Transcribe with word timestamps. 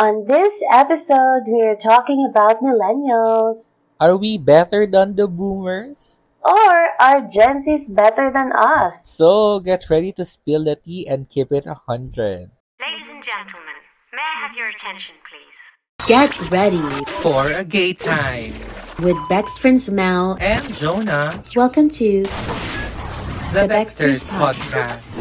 On 0.00 0.24
this 0.24 0.62
episode, 0.72 1.44
we're 1.46 1.76
talking 1.76 2.24
about 2.24 2.62
millennials. 2.64 3.70
Are 4.00 4.16
we 4.16 4.38
better 4.38 4.86
than 4.86 5.14
the 5.14 5.28
boomers? 5.28 6.20
Or 6.40 6.72
are 6.98 7.28
Gen 7.28 7.60
Zs 7.60 7.92
better 7.94 8.32
than 8.32 8.48
us? 8.56 9.04
So 9.04 9.60
get 9.60 9.90
ready 9.90 10.10
to 10.16 10.24
spill 10.24 10.64
the 10.64 10.76
tea 10.76 11.06
and 11.06 11.28
keep 11.28 11.52
it 11.52 11.66
a 11.66 11.76
hundred. 11.84 12.48
Ladies 12.80 13.08
and 13.12 13.20
gentlemen, 13.22 13.76
may 14.16 14.24
I 14.24 14.48
have 14.48 14.56
your 14.56 14.68
attention, 14.72 15.16
please? 15.28 16.08
Get 16.08 16.32
ready 16.50 16.80
For 17.20 17.52
a 17.52 17.62
gay 17.64 17.92
time. 17.92 18.56
with 19.04 19.20
Bex 19.28 19.58
friends 19.58 19.90
Mel. 19.90 20.38
And 20.40 20.64
Jonah, 20.80 21.44
Welcome 21.54 21.90
to 22.00 22.22
the, 22.24 23.52
The 23.52 23.68
Baxter's 23.68 24.24
Podcast. 24.24 25.20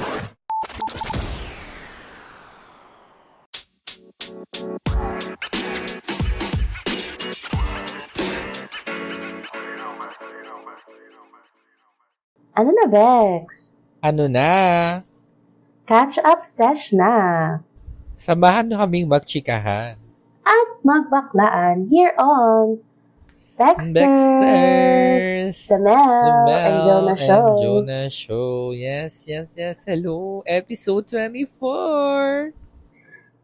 Ano 12.60 12.76
na, 12.76 12.86
Bex? 12.92 13.72
Ano 14.04 14.28
na? 14.28 14.52
Catch 15.88 16.20
up 16.28 16.44
sesh 16.44 16.92
na. 16.92 17.16
Samahan 18.20 18.68
nyo 18.68 18.84
kaming 18.84 19.08
magchikahan. 19.08 19.96
At 20.44 20.70
magbaklaan 20.84 21.88
here 21.88 22.12
on 22.20 22.84
Baxters, 23.56 23.96
Baxters! 23.96 25.58
The 25.72 25.80
Mel, 25.80 26.20
The 26.20 26.34
Mel 26.48 26.60
and 26.60 26.80
Jonah 26.84 27.16
Show. 27.20 27.44
and 27.48 27.60
Jonah 27.64 28.08
Show. 28.12 28.72
Yes, 28.76 29.24
yes, 29.24 29.56
yes. 29.56 29.88
Hello. 29.88 30.44
Episode 30.44 31.08
24. 31.16 32.52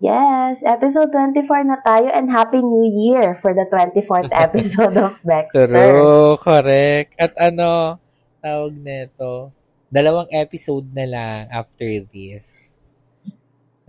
Yes, 0.04 0.60
episode 0.68 1.08
24 1.16 1.72
na 1.72 1.80
tayo 1.80 2.12
and 2.12 2.28
Happy 2.28 2.60
New 2.60 2.84
Year 2.84 3.40
for 3.40 3.56
the 3.56 3.64
24th 3.72 4.28
episode 4.46 5.00
of 5.00 5.16
Baxters. 5.24 5.72
True, 5.72 6.36
correct. 6.36 7.16
At 7.16 7.32
ano, 7.40 8.04
tawag 8.46 8.78
nito, 8.78 9.50
dalawang 9.90 10.30
episode 10.30 10.86
na 10.94 11.06
lang 11.10 11.42
after 11.50 11.90
this. 12.14 12.78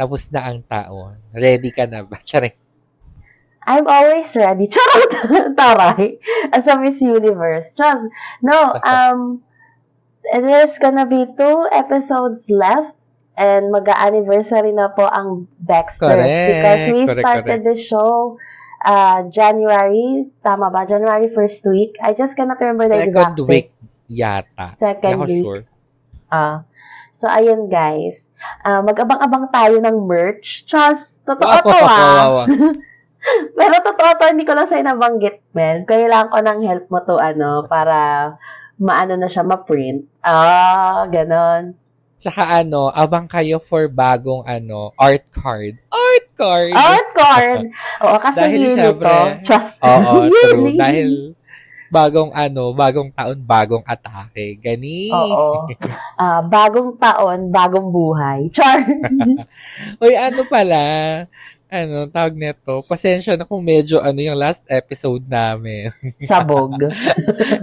Tapos 0.00 0.32
na 0.32 0.48
ang 0.48 0.64
taon. 0.64 1.20
Ready 1.36 1.68
ka 1.68 1.84
na 1.84 2.00
ba? 2.00 2.16
Charing. 2.28 2.56
I'm 3.66 3.84
always 3.84 4.32
ready. 4.32 4.70
Charot! 4.72 5.12
Taray. 5.58 6.22
As 6.54 6.64
a 6.70 6.78
Miss 6.80 7.02
Universe. 7.02 7.74
Just, 7.76 8.08
no, 8.40 8.72
um, 8.86 9.42
there's 10.32 10.78
gonna 10.78 11.04
be 11.04 11.26
two 11.36 11.58
episodes 11.74 12.48
left 12.48 12.96
and 13.36 13.68
mag-anniversary 13.68 14.72
na 14.72 14.88
po 14.88 15.04
ang 15.04 15.50
Baxters 15.60 16.08
Correct. 16.08 16.48
because 16.48 16.82
we 16.88 17.02
Correct, 17.04 17.20
started 17.20 17.60
the 17.66 17.76
show 17.76 18.38
uh, 18.86 19.28
January, 19.28 20.30
tama 20.40 20.70
ba? 20.70 20.86
January 20.86 21.28
first 21.34 21.66
week. 21.66 21.98
I 21.98 22.14
just 22.14 22.38
cannot 22.38 22.62
remember 22.62 22.88
the 22.88 23.02
exact 23.02 23.36
Second 23.36 23.50
date. 23.50 23.50
week 23.50 23.68
yata. 24.08 24.72
Second 24.72 25.12
Hindi 25.12 25.16
ako 25.18 25.26
week. 25.28 25.42
sure. 25.42 25.62
Ah. 26.26 26.66
so, 27.16 27.30
ayun 27.30 27.70
guys. 27.70 28.28
Ah, 28.60 28.82
mag-abang-abang 28.82 29.48
tayo 29.48 29.78
ng 29.80 29.96
merch. 30.04 30.66
Chas, 30.66 31.22
totoo 31.24 31.48
Wow, 31.48 31.62
to 31.64 31.70
ah. 31.72 31.86
wow, 31.86 32.30
wow. 32.42 32.46
Pero 33.58 33.74
totoo 33.82 34.10
to, 34.20 34.30
hindi 34.30 34.44
ko 34.46 34.54
lang 34.54 34.68
sa'yo 34.70 34.84
nabanggit, 34.84 35.42
men. 35.50 35.82
Kailangan 35.82 36.30
ko 36.30 36.38
ng 36.44 36.60
help 36.62 36.86
mo 36.92 36.98
to, 37.02 37.16
ano, 37.18 37.64
para 37.66 37.96
maano 38.76 39.16
na 39.16 39.26
siya, 39.26 39.42
ma-print. 39.42 40.06
Ah, 40.22 41.08
ganon. 41.08 41.74
Tsaka 42.16 42.48
ano, 42.64 42.88
abang 42.96 43.28
kayo 43.28 43.60
for 43.60 43.92
bagong 43.92 44.40
ano, 44.48 44.96
art 44.96 45.28
card. 45.36 45.76
Art 45.92 46.26
card! 46.32 46.72
Art 46.72 47.08
card! 47.12 47.60
Oo, 48.08 48.16
kasi 48.16 48.38
Dahil 48.40 48.60
yearly 48.64 48.76
syempre, 48.80 49.04
to. 49.04 49.20
Chas. 49.44 49.66
Oo, 49.84 50.14
true. 50.32 50.72
Dahil 50.80 51.08
bagong 51.90 52.32
ano, 52.34 52.74
bagong 52.74 53.10
taon, 53.14 53.38
bagong 53.42 53.84
atake. 53.86 54.58
Gani. 54.58 55.10
Oo. 55.12 55.70
Ah, 56.18 56.42
bagong 56.42 56.98
taon, 56.98 57.50
bagong 57.50 57.88
buhay. 57.90 58.48
Char. 58.54 58.82
Uy, 60.02 60.14
ano 60.14 60.42
pala, 60.48 60.82
ano, 61.66 62.06
tawag 62.06 62.38
neto, 62.38 62.82
pasensya 62.86 63.34
na 63.34 63.46
kung 63.46 63.62
medyo 63.62 63.98
ano 63.98 64.22
yung 64.22 64.38
last 64.38 64.62
episode 64.70 65.26
namin. 65.26 65.90
Sabog. 66.30 66.78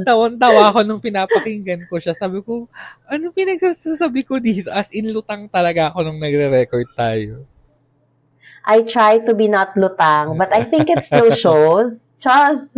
Tawan-tawa 0.03 0.71
ako 0.71 0.83
nung 0.83 0.99
pinapakinggan 1.03 1.87
ko 1.87 1.99
siya. 1.99 2.11
Sabi 2.15 2.43
ko, 2.43 2.67
ano 3.07 3.31
pinagsasabi 3.31 4.27
ko 4.27 4.39
dito? 4.43 4.69
As 4.71 4.91
in, 4.91 5.11
lutang 5.11 5.47
talaga 5.47 5.91
ako 5.91 6.03
nung 6.03 6.19
nagre-record 6.19 6.91
tayo. 6.95 7.47
I 8.63 8.81
try 8.83 9.19
to 9.19 9.35
be 9.35 9.47
not 9.47 9.75
lutang, 9.75 10.39
but 10.39 10.49
I 10.49 10.63
think 10.63 10.87
it 10.87 11.03
still 11.03 11.35
shows. 11.45 12.15
Chas. 12.17 12.71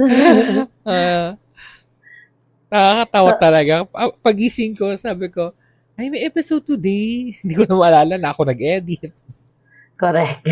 Ah, 0.86 1.38
nakakatawa 2.68 3.32
So- 3.32 3.40
talaga. 3.40 3.74
Pa- 3.88 4.18
Pagising 4.22 4.74
ko, 4.74 4.98
sabi 4.98 5.30
ko, 5.30 5.54
ay, 5.96 6.10
may 6.12 6.26
episode 6.26 6.66
today. 6.66 7.32
Hindi 7.40 7.54
ko 7.56 7.64
na 7.64 7.78
maalala 7.78 8.16
na 8.18 8.34
ako 8.34 8.42
nag-edit. 8.44 9.14
Correct. 9.96 10.44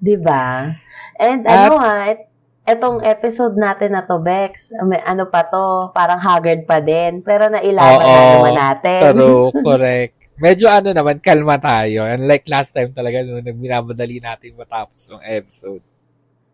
'Di 0.00 0.16
ba? 0.16 0.72
And 1.20 1.44
At- 1.44 1.68
ano 1.68 1.74
nga, 1.76 1.94
et- 2.08 2.28
etong 2.64 3.04
episode 3.04 3.60
natin 3.60 3.92
na 3.92 4.08
to, 4.08 4.16
Bex, 4.16 4.72
may 4.88 5.02
ano 5.04 5.28
pa 5.28 5.44
to, 5.44 5.92
parang 5.92 6.16
haggard 6.16 6.64
pa 6.64 6.80
din, 6.80 7.20
pero 7.20 7.46
nailaban 7.46 8.00
na 8.00 8.08
Oo, 8.08 8.32
naman 8.40 8.56
natin. 8.56 9.00
Pero, 9.04 9.26
correct. 9.52 10.15
Medyo 10.36 10.68
ano 10.68 10.92
naman, 10.92 11.16
kalma 11.18 11.56
tayo. 11.56 12.04
Unlike 12.04 12.46
last 12.52 12.76
time 12.76 12.92
talaga, 12.92 13.24
nung 13.24 13.40
nagminamadali 13.40 14.20
natin 14.20 14.52
matapos 14.56 15.08
yung 15.08 15.22
episode. 15.24 15.82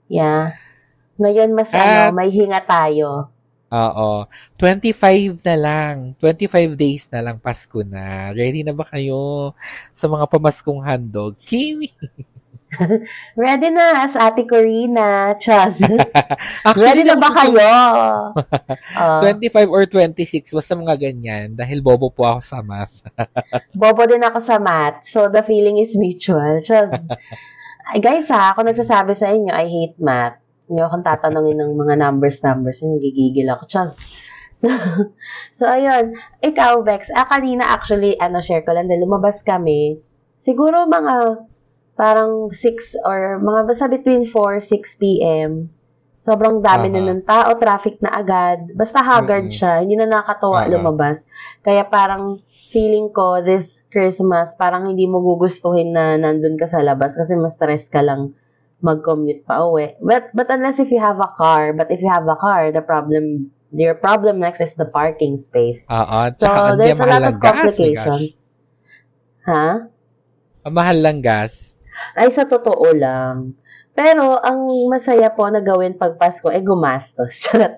yeah. 0.07 0.55
Ngayon 1.21 1.51
mas 1.53 1.71
At- 1.71 2.09
ano, 2.09 2.17
may 2.17 2.31
hinga 2.33 2.59
tayo. 2.65 3.29
Oo. 3.73 4.29
25 4.61 5.41
na 5.41 5.57
lang. 5.57 5.95
25 6.21 6.77
days 6.77 7.09
na 7.09 7.21
lang 7.25 7.37
Pasko 7.41 7.81
na. 7.81 8.29
Ready 8.37 8.61
na 8.61 8.77
ba 8.77 8.85
kayo 8.85 9.53
sa 9.97 10.09
mga 10.13 10.29
pamaskong 10.29 10.85
handog? 10.85 11.37
Kiwi! 11.49 11.89
Ready 13.43 13.69
na, 13.69 14.05
as 14.05 14.17
Ate 14.17 14.49
Corina, 14.49 15.37
Chaz. 15.37 15.77
Actually, 16.67 16.85
Ready 16.85 17.03
na 17.05 17.17
ba 17.21 17.31
kayo? 17.33 17.69
Ah, 18.93 19.25
25 19.25 19.73
or 19.73 19.89
26, 19.89 20.53
basta 20.53 20.77
mga 20.77 20.97
ganyan. 21.01 21.57
Dahil 21.57 21.81
bobo 21.81 22.13
po 22.13 22.29
ako 22.29 22.41
sa 22.45 22.61
math. 22.61 23.01
bobo 23.73 24.05
din 24.05 24.21
ako 24.21 24.39
sa 24.39 24.61
math, 24.61 25.09
so 25.09 25.33
the 25.33 25.41
feeling 25.45 25.81
is 25.81 25.97
mutual. 25.97 26.61
Chaz. 26.61 26.93
Guys 27.99 28.29
ha, 28.29 28.53
ako 28.53 28.69
nagsasabi 28.69 29.17
sa 29.17 29.33
inyo, 29.33 29.49
I 29.49 29.67
hate 29.69 29.97
math. 29.97 30.39
Hindi 30.69 30.81
akong 30.85 31.05
tatanungin 31.05 31.59
ng 31.61 31.73
mga 31.73 31.95
numbers, 31.99 32.41
numbers. 32.45 32.85
Yung 32.85 33.01
gigigil 33.01 33.49
ako. 33.49 33.65
Chaz. 33.69 33.97
So, 34.63 34.69
so, 35.51 35.65
ayun. 35.67 36.15
Ikaw, 36.39 36.87
Bex, 36.87 37.11
ah, 37.17 37.27
kanina 37.27 37.67
actually, 37.67 38.15
ano, 38.21 38.39
share 38.39 38.63
ko 38.63 38.77
lang, 38.77 38.93
lumabas 38.93 39.43
kami. 39.43 39.99
Siguro 40.39 40.87
mga 40.87 41.43
parang 42.03 42.51
6 42.51 42.99
or 43.07 43.39
mga 43.39 43.61
basta 43.71 43.87
between 43.87 44.27
4, 44.27 44.59
6 44.59 44.99
p.m. 44.99 45.71
Sobrang 46.19 46.59
dami 46.59 46.91
na 46.91 46.99
Aha. 46.99 47.09
ng 47.15 47.23
tao, 47.23 47.51
traffic 47.63 48.03
na 48.03 48.11
agad. 48.11 48.75
Basta 48.75 48.99
haggard 49.03 49.51
Mm-mm. 49.51 49.55
siya. 49.55 49.87
Hindi 49.87 49.95
na 50.03 50.11
nakakatuwa 50.11 50.67
Aha. 50.67 50.71
lumabas. 50.71 51.27
Kaya 51.63 51.87
parang 51.87 52.43
feeling 52.75 53.11
ko 53.15 53.39
this 53.43 53.87
Christmas, 53.91 54.59
parang 54.59 54.91
hindi 54.91 55.07
mo 55.07 55.23
gugustuhin 55.23 55.95
na 55.95 56.19
nandun 56.19 56.59
ka 56.59 56.67
sa 56.67 56.83
labas 56.83 57.15
kasi 57.15 57.39
mas 57.39 57.55
stress 57.55 57.87
ka 57.87 58.03
lang 58.03 58.35
mag-commute 58.83 59.47
pa 59.47 59.63
uwi. 59.63 59.95
But, 60.03 60.35
but 60.35 60.51
unless 60.51 60.83
if 60.83 60.91
you 60.91 60.99
have 60.99 61.23
a 61.23 61.31
car, 61.39 61.71
but 61.71 61.87
if 61.91 62.03
you 62.03 62.11
have 62.11 62.27
a 62.27 62.35
car, 62.35 62.75
the 62.75 62.83
problem, 62.83 63.55
your 63.71 63.95
problem 63.95 64.43
next 64.43 64.59
is 64.59 64.75
the 64.75 64.91
parking 64.91 65.39
space. 65.39 65.87
Oo. 65.87 66.35
so, 66.35 66.51
Tsaka, 66.51 66.75
there's 66.75 66.99
a 66.99 67.07
lot 67.07 67.23
of 67.23 67.39
gas, 67.39 67.51
complications. 67.55 68.43
Ha? 69.47 69.87
Ang 70.67 70.75
mahal 70.75 70.99
lang 70.99 71.23
gas. 71.23 71.72
Ay, 72.17 72.33
sa 72.33 72.45
totoo 72.49 72.93
lang. 72.93 73.57
Pero, 73.93 74.41
ang 74.41 74.89
masaya 74.89 75.29
po 75.29 75.45
na 75.53 75.61
gawin 75.61 76.01
pag 76.01 76.17
Pasko 76.17 76.49
ay 76.49 76.65
gumastos. 76.65 77.37
Charot. 77.45 77.77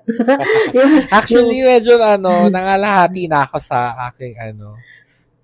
Yung- 0.71 1.11
Actually, 1.11 1.59
medyo 1.67 1.99
ano, 1.99 2.47
nangalahati 2.47 3.27
na 3.27 3.43
ako 3.43 3.59
sa 3.59 4.11
aking 4.11 4.38
ano, 4.38 4.79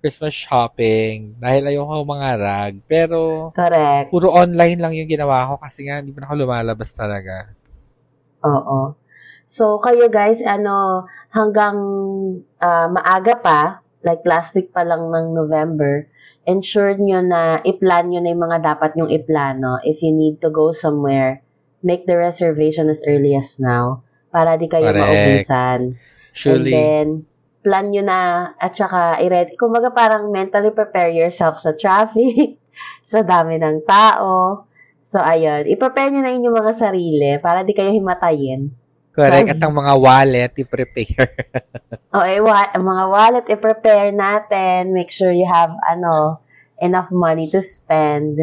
Christmas 0.01 0.33
shopping 0.33 1.37
dahil 1.37 1.67
ayoko 1.67 2.07
mga 2.07 2.29
rag. 2.39 2.73
Pero, 2.87 3.51
correct. 3.51 4.09
puro 4.09 4.31
online 4.31 4.79
lang 4.79 4.95
yung 4.95 5.11
ginawa 5.11 5.45
ko 5.51 5.59
kasi 5.59 5.85
nga 5.85 5.99
hindi 5.99 6.15
pa 6.15 6.25
ako 6.25 6.33
lumalabas 6.39 6.89
talaga. 6.95 7.51
Oo. 8.41 8.95
So, 9.51 9.83
kayo 9.83 10.07
guys, 10.07 10.39
ano, 10.41 11.05
hanggang 11.35 11.77
ah, 12.63 12.87
maaga 12.87 13.35
pa, 13.35 13.61
like 14.01 14.25
last 14.25 14.53
week 14.57 14.73
pa 14.73 14.81
lang 14.81 15.09
ng 15.09 15.33
November, 15.33 16.09
ensure 16.45 16.97
nyo 16.97 17.21
na 17.21 17.61
i-plan 17.61 18.09
nyo 18.09 18.19
na 18.21 18.31
yung 18.33 18.43
mga 18.45 18.59
dapat 18.65 18.97
nyong 18.97 19.13
iplano. 19.13 19.77
If 19.85 20.01
you 20.01 20.13
need 20.13 20.41
to 20.41 20.49
go 20.49 20.73
somewhere, 20.73 21.45
make 21.85 22.05
the 22.05 22.17
reservation 22.17 22.89
as 22.89 23.05
early 23.05 23.37
as 23.37 23.57
now 23.61 24.05
para 24.31 24.55
di 24.55 24.71
kayo 24.71 24.89
Correct. 24.89 25.03
maubusan. 25.03 25.79
And 25.93 25.99
Surely. 26.31 26.71
then, 26.71 27.07
plan 27.61 27.91
nyo 27.91 28.01
na 28.01 28.19
at 28.57 28.73
saka 28.73 29.19
i-ready. 29.21 29.59
Kumbaga 29.59 29.91
parang 29.93 30.31
mentally 30.31 30.71
prepare 30.73 31.11
yourself 31.11 31.59
sa 31.59 31.75
traffic, 31.75 32.57
sa 33.11 33.21
dami 33.21 33.59
ng 33.59 33.83
tao. 33.85 34.65
So, 35.05 35.19
ayun. 35.19 35.67
I-prepare 35.67 36.09
nyo 36.09 36.23
na 36.23 36.31
inyong 36.31 36.55
mga 36.55 36.73
sarili 36.73 37.35
para 37.43 37.67
di 37.67 37.75
kayo 37.75 37.91
himatayin. 37.91 38.71
Correct. 39.11 39.51
At 39.51 39.59
ang 39.59 39.75
mga 39.75 39.93
wallet, 39.99 40.51
i-prepare. 40.55 41.31
O, 42.11 42.19
eh, 42.27 42.43
wa- 42.43 42.67
ang 42.75 42.83
mga 42.83 43.03
wallet, 43.07 43.45
i-prepare 43.47 44.11
natin. 44.11 44.91
Make 44.91 45.07
sure 45.11 45.31
you 45.31 45.47
have, 45.47 45.71
ano, 45.87 46.43
enough 46.75 47.07
money 47.07 47.47
to 47.47 47.63
spend. 47.63 48.35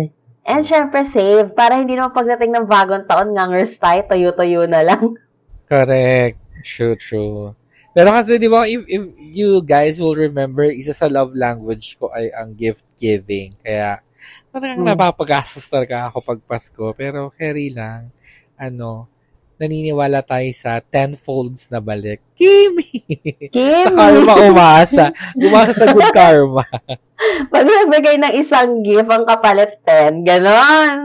And 0.49 0.65
syempre, 0.65 1.05
save. 1.05 1.53
Para 1.53 1.76
hindi 1.76 1.93
naman 1.93 2.17
pagdating 2.17 2.56
ng 2.56 2.65
bagong 2.65 3.05
taon, 3.05 3.37
ngangers 3.37 3.76
tayo, 3.76 4.09
tuyo-tuyo 4.09 4.65
na 4.65 4.81
lang. 4.81 5.12
Correct. 5.69 6.41
True, 6.65 6.97
true. 6.97 7.53
Pero 7.93 8.09
kasi, 8.09 8.41
di 8.41 8.49
ba, 8.49 8.64
if, 8.64 8.88
if 8.88 9.05
you 9.21 9.61
guys 9.61 10.00
will 10.00 10.17
remember, 10.17 10.64
isa 10.64 10.97
sa 10.97 11.12
love 11.12 11.37
language 11.37 12.00
ko 12.00 12.09
ay 12.09 12.32
ang 12.32 12.56
gift 12.56 12.88
giving. 12.97 13.53
Kaya, 13.61 14.00
talagang 14.49 14.81
Mm. 14.81 14.97
napapagastos 14.97 15.69
talaga 15.69 16.09
ako 16.09 16.25
pag 16.25 16.41
Pasko. 16.41 16.97
Pero, 16.97 17.29
carry 17.37 17.69
lang. 17.69 18.09
Ano, 18.56 19.12
naniniwala 19.58 20.22
tayo 20.22 20.46
sa 20.55 20.78
tenfolds 20.78 21.69
na 21.69 21.82
balik. 21.82 22.22
Kimi! 22.38 23.02
Kim, 23.50 23.84
sa 23.87 23.90
karma 23.93 24.34
umasa. 24.46 25.05
Umasa 25.34 25.72
sa 25.75 25.90
good 25.90 26.14
karma. 26.14 26.64
pag 27.52 27.64
nagbigay 27.66 28.16
ng 28.22 28.34
isang 28.38 28.81
gift, 28.87 29.10
ang 29.10 29.26
kapalit 29.26 29.82
10. 29.82 30.22
Ganon. 30.22 30.96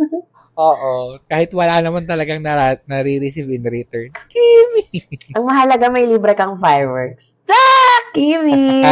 Oo. 0.54 1.18
Kahit 1.26 1.50
wala 1.50 1.82
naman 1.82 2.06
talagang 2.06 2.38
nara- 2.38 2.84
nare-receive 2.86 3.50
in 3.50 3.64
return. 3.66 4.14
Kimi! 4.30 5.02
ang 5.36 5.44
mahalaga, 5.48 5.90
may 5.90 6.06
libre 6.06 6.36
kang 6.38 6.60
fireworks. 6.62 7.40
Ah! 7.50 7.98
Kimi! 8.14 8.84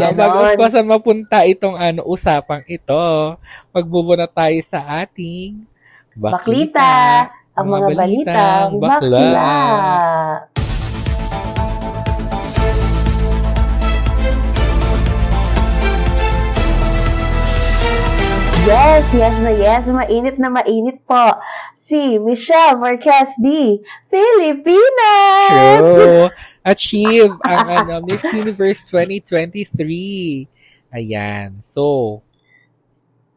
Ah, 0.00 0.14
bago 0.14 0.46
ko 0.54 0.64
sa 0.70 0.80
mapunta 0.86 1.42
itong 1.44 1.74
ano 1.76 2.06
usapang 2.06 2.62
ito, 2.70 3.36
magbubuna 3.74 4.30
tayo 4.30 4.56
sa 4.62 5.02
ating 5.02 5.66
Baklita, 6.14 7.26
ang 7.54 7.66
mga, 7.70 7.88
balitang 7.94 8.70
bakla. 8.82 9.50
Yes, 18.68 19.08
yes 19.16 19.36
na 19.40 19.52
yes. 19.56 19.88
Mainit 19.88 20.36
na 20.36 20.52
mainit 20.52 21.00
po. 21.08 21.26
Si 21.80 22.20
Michelle 22.20 22.76
Marquez 22.76 23.32
D. 23.40 23.80
Pilipinas! 24.12 25.80
True. 25.80 26.28
Achieve 26.60 27.32
ang 27.40 27.66
ano, 27.66 27.94
Miss 28.08 28.24
Universe 28.28 28.84
2023. 28.92 30.44
Ayan. 30.92 31.60
So, 31.64 32.20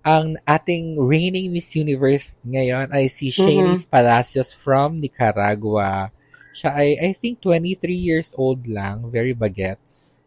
ang 0.03 0.35
ating 0.43 0.99
reigning 0.99 1.47
Miss 1.55 1.71
Universe 1.79 2.35
ngayon 2.43 2.91
ay 2.91 3.07
si 3.07 3.31
Shanice 3.31 3.87
Palacios 3.87 4.51
from 4.51 4.99
Nicaragua. 4.99 6.11
Siya 6.51 6.75
ay, 6.75 6.99
I 6.99 7.11
think, 7.15 7.39
23 7.39 7.79
years 7.95 8.35
old 8.35 8.67
lang. 8.67 9.07
Very 9.07 9.31
bagets. 9.31 10.19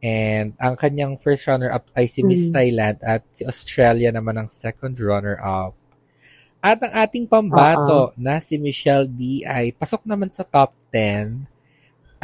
And 0.00 0.52
ang 0.60 0.76
kanyang 0.76 1.16
first 1.16 1.44
runner-up 1.48 1.88
ay 1.96 2.08
si 2.08 2.20
Miss 2.24 2.48
Mm. 2.48 2.54
Thailand 2.56 2.96
at 3.00 3.22
si 3.32 3.44
Australia 3.44 4.12
naman 4.12 4.36
ang 4.36 4.48
second 4.52 4.96
runner-up. 4.96 5.76
At 6.64 6.80
ang 6.80 6.92
ating 6.92 7.28
pambato 7.28 8.16
na 8.16 8.40
si 8.40 8.56
Michelle 8.56 9.04
D 9.04 9.44
ay 9.44 9.76
pasok 9.76 10.08
naman 10.08 10.32
sa 10.32 10.44
top 10.44 10.72
10. 10.92 11.44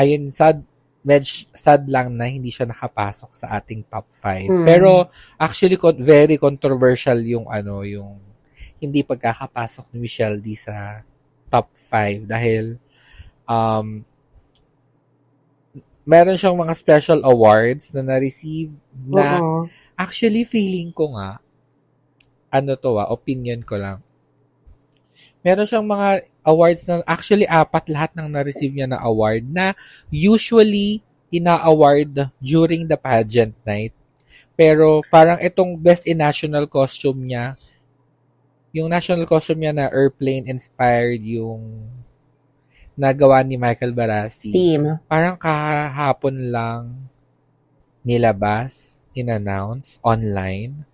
Ayun, 0.00 0.32
sad, 0.32 0.64
med 1.05 1.25
sad 1.52 1.85
lang 1.85 2.17
na 2.17 2.25
hindi 2.29 2.49
siya 2.49 2.64
nakapasok 2.64 3.31
sa 3.37 3.61
ating 3.61 3.85
top 3.85 4.08
5. 4.08 4.49
Mm. 4.49 4.64
Pero 4.64 5.12
actually 5.37 5.76
con- 5.76 6.00
very 6.00 6.41
controversial 6.41 7.20
yung 7.20 7.44
ano, 7.52 7.85
yung 7.85 8.17
hindi 8.81 9.05
pagkakapasok 9.05 9.93
ni 9.93 10.08
Michelle 10.08 10.41
D 10.41 10.56
sa 10.56 11.05
top 11.52 11.69
5 11.76 12.25
dahil 12.25 12.81
um 13.44 14.00
meron 16.08 16.37
siyang 16.37 16.56
mga 16.56 16.75
special 16.75 17.20
awards 17.23 17.93
na 17.93 18.02
na-receive 18.02 18.75
na 18.97 19.38
Oo. 19.38 19.69
Actually, 20.00 20.49
feeling 20.49 20.97
ko 20.97 21.12
nga, 21.12 21.37
ano 22.49 22.73
to 22.81 22.97
ah, 22.97 23.12
opinion 23.12 23.61
ko 23.61 23.76
lang. 23.76 24.00
Meron 25.44 25.69
siyang 25.69 25.85
mga 25.85 26.25
awards 26.45 26.89
na, 26.89 27.05
actually, 27.05 27.47
apat 27.47 27.89
lahat 27.89 28.11
ng 28.17 28.29
na-receive 28.29 28.73
niya 28.73 28.89
na 28.89 29.01
award 29.01 29.45
na 29.49 29.77
usually 30.09 31.05
ina-award 31.31 32.29
during 32.43 32.91
the 32.91 32.99
pageant 32.99 33.55
night. 33.63 33.95
Pero 34.59 35.01
parang 35.09 35.41
itong 35.41 35.79
best 35.79 36.05
in 36.05 36.21
national 36.21 36.67
costume 36.69 37.31
niya, 37.31 37.57
yung 38.71 38.91
national 38.91 39.27
costume 39.27 39.67
niya 39.67 39.75
na 39.75 39.87
airplane 39.91 40.47
inspired 40.47 41.23
yung 41.23 41.89
nagawa 42.95 43.41
ni 43.41 43.57
Michael 43.57 43.97
Barasi 43.97 44.53
Team. 44.53 45.01
parang 45.09 45.35
kahapon 45.41 46.53
lang 46.53 47.09
nilabas, 48.05 49.01
in-announce 49.17 49.99
online. 50.05 50.85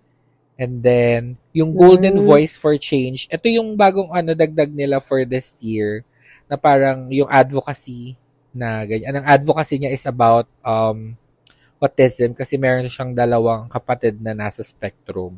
And 0.57 0.81
then, 0.81 1.37
yung 1.53 1.77
Golden 1.77 2.17
Mm. 2.17 2.25
Voice 2.25 2.57
for 2.57 2.73
Change, 2.81 3.29
ito 3.29 3.45
yung 3.45 3.77
bagong 3.77 4.09
ano 4.09 4.33
dagdag 4.33 4.73
nila 4.73 4.97
for 4.97 5.21
this 5.21 5.61
year 5.61 6.01
na 6.49 6.57
parang 6.57 7.07
yung 7.13 7.29
advocacy 7.29 8.17
na 8.51 8.81
ganyan. 8.89 9.21
Ang 9.21 9.27
advocacy 9.29 9.77
niya 9.77 9.93
is 9.93 10.05
about 10.09 10.49
um, 10.65 11.13
autism 11.77 12.33
kasi 12.33 12.57
meron 12.57 12.89
siyang 12.89 13.13
dalawang 13.13 13.69
kapatid 13.69 14.17
na 14.17 14.33
nasa 14.33 14.65
spectrum. 14.65 15.37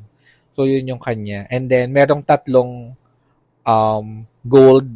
So, 0.56 0.64
yun 0.64 0.96
yung 0.96 1.04
kanya. 1.04 1.44
And 1.52 1.68
then, 1.68 1.92
merong 1.92 2.24
tatlong 2.24 2.96
um, 3.68 4.24
gold 4.48 4.88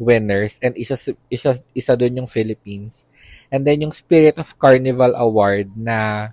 winners 0.00 0.56
and 0.64 0.72
isa 0.80 0.96
isa 1.28 1.60
isa 1.76 1.92
doon 1.92 2.24
yung 2.24 2.30
Philippines. 2.30 3.04
And 3.52 3.68
then 3.68 3.84
yung 3.84 3.92
Spirit 3.92 4.40
of 4.40 4.56
Carnival 4.56 5.12
Award 5.12 5.76
na 5.76 6.32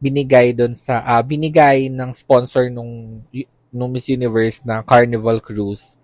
binigay 0.00 0.56
doon 0.56 0.72
sa 0.72 1.04
ah, 1.04 1.20
binigay 1.20 1.88
ng 1.92 2.10
sponsor 2.12 2.68
nung 2.72 3.20
nung 3.68 3.90
Miss 3.92 4.08
Universe 4.08 4.64
na 4.64 4.80
Carnival 4.80 5.38
Cruise. 5.38 5.94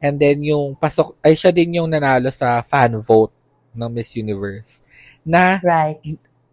And 0.00 0.16
then 0.16 0.40
yung 0.42 0.78
pasok 0.78 1.18
ay 1.20 1.34
siya 1.34 1.50
din 1.50 1.76
yung 1.82 1.90
nanalo 1.90 2.30
sa 2.30 2.62
fan 2.62 2.94
vote 2.96 3.34
ng 3.74 3.90
Miss 3.90 4.14
Universe. 4.14 4.80
Na 5.26 5.60
Right. 5.60 6.00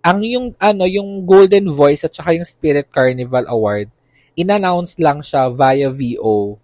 ang 0.01 0.19
yung 0.21 0.51
ano 0.59 0.83
yung 0.85 1.23
Golden 1.23 1.65
Voice 1.71 2.03
at 2.03 2.13
saka 2.13 2.35
yung 2.35 2.45
Spirit 2.45 2.91
Carnival 2.91 3.45
Award 3.47 3.89
inannounce 4.35 4.99
lang 4.99 5.23
siya 5.23 5.47
via 5.47 5.87
VO 5.87 6.59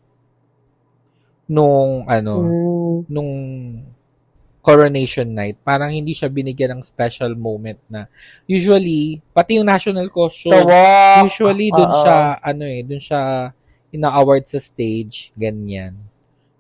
nung 1.47 2.03
ano 2.05 2.33
Mm. 2.43 2.97
nung 3.07 3.31
coronation 4.61 5.25
night, 5.25 5.57
parang 5.65 5.89
hindi 5.89 6.13
siya 6.13 6.29
binigyan 6.29 6.77
ng 6.77 6.83
special 6.85 7.33
moment 7.33 7.81
na 7.89 8.05
usually 8.45 9.17
pati 9.33 9.57
yung 9.57 9.65
national 9.65 10.05
costume 10.13 10.53
usually 11.25 11.73
dun 11.73 11.89
Oo. 11.89 11.97
siya 12.05 12.37
ano 12.37 12.63
eh 12.69 12.85
dun 12.85 13.01
siya 13.01 13.49
ina-award 13.91 14.45
sa 14.47 14.61
stage 14.61 15.33
ganyan. 15.33 15.97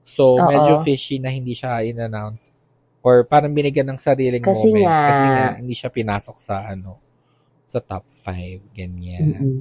So 0.01 0.41
Oo. 0.41 0.49
medyo 0.49 0.81
fishy 0.81 1.21
na 1.21 1.29
hindi 1.29 1.53
siya 1.53 1.85
in-announce 1.85 2.49
or 3.05 3.21
parang 3.23 3.53
binigyan 3.53 3.87
ng 3.93 4.01
sariling 4.01 4.43
Kasi 4.43 4.53
moment 4.67 4.89
nga. 4.89 5.01
kasi 5.07 5.25
nga 5.25 5.45
hindi 5.61 5.75
siya 5.77 5.89
pinasok 5.93 6.37
sa 6.41 6.55
ano 6.73 6.97
sa 7.69 7.79
top 7.79 8.03
5 8.09 8.75
ganyan. 8.75 9.29
Mm-mm. 9.31 9.59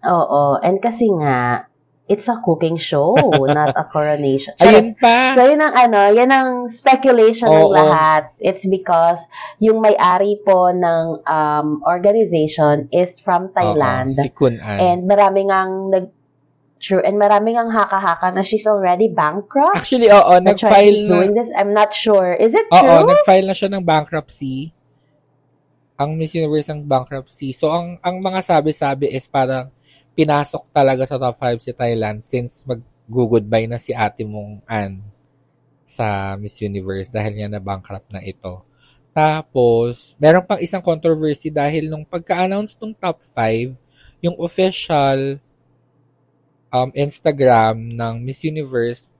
Oo. 0.00 0.56
And 0.64 0.80
kasi 0.80 1.04
nga, 1.20 1.68
it's 2.10 2.26
a 2.26 2.42
cooking 2.42 2.74
show, 2.74 3.14
not 3.54 3.70
a 3.78 3.86
coronation. 3.86 4.50
Ayun 4.58 4.98
pa. 4.98 5.38
So, 5.38 5.46
yun 5.46 5.62
ang 5.62 5.74
ano, 5.78 6.10
yan 6.10 6.34
ang 6.34 6.66
speculation 6.66 7.46
ng 7.46 7.70
Oo. 7.70 7.78
lahat. 7.78 8.34
It's 8.42 8.66
because 8.66 9.22
yung 9.62 9.78
may-ari 9.78 10.42
po 10.42 10.74
ng 10.74 11.22
um, 11.22 11.68
organization 11.86 12.90
is 12.90 13.22
from 13.22 13.54
Thailand. 13.54 14.18
Oo, 14.18 14.26
si 14.26 14.30
Kun 14.34 14.58
An. 14.58 14.78
And 14.82 15.00
marami 15.06 15.46
ngang 15.46 15.94
nag 15.94 16.06
True. 16.80 17.04
And 17.04 17.20
marami 17.20 17.52
ngang 17.52 17.76
haka-haka 17.76 18.32
na 18.32 18.40
she's 18.40 18.64
already 18.64 19.12
bankrupt. 19.12 19.76
Actually, 19.76 20.08
oo, 20.08 20.32
why 20.32 20.40
nag-file 20.40 21.00
na. 21.04 21.10
doing 21.12 21.32
this. 21.36 21.52
I'm 21.52 21.76
not 21.76 21.92
sure. 21.92 22.32
Is 22.32 22.56
it 22.56 22.64
Oo, 22.72 22.80
true? 22.80 23.04
nag-file 23.04 23.44
na 23.44 23.52
siya 23.52 23.68
ng 23.68 23.84
bankruptcy. 23.84 24.72
Ang 26.00 26.16
Miss 26.16 26.32
Universe 26.32 26.72
ng 26.72 26.88
bankruptcy. 26.88 27.52
So, 27.52 27.68
ang 27.68 28.00
ang 28.00 28.24
mga 28.24 28.40
sabi-sabi 28.40 29.12
is 29.12 29.28
parang 29.28 29.68
pinasok 30.14 30.68
talaga 30.74 31.06
sa 31.06 31.16
top 31.16 31.36
5 31.38 31.64
si 31.64 31.72
Thailand 31.74 32.22
since 32.26 32.66
mag-goodbye 32.66 33.70
na 33.70 33.78
si 33.80 33.94
ate 33.94 34.26
mong 34.26 34.62
Anne 34.66 35.02
sa 35.82 36.38
Miss 36.38 36.58
Universe 36.62 37.10
dahil 37.10 37.34
niya 37.34 37.48
na 37.50 37.62
bankrupt 37.62 38.06
na 38.14 38.22
ito. 38.22 38.62
Tapos, 39.10 40.14
meron 40.22 40.46
pang 40.46 40.62
isang 40.62 40.82
controversy 40.82 41.50
dahil 41.50 41.90
nung 41.90 42.06
pagka-announce 42.06 42.78
ng 42.78 42.94
top 42.94 43.18
5, 43.34 43.74
yung 44.22 44.38
official 44.38 45.42
um, 46.70 46.90
Instagram 46.94 47.74
ng 47.98 48.14
Miss 48.22 48.46
Universe 48.46 49.10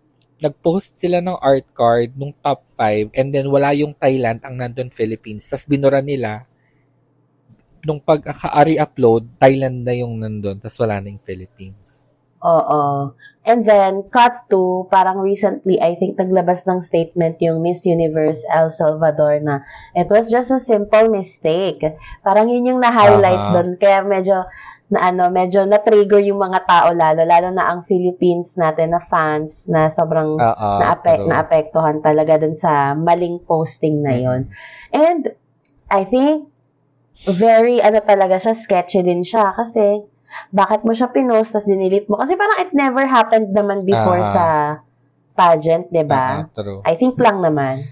nag-post 0.41 0.97
sila 0.97 1.21
ng 1.21 1.37
art 1.37 1.69
card 1.77 2.17
nung 2.17 2.33
top 2.41 2.65
5 2.75 3.13
and 3.13 3.29
then 3.29 3.47
wala 3.53 3.77
yung 3.77 3.93
Thailand 3.93 4.41
ang 4.41 4.57
nandun 4.57 4.89
Philippines. 4.89 5.45
Tapos 5.45 5.69
binura 5.69 6.01
nila 6.01 6.49
nung 7.85 8.01
pagka-re-upload, 8.01 9.27
Thailand 9.41 9.85
na 9.85 9.95
yung 9.97 10.21
nandun, 10.21 10.61
tapos 10.61 10.79
wala 10.81 11.01
na 11.01 11.09
yung 11.13 11.23
Philippines. 11.23 12.11
Oo. 12.41 13.13
And 13.41 13.65
then, 13.65 14.05
cut 14.13 14.49
to, 14.53 14.85
parang 14.93 15.21
recently, 15.21 15.81
I 15.81 15.97
think 15.97 16.21
naglabas 16.21 16.69
ng 16.69 16.85
statement 16.85 17.41
yung 17.41 17.65
Miss 17.65 17.89
Universe 17.89 18.45
El 18.53 18.69
Salvador 18.69 19.41
na 19.41 19.65
it 19.97 20.13
was 20.13 20.29
just 20.29 20.53
a 20.53 20.61
simple 20.61 21.09
mistake. 21.09 21.81
Parang 22.21 22.53
yun 22.53 22.69
yung 22.69 22.81
na-highlight 22.85 23.41
Aha. 23.41 23.53
doon. 23.57 23.69
Kaya 23.81 24.05
medyo, 24.05 24.45
na 24.93 25.09
ano, 25.09 25.33
medyo 25.33 25.65
na-trigger 25.65 26.21
yung 26.21 26.43
mga 26.43 26.67
tao 26.67 26.93
lalo, 26.93 27.23
lalo 27.25 27.49
na 27.55 27.73
ang 27.73 27.87
Philippines 27.87 28.59
natin 28.61 28.93
na 28.93 29.01
fans 29.01 29.65
na 29.71 29.89
sobrang 29.89 30.37
na-apek, 30.37 31.25
true. 31.25 31.31
naapektuhan 31.31 31.97
talaga 32.05 32.43
dun 32.43 32.59
sa 32.59 32.93
maling 32.93 33.41
posting 33.47 34.03
na 34.03 34.19
yon. 34.19 34.41
And 34.91 35.33
I 35.89 36.05
think 36.05 36.51
very 37.29 37.83
ano 37.85 38.01
talaga 38.01 38.41
siya, 38.41 38.55
sketchy 38.57 39.05
din 39.05 39.21
siya 39.27 39.53
kasi 39.53 40.05
bakit 40.55 40.87
mo 40.87 40.95
siya 40.95 41.11
pinost 41.11 41.53
tapos 41.53 41.67
dinilit 41.67 42.07
mo? 42.07 42.17
Kasi 42.17 42.39
parang 42.39 42.59
it 42.63 42.71
never 42.73 43.05
happened 43.05 43.51
naman 43.51 43.83
before 43.83 44.23
Ah. 44.23 44.31
sa 44.31 44.45
pageant, 45.35 45.91
'di 45.91 46.05
ba? 46.07 46.47
Oo, 46.47 46.55
true. 46.55 46.81
I 46.87 46.95
think 46.97 47.19
lang 47.19 47.43
naman. 47.43 47.83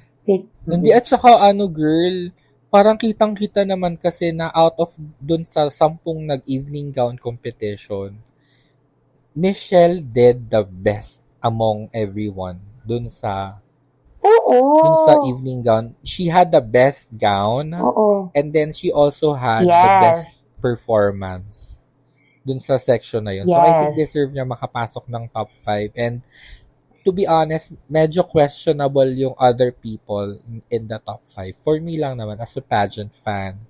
Hindi, 0.68 0.92
at 0.92 1.08
saka 1.08 1.40
ano, 1.40 1.64
girl, 1.72 2.28
parang 2.68 3.00
kitang-kita 3.00 3.64
naman 3.64 3.96
kasi 3.96 4.28
na 4.36 4.52
out 4.52 4.76
of 4.76 4.92
dun 5.16 5.48
sa 5.48 5.72
sampung 5.72 6.28
nag-evening 6.28 6.92
gown 6.92 7.16
competition, 7.16 8.20
Michelle 9.32 10.04
did 10.04 10.52
the 10.52 10.60
best 10.68 11.24
among 11.40 11.88
everyone 11.96 12.60
dun 12.84 13.08
sa 13.08 13.56
Oo. 14.22 14.82
dun 14.82 14.96
sa 14.96 15.14
evening 15.22 15.62
gown. 15.62 15.94
She 16.02 16.26
had 16.30 16.50
the 16.50 16.62
best 16.62 17.10
gown 17.14 17.74
Oo. 17.74 18.30
and 18.34 18.50
then 18.50 18.70
she 18.74 18.90
also 18.90 19.34
had 19.34 19.66
the 19.66 19.90
Yes. 19.90 20.02
best 20.02 20.28
performance 20.58 21.82
dun 22.46 22.58
sa 22.58 22.80
section 22.80 23.22
na 23.28 23.36
yun. 23.36 23.46
So 23.46 23.60
I 23.60 23.76
think 23.76 23.92
Yes. 23.94 24.08
deserve 24.08 24.32
niya 24.32 24.48
makapasok 24.48 25.04
ng 25.06 25.28
top 25.30 25.52
5 25.52 25.92
and 25.94 26.24
to 27.04 27.12
be 27.12 27.24
honest, 27.24 27.72
medyo 27.88 28.20
questionable 28.24 29.08
yung 29.12 29.32
other 29.38 29.72
people 29.72 30.40
in 30.68 30.88
the 30.88 30.98
top 31.00 31.24
5. 31.28 31.56
For 31.56 31.80
me 31.80 31.96
lang 31.96 32.18
naman, 32.20 32.36
as 32.40 32.56
a 32.58 32.64
pageant 32.64 33.14
fan, 33.16 33.67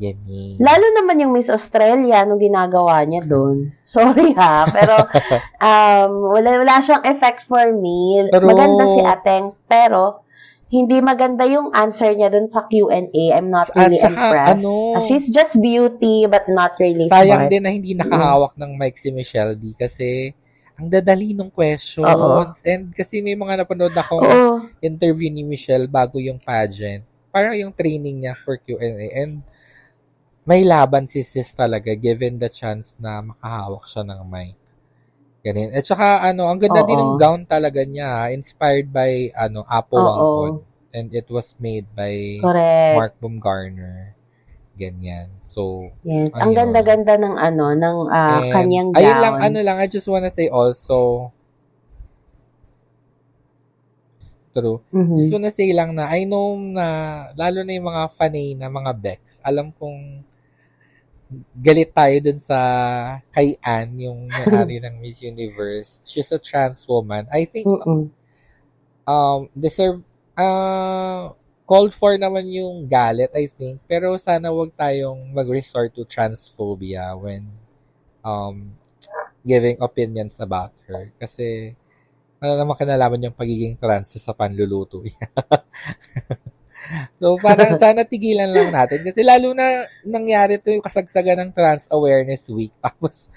ganyan. 0.00 0.56
Lalo 0.56 0.86
naman 0.96 1.20
yung 1.20 1.30
Miss 1.30 1.46
Australia 1.46 2.24
nung 2.24 2.40
ginagawa 2.40 3.04
niya 3.04 3.20
doon. 3.22 3.68
Sorry 3.84 4.32
ha, 4.32 4.64
pero 4.66 4.96
um, 5.60 6.12
wala, 6.32 6.48
wala 6.56 6.80
siyang 6.80 7.04
effect 7.04 7.44
for 7.44 7.68
me. 7.70 8.24
Pero- 8.26 8.48
maganda 8.48 8.84
si 8.88 9.00
Ateng, 9.02 9.52
pero 9.66 10.24
hindi 10.66 11.02
maganda 11.02 11.42
yung 11.44 11.74
answer 11.74 12.14
niya 12.14 12.30
doon 12.30 12.46
sa 12.46 12.64
Q&A. 12.64 13.10
I'm 13.30 13.50
not 13.50 13.66
At 13.68 13.90
really 13.90 13.98
saka, 13.98 14.22
impressed. 14.24 14.50
ano, 14.56 14.72
Ah, 14.94 15.02
she's 15.02 15.26
just 15.26 15.58
beauty 15.58 16.24
but 16.24 16.46
not 16.46 16.78
really 16.78 17.04
Sayang 17.04 17.46
smart. 17.46 17.50
din 17.50 17.62
na 17.62 17.70
hindi 17.70 17.92
nakahawak 17.92 18.54
ng 18.54 18.78
mic 18.78 18.94
si 18.94 19.10
Michelle 19.10 19.58
D 19.58 19.74
kasi 19.74 20.30
ang 20.78 20.86
dadali 20.86 21.34
ng 21.34 21.50
questions. 21.50 22.06
Oo. 22.06 22.46
And 22.62 22.88
kasi 22.90 23.18
may 23.18 23.34
mga 23.34 23.60
napanood 23.60 23.92
akong 23.92 24.22
Oo. 24.22 24.62
interview 24.78 25.28
ni 25.28 25.42
Michelle 25.42 25.84
bago 25.84 26.16
yung 26.16 26.38
pageant. 26.38 27.02
Parang 27.28 27.52
yung 27.52 27.70
training 27.70 28.22
niya 28.22 28.32
for 28.32 28.54
Q&A. 28.56 28.80
And 29.12 29.42
may 30.48 30.64
laban 30.64 31.06
si 31.06 31.20
sis 31.22 31.52
talaga 31.52 31.92
given 31.94 32.40
the 32.40 32.48
chance 32.48 32.96
na 32.98 33.20
makahawak 33.22 33.84
siya 33.86 34.02
ng 34.06 34.20
mic. 34.26 34.56
Ganun. 35.40 35.72
At 35.72 35.84
saka, 35.88 36.20
ano, 36.20 36.52
ang 36.52 36.60
ganda 36.60 36.84
Oo. 36.84 36.88
din 36.88 37.00
ng 37.00 37.14
gown 37.16 37.42
talaga 37.48 37.80
niya. 37.80 38.28
Inspired 38.28 38.92
by, 38.92 39.32
ano, 39.32 39.64
Apo 39.64 39.96
Oo. 39.96 40.04
Wangkod. 40.04 40.54
And 40.92 41.08
it 41.14 41.30
was 41.32 41.54
made 41.56 41.86
by 41.96 42.42
Correct. 42.44 42.94
Mark 42.98 43.14
Baumgartner. 43.22 44.12
Ganyan. 44.76 45.28
So, 45.44 45.92
Yes. 46.04 46.32
Ang 46.36 46.52
Ayun. 46.52 46.72
ganda-ganda 46.72 47.14
ng 47.20 47.36
ano, 47.36 47.64
ng 47.76 47.96
ah, 48.08 48.40
And, 48.44 48.52
kanyang 48.52 48.88
gown. 48.92 49.00
Ayun 49.00 49.18
lang, 49.20 49.34
ano 49.40 49.58
lang, 49.64 49.76
I 49.80 49.86
just 49.88 50.08
wanna 50.08 50.32
say 50.32 50.48
also, 50.52 51.30
true, 54.52 54.82
Mhm. 54.90 55.14
just 55.16 55.30
wanna 55.30 55.52
say 55.54 55.70
lang 55.70 55.94
na, 55.94 56.10
I 56.10 56.26
know 56.26 56.58
na, 56.58 56.86
lalo 57.38 57.62
na 57.62 57.72
yung 57.76 57.86
mga 57.86 58.02
fanay 58.10 58.58
na 58.58 58.66
mga 58.66 58.92
Bex, 58.98 59.38
alam 59.46 59.70
kong 59.78 60.26
galit 61.54 61.94
tayo 61.94 62.16
dun 62.18 62.40
sa 62.42 62.58
kay 63.30 63.54
Anne, 63.62 64.10
yung 64.10 64.26
may-ari 64.26 64.82
ng 64.82 64.98
Miss 64.98 65.22
Universe. 65.22 66.02
She's 66.02 66.30
a 66.34 66.38
trans 66.42 66.82
woman. 66.90 67.30
I 67.30 67.46
think, 67.46 67.70
Mm-mm. 67.70 68.10
um, 69.06 69.40
deserve, 69.54 70.02
uh, 70.34 71.30
called 71.70 71.94
for 71.94 72.18
naman 72.18 72.50
yung 72.50 72.90
galit, 72.90 73.30
I 73.30 73.46
think. 73.46 73.78
Pero 73.86 74.18
sana 74.18 74.50
wag 74.50 74.74
tayong 74.74 75.30
mag-resort 75.30 75.94
to 75.94 76.02
transphobia 76.02 77.14
when 77.14 77.46
um, 78.26 78.74
giving 79.46 79.78
opinions 79.78 80.42
about 80.42 80.74
her. 80.90 81.14
Kasi, 81.22 81.78
ano 82.42 82.58
naman 82.58 82.74
kinalaman 82.74 83.30
yung 83.30 83.38
pagiging 83.38 83.78
trans 83.78 84.18
sa 84.18 84.34
panluluto. 84.34 85.06
so, 87.20 87.36
parang 87.40 87.76
sana 87.82 88.02
tigilan 88.04 88.50
lang 88.50 88.70
natin. 88.74 89.04
Kasi 89.04 89.22
lalo 89.22 89.52
na 89.54 89.86
nangyari 90.04 90.58
to 90.58 90.72
yung 90.72 90.84
kasagsagan 90.84 91.38
ng 91.40 91.50
Trans 91.54 91.88
Awareness 91.92 92.50
Week. 92.50 92.74
Tapos, 92.84 93.28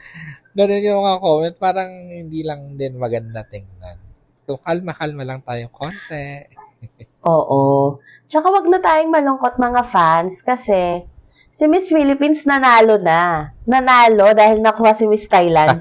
ganun 0.53 0.83
yung 0.83 1.03
mga 1.03 1.19
comment. 1.19 1.55
Parang 1.57 1.91
hindi 2.09 2.41
lang 2.41 2.75
din 2.79 2.95
maganda 2.97 3.45
tingnan. 3.47 3.97
So, 4.43 4.59
kalma-kalma 4.59 5.23
lang 5.23 5.39
tayong 5.43 5.71
konti. 5.71 6.47
Oo. 7.31 8.00
Tsaka 8.27 8.50
wag 8.50 8.67
na 8.67 8.79
tayong 8.81 9.13
malungkot 9.13 9.55
mga 9.55 9.81
fans 9.88 10.41
kasi 10.43 11.05
si 11.53 11.63
Miss 11.69 11.88
Philippines 11.88 12.43
nanalo 12.43 13.00
na. 13.00 13.53
Nanalo 13.63 14.33
dahil 14.35 14.59
nakuha 14.59 14.97
si 14.97 15.05
Miss 15.07 15.29
Thailand. 15.29 15.79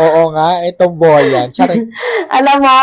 Oo 0.00 0.22
nga, 0.32 0.64
eh, 0.64 0.72
tomboyan. 0.72 1.52
Charing, 1.52 1.90
Alam 2.32 2.58
mo, 2.62 2.78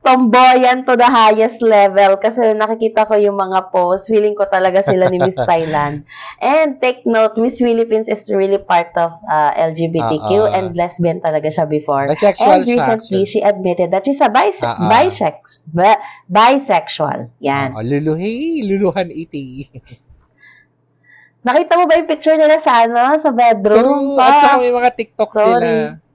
tomboyan 0.00 0.86
to 0.86 0.94
the 0.94 1.06
highest 1.06 1.58
level 1.58 2.14
kasi 2.22 2.54
nakikita 2.54 3.10
ko 3.10 3.18
yung 3.18 3.34
mga 3.34 3.74
posts. 3.74 4.06
Feeling 4.06 4.38
ko 4.38 4.46
talaga 4.46 4.86
sila 4.86 5.10
ni 5.10 5.18
Miss 5.18 5.34
Thailand. 5.50 6.06
And 6.38 6.78
take 6.78 7.02
note, 7.02 7.34
Miss 7.34 7.58
Philippines 7.58 8.06
is 8.06 8.30
really 8.30 8.62
part 8.62 8.94
of 8.94 9.18
uh, 9.26 9.50
LGBTQ 9.56 10.30
ah. 10.46 10.54
and 10.54 10.78
lesbian 10.78 11.18
talaga 11.18 11.50
siya 11.50 11.66
before. 11.66 12.06
bisexual 12.06 12.62
And 12.62 12.64
siya, 12.64 12.74
recently, 12.78 12.94
actually. 12.94 13.24
she 13.26 13.40
admitted 13.42 13.90
that 13.90 14.06
she's 14.06 14.22
a 14.22 14.30
bise- 14.30 14.62
ah. 14.62 14.78
bisex- 14.86 15.58
bi- 15.66 15.98
bisexual. 16.30 17.26
Yan. 17.42 17.74
Oh, 17.74 17.82
luluhi, 17.82 18.62
luluhan 18.62 19.10
iti. 19.10 19.66
Nakita 21.46 21.78
mo 21.78 21.86
ba 21.86 21.94
yung 21.94 22.10
picture 22.10 22.34
nila 22.34 22.58
sa 22.58 22.86
ano? 22.86 23.18
Sa 23.22 23.30
bedroom? 23.30 24.18
At 24.18 24.42
saka 24.42 24.54
Pa? 24.58 24.62
may 24.62 24.74
mga 24.74 24.90
TikTok 24.98 25.30
Sorry. 25.30 25.46
sila. 25.46 26.05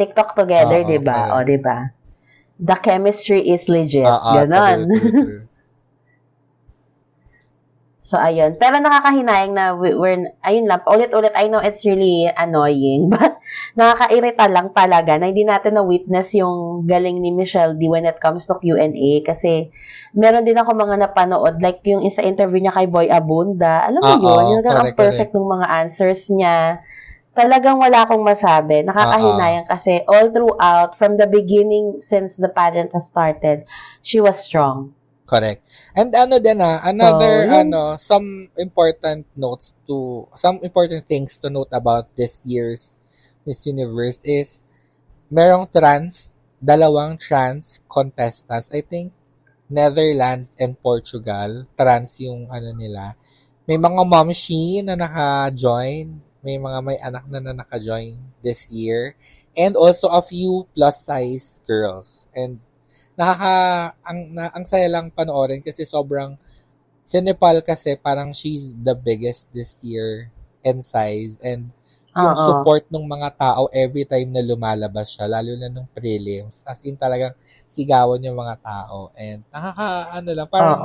TikTok 0.00 0.32
together, 0.32 0.80
di 0.88 0.96
ba? 0.96 1.36
O, 1.36 1.44
di 1.44 1.60
ba? 1.60 1.92
The 2.56 2.76
chemistry 2.80 3.52
is 3.52 3.68
legit. 3.68 4.08
Ah, 4.08 4.48
Ganon. 4.48 4.88
true, 4.88 5.00
true, 5.00 5.24
true. 5.28 5.44
So, 8.10 8.18
ayun. 8.18 8.58
Pero 8.58 8.82
nakakahinayang 8.82 9.54
na 9.54 9.70
we- 9.78 9.94
we're, 9.94 10.34
ayun 10.42 10.66
lang, 10.66 10.82
ulit-ulit, 10.82 11.30
I 11.30 11.46
know 11.46 11.62
it's 11.62 11.86
really 11.86 12.26
annoying, 12.26 13.06
but 13.14 13.38
nakakairita 13.78 14.50
lang 14.50 14.74
talaga 14.74 15.14
na 15.14 15.30
hindi 15.30 15.46
natin 15.46 15.78
na-witness 15.78 16.34
yung 16.34 16.90
galing 16.90 17.22
ni 17.22 17.30
Michelle 17.30 17.78
D 17.78 17.86
when 17.86 18.02
it 18.02 18.18
comes 18.18 18.50
to 18.50 18.58
Q&A 18.58 19.22
kasi 19.22 19.70
meron 20.10 20.42
din 20.42 20.58
ako 20.58 20.74
mga 20.74 21.06
napanood, 21.06 21.62
like 21.62 21.86
yung 21.86 22.02
isa 22.02 22.26
interview 22.26 22.58
niya 22.58 22.74
kay 22.74 22.90
Boy 22.90 23.06
Abunda, 23.06 23.86
alam 23.86 24.02
mo 24.02 24.10
Oo, 24.10 24.18
yun, 24.18 24.58
yung 24.58 24.62
ang 24.66 24.90
correct, 24.90 24.98
perfect 24.98 25.30
ng 25.30 25.46
mga 25.46 25.66
answers 25.70 26.26
niya. 26.34 26.82
Talagang 27.30 27.78
wala 27.78 28.02
akong 28.04 28.26
masabi. 28.26 28.82
Nakakahinayang 28.82 29.70
kasi 29.70 30.02
all 30.10 30.34
throughout, 30.34 30.98
from 30.98 31.14
the 31.14 31.30
beginning, 31.30 32.02
since 32.02 32.34
the 32.34 32.50
pageant 32.50 32.90
has 32.90 33.06
started, 33.06 33.64
she 34.02 34.18
was 34.18 34.42
strong. 34.42 34.92
Correct. 35.30 35.62
And 35.94 36.10
ano 36.10 36.42
din 36.42 36.58
ah, 36.58 36.82
another, 36.82 37.46
So, 37.46 37.54
ano, 37.54 37.82
some 38.02 38.28
important 38.58 39.30
notes 39.38 39.78
to, 39.86 40.26
some 40.34 40.58
important 40.66 41.06
things 41.06 41.38
to 41.38 41.46
note 41.46 41.70
about 41.70 42.10
this 42.18 42.42
year's 42.42 42.98
Miss 43.46 43.62
Universe 43.62 44.26
is, 44.26 44.66
merong 45.30 45.70
trans, 45.70 46.34
dalawang 46.58 47.14
trans 47.14 47.78
contestants. 47.86 48.74
I 48.74 48.82
think, 48.82 49.14
Netherlands 49.70 50.58
and 50.58 50.74
Portugal. 50.82 51.70
Trans 51.78 52.18
yung 52.18 52.50
ano 52.50 52.74
nila. 52.74 53.14
May 53.70 53.78
mga 53.78 54.02
momshi 54.02 54.82
na 54.82 54.98
naka-join. 54.98 56.29
May 56.40 56.56
mga 56.56 56.78
may 56.80 56.98
anak 57.00 57.24
na 57.28 57.40
na 57.40 57.52
naka-join 57.52 58.20
this 58.40 58.72
year. 58.72 59.16
And 59.52 59.76
also 59.76 60.08
a 60.08 60.22
few 60.24 60.66
plus 60.72 61.04
size 61.04 61.60
girls. 61.66 62.30
And 62.32 62.62
nakaka 63.20 63.54
ang 64.00 64.18
na, 64.32 64.48
ang 64.54 64.64
saya 64.64 64.88
lang 64.88 65.12
panoorin 65.12 65.60
kasi 65.60 65.84
sobrang 65.84 66.40
si 67.04 67.18
Nepal 67.20 67.60
kasi 67.60 67.98
parang 68.00 68.32
she's 68.32 68.72
the 68.72 68.96
biggest 68.96 69.50
this 69.52 69.84
year 69.84 70.32
in 70.64 70.80
size 70.80 71.36
and 71.44 71.68
yung 72.10 72.34
Oo. 72.34 72.42
support 72.42 72.84
ng 72.90 73.06
mga 73.06 73.38
tao 73.38 73.70
every 73.70 74.02
time 74.02 74.34
na 74.34 74.42
lumalabas 74.42 75.14
siya 75.14 75.30
lalo 75.30 75.54
na 75.54 75.70
nung 75.70 75.86
prelims 75.94 76.66
as 76.66 76.82
in 76.82 76.98
talagang 76.98 77.34
sigawan 77.70 78.18
yung 78.18 78.34
mga 78.34 78.58
tao 78.58 79.14
and 79.14 79.46
nakaka 79.46 80.18
ano 80.18 80.30
lang 80.34 80.48
parang 80.50 80.80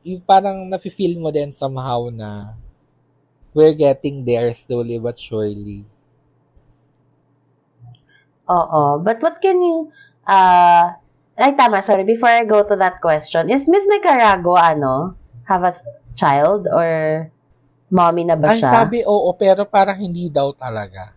yung 0.00 0.22
parang 0.24 0.58
nafe-feel 0.72 1.20
mo 1.20 1.28
din 1.28 1.52
somehow 1.52 2.08
na 2.08 2.56
we're 3.56 3.72
getting 3.72 4.20
there 4.28 4.52
slowly 4.52 5.00
but 5.00 5.16
surely. 5.16 5.88
Oo. 8.46 9.00
But 9.00 9.18
what 9.24 9.40
can 9.40 9.58
you, 9.58 9.90
uh, 10.28 10.92
ay 11.36 11.52
tama, 11.56 11.80
sorry, 11.80 12.04
before 12.04 12.30
I 12.30 12.44
go 12.44 12.62
to 12.62 12.76
that 12.76 13.00
question, 13.00 13.48
is 13.48 13.64
Miss 13.66 13.88
Nicaragua, 13.88 14.76
ano, 14.76 15.16
have 15.48 15.64
a 15.64 15.72
child 16.14 16.68
or 16.68 17.26
mommy 17.88 18.28
na 18.28 18.36
ba 18.36 18.52
Ang 18.54 18.60
siya? 18.60 18.72
sabi, 18.86 19.02
oo, 19.02 19.32
pero 19.34 19.64
parang 19.66 19.98
hindi 19.98 20.28
daw 20.28 20.52
talaga. 20.54 21.16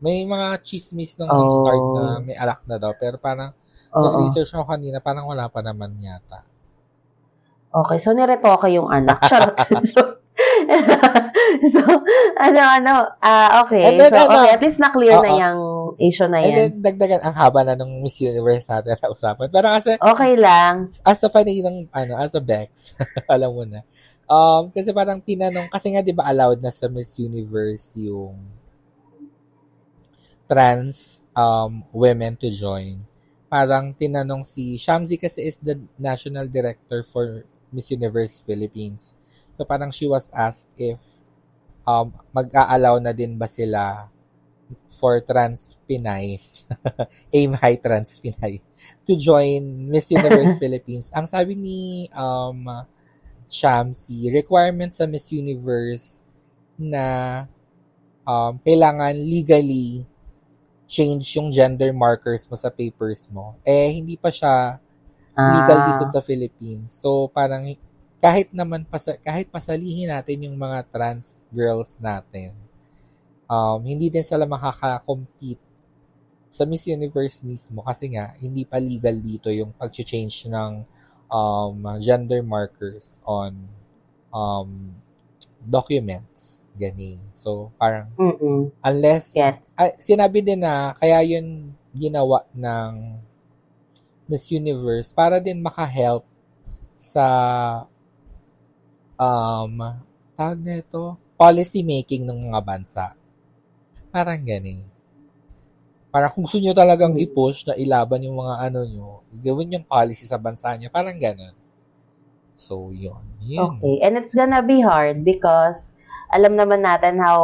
May 0.00 0.24
mga 0.24 0.62
chismis 0.62 1.14
nung 1.18 1.30
Oh. 1.30 1.50
start 1.52 1.82
na 1.94 2.04
may 2.22 2.36
alak 2.38 2.62
na 2.66 2.76
daw, 2.78 2.92
pero 2.96 3.18
parang 3.20 3.52
Oo. 3.94 4.02
nag-research 4.04 4.50
ako 4.56 4.72
kanina, 4.72 4.98
parang 5.04 5.26
wala 5.28 5.46
pa 5.52 5.60
naman 5.62 5.94
yata. 6.00 6.42
Okay, 7.68 7.98
so 8.00 8.16
niretoke 8.16 8.72
yung 8.72 8.88
anak. 8.88 9.20
Charot. 9.28 9.54
so, 11.72 11.80
ano, 12.36 12.60
ano, 12.60 12.92
ah, 13.24 13.64
okay. 13.64 13.88
And 13.88 13.96
then, 13.96 14.12
so, 14.12 14.28
ano, 14.28 14.44
okay, 14.44 14.50
at 14.52 14.60
least 14.60 14.78
na-clear 14.78 15.16
na 15.16 15.30
oo. 15.32 15.40
yung 15.40 15.60
issue 15.96 16.28
na 16.28 16.44
And 16.44 16.52
then, 16.52 16.70
yan. 16.76 16.84
dagdagan, 16.84 17.20
ang 17.24 17.36
haba 17.36 17.60
na 17.64 17.74
nung 17.74 18.04
Miss 18.04 18.20
Universe 18.20 18.68
natin 18.68 19.00
na 19.00 19.08
usapan. 19.08 19.48
Pero 19.48 19.66
kasi, 19.72 19.96
Okay 19.96 20.32
lang. 20.36 20.92
as 21.02 21.24
a 21.24 21.28
fan 21.32 21.48
ng, 21.48 21.88
ano, 21.88 22.12
as 22.20 22.36
a 22.36 22.42
Bex, 22.44 22.94
alam 23.32 23.50
mo 23.56 23.64
na. 23.64 23.80
Um, 24.28 24.68
kasi 24.68 24.92
parang 24.92 25.24
tinanong, 25.24 25.72
kasi 25.72 25.88
nga 25.96 26.04
di 26.04 26.12
ba 26.12 26.28
allowed 26.28 26.60
na 26.60 26.68
sa 26.68 26.84
Miss 26.92 27.16
Universe 27.16 27.96
yung 27.96 28.36
trans 30.48 31.24
um, 31.36 31.84
women 31.96 32.36
to 32.36 32.52
join. 32.52 33.00
Parang 33.48 33.96
tinanong 33.96 34.44
si 34.44 34.76
Shamsi 34.76 35.16
kasi 35.16 35.48
is 35.48 35.56
the 35.64 35.80
national 35.96 36.44
director 36.48 37.00
for 37.04 37.48
Miss 37.72 37.88
Universe 37.92 38.40
Philippines. 38.44 39.16
So 39.58 39.66
parang 39.66 39.90
she 39.90 40.06
was 40.06 40.30
asked 40.30 40.70
if 40.78 41.02
um, 41.82 42.14
mag-a-allow 42.30 43.02
na 43.02 43.10
din 43.10 43.34
ba 43.34 43.50
sila 43.50 44.06
for 44.86 45.18
trans 45.24 45.74
Pinays, 45.88 46.62
aim 47.34 47.58
high 47.58 47.74
trans 47.74 48.22
Pinay, 48.22 48.62
to 49.02 49.18
join 49.18 49.90
Miss 49.90 50.14
Universe 50.14 50.54
Philippines. 50.62 51.10
Ang 51.10 51.26
sabi 51.26 51.58
ni 51.58 52.06
um, 52.14 52.86
Shamsi, 53.50 54.30
requirement 54.30 54.94
sa 54.94 55.10
Miss 55.10 55.32
Universe 55.34 56.22
na 56.78 57.42
um, 58.22 58.60
kailangan 58.62 59.16
legally 59.18 60.06
change 60.86 61.34
yung 61.36 61.50
gender 61.50 61.90
markers 61.90 62.46
mo 62.46 62.54
sa 62.54 62.70
papers 62.70 63.26
mo. 63.26 63.58
Eh, 63.66 63.90
hindi 63.90 64.14
pa 64.14 64.30
siya 64.30 64.78
legal 65.38 65.78
Ah, 65.80 65.86
dito 65.92 66.04
sa 66.08 66.20
Philippines. 66.20 66.92
So, 66.92 67.28
parang 67.32 67.68
kahit 68.18 68.50
naman, 68.50 68.82
pasa, 68.86 69.14
kahit 69.22 69.46
pasalihin 69.50 70.10
natin 70.10 70.50
yung 70.50 70.58
mga 70.58 70.82
trans 70.90 71.38
girls 71.54 71.98
natin, 72.02 72.54
um, 73.46 73.78
hindi 73.82 74.10
din 74.10 74.26
sila 74.26 74.44
makaka-compete 74.44 75.62
sa 76.48 76.64
Miss 76.64 76.88
Universe 76.88 77.44
mismo 77.44 77.84
kasi 77.84 78.10
nga, 78.16 78.34
hindi 78.40 78.64
pa 78.64 78.80
legal 78.82 79.16
dito 79.20 79.52
yung 79.52 79.70
pag-change 79.76 80.48
ng 80.50 80.82
um, 81.30 81.78
gender 82.00 82.40
markers 82.42 83.20
on 83.22 83.54
um, 84.34 84.92
documents. 85.62 86.64
Gani. 86.78 87.18
So, 87.34 87.74
parang, 87.74 88.14
Mm-mm. 88.14 88.70
unless, 88.86 89.34
Gets. 89.34 89.74
ay, 89.74 89.98
sinabi 89.98 90.46
din 90.46 90.62
na 90.62 90.94
kaya 90.94 91.18
yun 91.26 91.74
ginawa 91.90 92.46
ng 92.54 93.18
Miss 94.30 94.46
Universe 94.54 95.10
para 95.10 95.42
din 95.42 95.58
maka-help 95.58 96.22
sa 96.94 97.26
um 99.18 99.74
tawag 100.38 100.62
na 100.62 100.78
ito, 100.78 101.18
policy 101.34 101.82
making 101.82 102.22
ng 102.22 102.48
mga 102.48 102.60
bansa. 102.62 103.18
Parang 104.14 104.38
gani. 104.38 104.86
Para 106.08 106.30
kung 106.30 106.46
gusto 106.46 106.56
nyo 106.62 106.72
talagang 106.72 107.18
i-push 107.18 107.68
na 107.68 107.74
ilaban 107.76 108.24
yung 108.24 108.38
mga 108.38 108.54
ano 108.70 108.80
nyo, 108.86 109.08
gawin 109.42 109.74
yung 109.76 109.84
policy 109.84 110.24
sa 110.24 110.40
bansa 110.40 110.72
nyo, 110.78 110.88
parang 110.88 111.18
ganun. 111.18 111.52
So, 112.58 112.90
yun. 112.90 113.22
yun. 113.38 113.78
Okay. 113.78 114.02
And 114.02 114.18
it's 114.18 114.34
gonna 114.34 114.64
be 114.64 114.82
hard 114.82 115.22
because 115.22 115.94
alam 116.34 116.58
naman 116.58 116.82
natin 116.82 117.22
how 117.22 117.38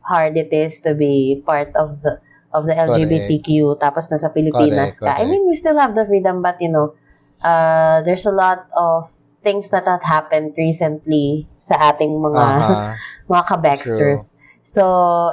hard 0.00 0.36
it 0.36 0.52
is 0.52 0.80
to 0.84 0.96
be 0.96 1.42
part 1.44 1.72
of 1.76 2.00
the 2.00 2.20
of 2.54 2.70
the 2.70 2.74
LGBTQ 2.74 3.82
tapos 3.82 4.06
nasa 4.08 4.30
Pilipinas 4.30 4.96
Correct, 4.96 5.04
ka. 5.04 5.10
I 5.10 5.26
correct. 5.26 5.30
mean, 5.30 5.42
we 5.50 5.58
still 5.58 5.76
have 5.76 5.92
the 5.98 6.06
freedom 6.06 6.38
but 6.38 6.56
you 6.62 6.70
know, 6.70 6.94
uh, 7.42 8.00
there's 8.06 8.24
a 8.30 8.34
lot 8.34 8.70
of 8.72 9.10
things 9.44 9.68
that 9.70 9.84
have 9.84 10.02
happened 10.02 10.56
recently 10.56 11.46
sa 11.60 11.92
ating 11.92 12.16
mga 12.16 12.42
Aha. 12.42 12.96
mga 13.32 13.44
kabexters. 13.44 14.34
So, 14.64 14.82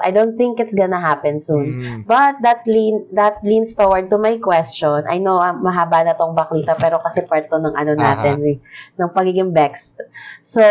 I 0.04 0.14
don't 0.14 0.38
think 0.38 0.62
it's 0.62 0.76
gonna 0.76 1.02
happen 1.02 1.42
soon. 1.42 1.82
Mm. 1.82 2.00
But 2.06 2.46
that 2.46 2.62
lean 2.70 3.10
that 3.18 3.42
leans 3.42 3.74
toward 3.74 4.14
to 4.14 4.22
my 4.22 4.38
question. 4.38 5.10
I 5.10 5.18
know 5.18 5.42
ah, 5.42 5.58
mahaba 5.58 6.06
na 6.06 6.14
tong 6.14 6.38
baklita 6.38 6.78
pero 6.78 7.02
kasi 7.02 7.26
part 7.26 7.50
to 7.50 7.58
ng 7.58 7.74
ano 7.74 7.98
natin 7.98 8.38
eh, 8.46 8.62
ng 9.02 9.10
pagiging 9.10 9.50
bex. 9.50 9.98
So, 10.46 10.62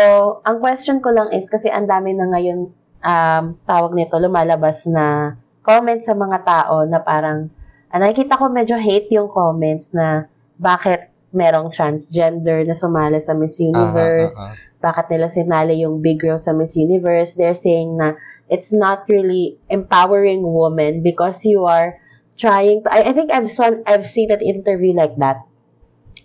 ang 0.47 0.63
question 0.63 1.03
ko 1.03 1.11
lang 1.11 1.35
is 1.35 1.51
kasi 1.51 1.67
ang 1.67 1.91
dami 1.91 2.15
na 2.15 2.31
ngayon 2.31 2.71
um, 3.03 3.43
tawag 3.67 3.91
nito 3.91 4.15
lumalabas 4.15 4.87
na 4.87 5.35
comments 5.67 6.07
sa 6.07 6.15
mga 6.15 6.39
tao 6.47 6.87
na 6.87 7.03
parang 7.03 7.51
ah, 7.91 7.99
nakikita 7.99 8.39
ko 8.39 8.47
medyo 8.47 8.79
hate 8.79 9.11
yung 9.11 9.27
comments 9.27 9.91
na 9.91 10.31
bakit 10.55 11.10
merong 11.31 11.71
transgender 11.71 12.63
na 12.67 12.75
sumali 12.75 13.19
sa 13.23 13.31
Miss 13.31 13.55
Universe, 13.59 14.35
Aha, 14.35 14.55
aha. 14.55 14.79
bakit 14.83 15.05
nila 15.11 15.27
sinali 15.31 15.79
yung 15.79 16.03
big 16.03 16.19
girl 16.19 16.35
sa 16.35 16.51
Miss 16.51 16.75
Universe. 16.75 17.39
They're 17.39 17.57
saying 17.57 17.95
na 17.95 18.19
it's 18.51 18.75
not 18.75 19.07
really 19.07 19.55
empowering 19.71 20.43
women 20.43 20.99
because 21.03 21.43
you 21.47 21.63
are 21.63 21.95
trying 22.35 22.83
to, 22.83 22.91
I, 22.91 23.09
I 23.09 23.13
think 23.15 23.31
I've 23.31 23.47
seen, 23.47 23.83
I've 23.87 24.05
seen 24.05 24.31
an 24.31 24.43
interview 24.43 24.91
like 24.91 25.15
that. 25.23 25.47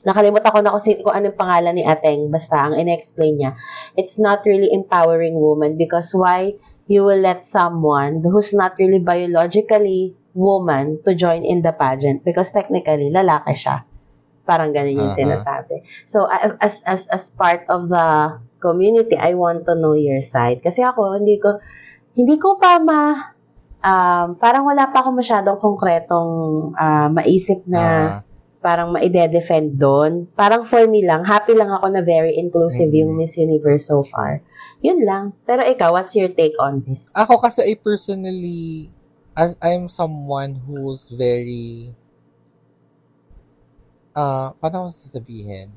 Nakalimutan 0.06 0.50
ko 0.54 0.58
na 0.62 0.70
kung, 0.74 0.82
kung 0.82 1.14
anong 1.14 1.38
pangalan 1.38 1.74
ni 1.74 1.82
Ateng. 1.82 2.30
Basta, 2.30 2.70
ang 2.70 2.78
in-explain 2.78 3.42
niya, 3.42 3.58
it's 3.98 4.18
not 4.18 4.46
really 4.46 4.70
empowering 4.70 5.34
women 5.34 5.74
because 5.74 6.14
why 6.14 6.54
you 6.86 7.02
will 7.02 7.18
let 7.18 7.42
someone 7.42 8.22
who's 8.22 8.54
not 8.54 8.78
really 8.78 9.02
biologically 9.02 10.14
woman 10.34 11.02
to 11.02 11.14
join 11.18 11.42
in 11.42 11.62
the 11.62 11.74
pageant 11.74 12.22
because 12.22 12.54
technically, 12.54 13.10
lalaki 13.10 13.54
siya. 13.54 13.82
Parang 14.46 14.70
ganun 14.70 14.94
yung 14.94 15.12
Aha. 15.12 15.18
sinasabi. 15.18 15.82
So, 16.06 16.30
as, 16.30 16.80
as, 16.86 17.10
as 17.10 17.24
part 17.34 17.66
of 17.66 17.90
the 17.90 18.38
community, 18.62 19.18
I 19.18 19.34
want 19.34 19.66
to 19.66 19.74
know 19.74 19.98
your 19.98 20.22
side. 20.22 20.62
Kasi 20.62 20.80
ako, 20.80 21.18
hindi 21.18 21.42
ko, 21.42 21.58
hindi 22.14 22.38
ko 22.38 22.56
pa 22.56 22.78
ma, 22.78 23.34
um, 23.82 24.38
parang 24.38 24.64
wala 24.64 24.88
pa 24.88 25.02
ako 25.02 25.18
masyadong 25.18 25.58
konkretong 25.58 26.30
ah, 26.74 27.10
maisip 27.10 27.66
na 27.66 27.82
Ah. 27.82 28.08
parang 28.62 28.90
maide-defend 28.90 29.78
doon. 29.78 30.26
Parang 30.34 30.66
for 30.66 30.82
me 30.90 31.06
lang, 31.06 31.22
happy 31.22 31.54
lang 31.54 31.70
ako 31.70 31.86
na 31.86 32.02
very 32.02 32.34
inclusive 32.34 32.90
Mhm. 32.90 32.98
yung 32.98 33.12
Miss 33.14 33.38
Universe 33.38 33.86
so 33.86 34.02
far. 34.02 34.42
Yun 34.82 35.06
lang. 35.06 35.38
Pero 35.46 35.62
ikaw, 35.62 35.94
what's 35.94 36.18
your 36.18 36.34
take 36.34 36.58
on 36.58 36.82
this? 36.82 37.06
Ako 37.14 37.38
kasi 37.38 37.62
I 37.62 37.78
personally, 37.78 38.90
as 39.38 39.54
I'm 39.62 39.86
someone 39.86 40.66
who's 40.66 41.06
very, 41.14 41.94
ah, 44.16 44.56
paano 44.56 44.88
ko 44.88 44.96
sasabihin? 44.96 45.68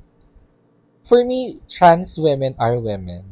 For 1.03 1.27
me, 1.27 1.59
trans 1.67 2.15
women 2.15 2.55
are 2.55 2.79
women. 2.79 3.27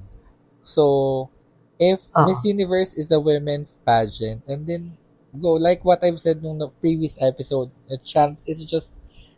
So, 0.68 1.32
if 1.80 2.04
Oo. 2.12 2.28
Miss 2.28 2.44
Universe 2.44 2.94
is 3.00 3.08
a 3.10 3.22
women's 3.24 3.80
pageant, 3.88 4.44
and 4.44 4.68
then 4.68 5.00
go, 5.32 5.56
like 5.56 5.88
what 5.88 6.04
I've 6.04 6.20
said 6.20 6.44
nung 6.44 6.60
the 6.60 6.68
previous 6.84 7.16
episode, 7.24 7.72
a 7.88 7.96
trans 7.96 8.44
is 8.44 8.60
just 8.68 8.92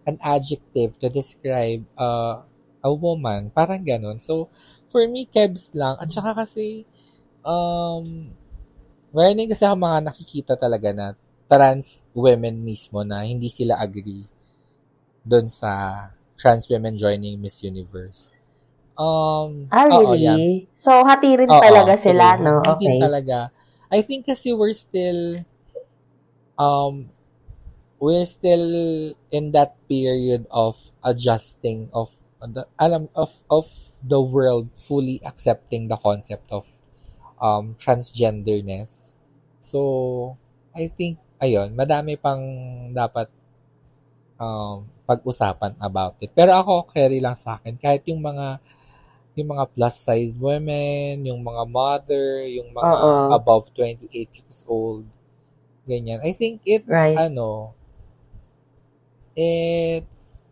an 0.10 0.18
adjective 0.26 0.98
to 1.00 1.08
describe 1.14 1.86
uh, 1.94 2.42
a 2.82 2.90
woman. 2.90 3.54
Parang 3.54 3.86
ganon. 3.86 4.18
So, 4.18 4.50
for 4.90 5.06
me, 5.06 5.30
kebs 5.30 5.70
lang. 5.78 6.02
At 6.02 6.10
saka 6.10 6.34
kasi, 6.34 6.90
um, 7.46 8.34
meron 9.14 9.38
din 9.38 9.52
kasi 9.52 9.70
ako 9.70 9.78
mga 9.78 10.00
nakikita 10.10 10.54
talaga 10.58 10.90
na 10.96 11.08
trans 11.50 12.06
women 12.14 12.62
mismo 12.62 13.02
na 13.02 13.26
hindi 13.26 13.50
sila 13.50 13.78
agree 13.82 14.39
doon 15.30 15.48
sa 15.60 15.72
trans 16.40 16.66
women 16.72 16.96
joining 16.98 17.36
Miss 17.44 17.58
Universe. 17.64 18.22
Um, 18.98 19.52
Ah, 19.78 19.88
oo, 19.96 20.12
yan. 20.26 20.40
really? 20.40 20.70
So, 20.84 20.92
hati 21.10 21.30
rin 21.40 21.54
Oo, 21.54 21.60
talaga 21.64 21.94
sila, 22.06 22.28
true. 22.36 22.46
no? 22.46 22.56
Okay. 22.74 23.00
talaga. 23.04 23.40
I 23.92 24.00
think 24.08 24.26
kasi 24.30 24.50
we're 24.54 24.78
still 24.78 25.22
um 26.58 27.10
we're 28.00 28.26
still 28.26 28.68
in 29.32 29.52
that 29.52 29.76
period 29.90 30.48
of 30.52 30.76
adjusting 31.04 31.90
of 31.94 32.10
the 32.42 32.66
alam 32.80 33.10
of 33.16 33.32
of 33.52 33.68
the 34.04 34.22
world 34.22 34.68
fully 34.78 35.20
accepting 35.26 35.88
the 35.88 35.98
concept 35.98 36.48
of 36.52 36.66
um 37.42 37.76
transgenderness. 37.80 39.14
So 39.62 40.38
I 40.76 40.88
think 40.90 41.20
ayun, 41.42 41.76
madami 41.76 42.16
pang 42.20 42.44
dapat 42.96 43.28
um 44.40 44.88
pag-usapan 45.10 45.74
about 45.82 46.14
it. 46.22 46.30
Pero 46.38 46.54
ako 46.54 46.94
carry 46.94 47.18
lang 47.18 47.34
sa 47.34 47.58
akin 47.58 47.74
kahit 47.82 48.06
yung 48.06 48.22
mga 48.22 48.62
yung 49.34 49.56
mga 49.56 49.66
plus 49.72 49.96
size 50.04 50.36
women, 50.36 51.24
yung 51.26 51.40
mga 51.40 51.64
mother, 51.66 52.44
yung 52.46 52.70
mga 52.76 52.94
Oo. 52.94 53.12
above 53.34 53.72
28 53.74 54.12
years 54.12 54.62
old. 54.68 55.08
Ganyan. 55.88 56.20
I 56.22 56.36
think 56.36 56.62
it's, 56.68 56.86
Right. 56.86 57.16
ano, 57.18 57.72
it's, 59.34 60.44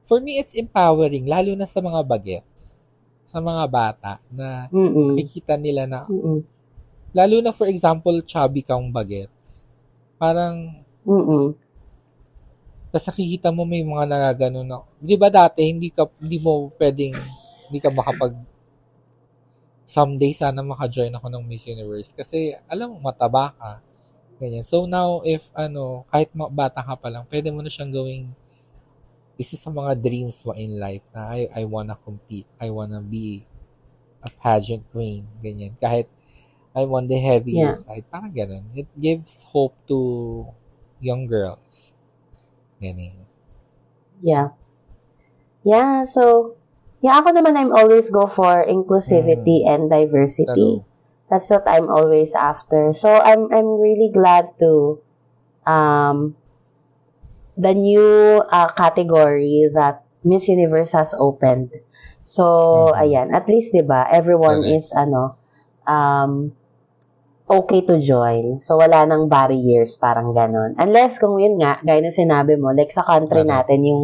for 0.00 0.18
me, 0.18 0.40
it's 0.40 0.56
empowering, 0.56 1.28
lalo 1.28 1.52
na 1.52 1.68
sa 1.68 1.84
mga 1.84 2.00
bagets, 2.00 2.80
sa 3.28 3.38
mga 3.44 3.64
bata, 3.68 4.12
na 4.32 4.72
Mm-mm. 4.72 5.14
nakikita 5.14 5.60
nila 5.60 5.84
na, 5.84 6.08
Mm-mm. 6.08 6.40
lalo 7.12 7.36
na 7.44 7.52
for 7.52 7.68
example, 7.68 8.16
chubby 8.24 8.64
kang 8.64 8.88
bagets. 8.88 9.68
Parang, 10.16 10.80
Mm-mm. 11.04 11.52
Tapos 12.94 13.10
nakikita 13.10 13.50
mo 13.50 13.66
may 13.66 13.82
mga 13.82 14.06
nagagano 14.06 14.62
na, 14.62 14.86
di 15.02 15.18
ba 15.18 15.26
dati, 15.26 15.66
hindi 15.66 15.90
ka, 15.90 16.06
hindi 16.22 16.38
mo 16.38 16.70
pwedeng, 16.78 17.18
hindi 17.66 17.78
ka 17.82 17.90
makapag, 17.90 18.38
someday 19.82 20.30
sana 20.30 20.62
maka-join 20.62 21.10
ako 21.10 21.26
ng 21.26 21.42
Miss 21.42 21.66
Universe. 21.66 22.14
Kasi, 22.14 22.54
alam 22.70 22.94
mo, 22.94 23.02
mataba 23.02 23.50
ka. 23.58 23.72
Ganyan. 24.38 24.62
So 24.62 24.86
now, 24.86 25.26
if, 25.26 25.50
ano, 25.58 26.06
kahit 26.06 26.30
bata 26.54 26.86
ka 26.86 26.94
pa 26.94 27.10
lang, 27.10 27.26
pwede 27.26 27.50
mo 27.50 27.66
na 27.66 27.70
siyang 27.70 27.90
gawing, 27.90 28.30
isa 29.34 29.58
sa 29.58 29.74
mga 29.74 29.98
dreams 29.98 30.46
mo 30.46 30.54
in 30.54 30.78
life 30.78 31.02
na 31.10 31.34
I, 31.34 31.50
I 31.50 31.62
wanna 31.66 31.98
compete. 31.98 32.46
I 32.62 32.70
wanna 32.70 33.02
be 33.02 33.42
a 34.22 34.30
pageant 34.30 34.86
queen. 34.94 35.26
Ganyan. 35.42 35.74
Kahit, 35.82 36.06
I 36.70 36.86
want 36.86 37.10
the 37.10 37.18
heavier 37.18 37.74
Yeah. 37.74 37.78
side. 37.78 38.06
Parang 38.06 38.30
ganun. 38.30 38.70
It 38.74 38.86
gives 38.94 39.42
hope 39.50 39.74
to 39.90 39.98
young 41.02 41.26
girls. 41.26 41.93
Ganyan. 42.84 43.24
Yeah. 44.22 44.48
Yeah, 45.64 46.04
so, 46.04 46.54
yeah, 47.00 47.16
ako 47.20 47.32
naman, 47.32 47.56
I'm 47.56 47.72
always 47.72 48.12
go 48.12 48.28
for 48.28 48.64
inclusivity 48.68 49.64
and 49.64 49.88
diversity. 49.88 50.84
True. 50.84 50.84
That's 51.30 51.48
what 51.48 51.64
I'm 51.66 51.88
always 51.88 52.36
after. 52.36 52.92
So, 52.92 53.08
I'm, 53.08 53.48
I'm 53.48 53.80
really 53.80 54.12
glad 54.12 54.52
to, 54.60 55.00
um, 55.64 56.36
the 57.56 57.72
new 57.74 58.42
uh, 58.50 58.68
category 58.72 59.70
that 59.74 60.04
Miss 60.24 60.48
Universe 60.48 60.92
has 60.92 61.14
opened. 61.16 61.70
So, 62.24 62.44
Mhm. 62.72 62.96
ayan, 62.96 63.26
at 63.32 63.48
least, 63.48 63.72
di 63.72 63.80
ba, 63.80 64.04
everyone 64.10 64.60
Correct. 64.60 64.84
is, 64.84 64.92
ano, 64.92 65.36
um, 65.86 66.52
okay 67.44 67.84
to 67.84 68.00
join. 68.00 68.56
So, 68.60 68.80
wala 68.80 69.04
nang 69.04 69.28
barriers, 69.28 70.00
parang 70.00 70.32
ganon. 70.32 70.76
Unless, 70.80 71.20
kung 71.20 71.36
yun 71.36 71.60
nga, 71.60 71.80
gaya 71.84 72.00
na 72.00 72.12
sinabi 72.12 72.56
mo, 72.56 72.72
like 72.72 72.90
sa 72.90 73.04
country 73.04 73.44
natin, 73.44 73.84
yung 73.84 74.02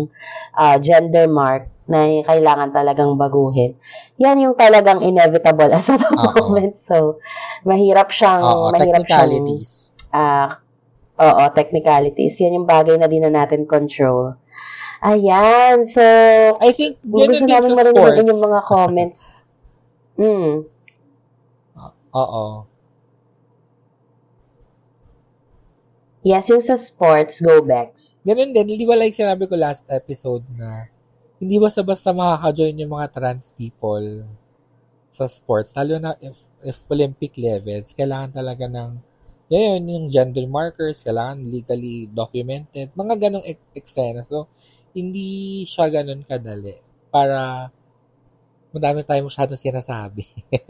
uh, 0.56 0.76
gender 0.76 1.24
mark 1.26 1.68
na 1.90 2.22
kailangan 2.22 2.70
talagang 2.70 3.18
baguhin. 3.18 3.74
Yan 4.22 4.38
yung 4.38 4.54
talagang 4.54 5.02
inevitable 5.02 5.72
as 5.74 5.90
of 5.90 5.98
the 5.98 6.06
Oo. 6.06 6.22
moment. 6.38 6.78
So, 6.78 7.18
mahirap 7.66 8.14
siyang, 8.14 8.46
Oo, 8.46 8.70
mahirap 8.70 9.02
siyang, 9.08 9.32
technicalities. 9.32 9.90
ah, 10.14 10.62
oo, 11.18 11.42
technicalities. 11.50 12.38
Yan 12.38 12.62
yung 12.62 12.68
bagay 12.68 12.94
na 12.94 13.10
di 13.10 13.18
na 13.18 13.32
natin 13.32 13.66
control. 13.66 14.38
Ayan. 15.00 15.88
So, 15.88 16.04
I 16.60 16.76
think, 16.76 17.00
gusto 17.02 17.40
din 17.40 17.48
namin 17.48 17.72
marinig 17.72 18.04
din 18.20 18.30
yung 18.36 18.44
mga 18.44 18.60
comments. 18.68 19.32
Mm. 20.20 20.68
Oo. 22.20 22.69
Yes, 26.20 26.52
yung 26.52 26.60
sa 26.60 26.76
sports, 26.76 27.40
go 27.40 27.64
Bex. 27.64 28.12
Ganun 28.28 28.52
din, 28.52 28.76
hindi 28.76 28.84
ba 28.84 28.96
like 28.96 29.16
sinabi 29.16 29.48
ko 29.48 29.56
last 29.56 29.88
episode 29.88 30.44
na 30.52 30.92
hindi 31.40 31.56
basta-basta 31.56 32.12
makaka-join 32.12 32.76
yung 32.76 32.92
mga 32.92 33.08
trans 33.16 33.56
people 33.56 34.28
sa 35.16 35.24
sports. 35.28 35.72
Lalo 35.76 35.96
na 35.96 36.12
if, 36.20 36.44
if 36.60 36.76
Olympic 36.92 37.32
levels, 37.40 37.96
kailangan 37.96 38.36
talaga 38.36 38.68
ng 38.68 38.90
yun, 39.50 39.82
yung 39.88 40.06
gender 40.14 40.46
markers, 40.46 41.02
kailangan 41.02 41.42
legally 41.48 42.06
documented. 42.12 42.92
Mga 42.94 43.14
ganong 43.18 43.46
ek- 43.48 43.72
eksena. 43.74 44.22
So, 44.28 44.46
hindi 44.94 45.64
siya 45.66 45.90
ganun 45.90 46.22
kadali. 46.28 46.78
Para 47.10 47.66
madami 48.74 49.02
tayo 49.02 49.26
masyadong 49.26 49.58
sinasabi. 49.58 50.22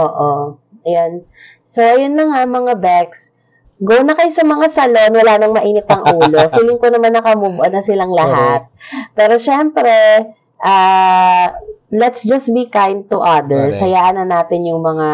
Oo. 0.00 0.56
Ayan. 0.86 1.24
So, 1.64 1.84
ayun 1.84 2.16
na 2.16 2.28
nga 2.30 2.42
mga 2.48 2.74
Bex. 2.80 3.34
Go 3.80 3.96
na 4.04 4.12
kayo 4.12 4.28
sa 4.32 4.44
mga 4.44 4.66
salon, 4.76 5.12
wala 5.16 5.40
nang 5.40 5.56
mainit 5.56 5.88
ang 5.88 6.04
ulo. 6.04 6.36
Feeling 6.56 6.80
ko 6.80 6.88
naman 6.92 7.16
nakamove 7.16 7.64
on 7.64 7.72
na 7.72 7.80
silang 7.80 8.12
lahat. 8.12 8.68
Pero 9.16 9.40
syempre, 9.40 9.92
ah, 10.60 11.56
let's 11.88 12.20
just 12.20 12.52
be 12.52 12.68
kind 12.68 13.08
to 13.08 13.18
others. 13.24 13.80
Correct. 13.80 13.84
Hayaan 13.88 14.20
na 14.20 14.26
natin 14.28 14.68
yung 14.68 14.84
mga 14.84 15.08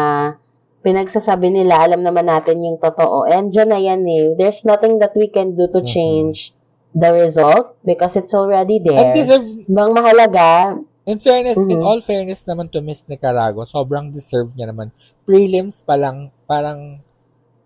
pinagsasabi 0.83 1.47
nila. 1.51 1.79
Alam 1.83 2.03
naman 2.03 2.27
natin 2.27 2.59
yung 2.59 2.75
totoo. 2.79 3.23
And 3.27 3.55
dyan 3.55 3.69
na 3.71 3.79
yan 3.79 4.03
eh. 4.03 4.25
There's 4.35 4.67
nothing 4.67 4.99
that 4.99 5.15
we 5.15 5.31
can 5.31 5.55
do 5.55 5.71
to 5.71 5.79
change 5.83 6.51
the 6.95 7.11
result 7.11 7.75
because 7.83 8.15
it's 8.15 8.33
already 8.33 8.79
there. 8.79 9.13
deserve, 9.13 9.45
Bang 9.67 9.93
mahalaga, 9.93 10.79
In 11.07 11.23
fairness, 11.23 11.55
in 11.55 11.79
Mhm. 11.79 11.87
all 11.87 12.03
fairness 12.03 12.43
naman 12.43 12.67
to 12.67 12.83
Miss 12.83 13.07
Nicaragua, 13.07 13.63
sobrang 13.63 14.11
deserve 14.11 14.51
niya 14.59 14.67
naman. 14.67 14.91
Prelims 15.23 15.79
pa 15.79 15.95
lang, 15.95 16.35
parang, 16.43 16.99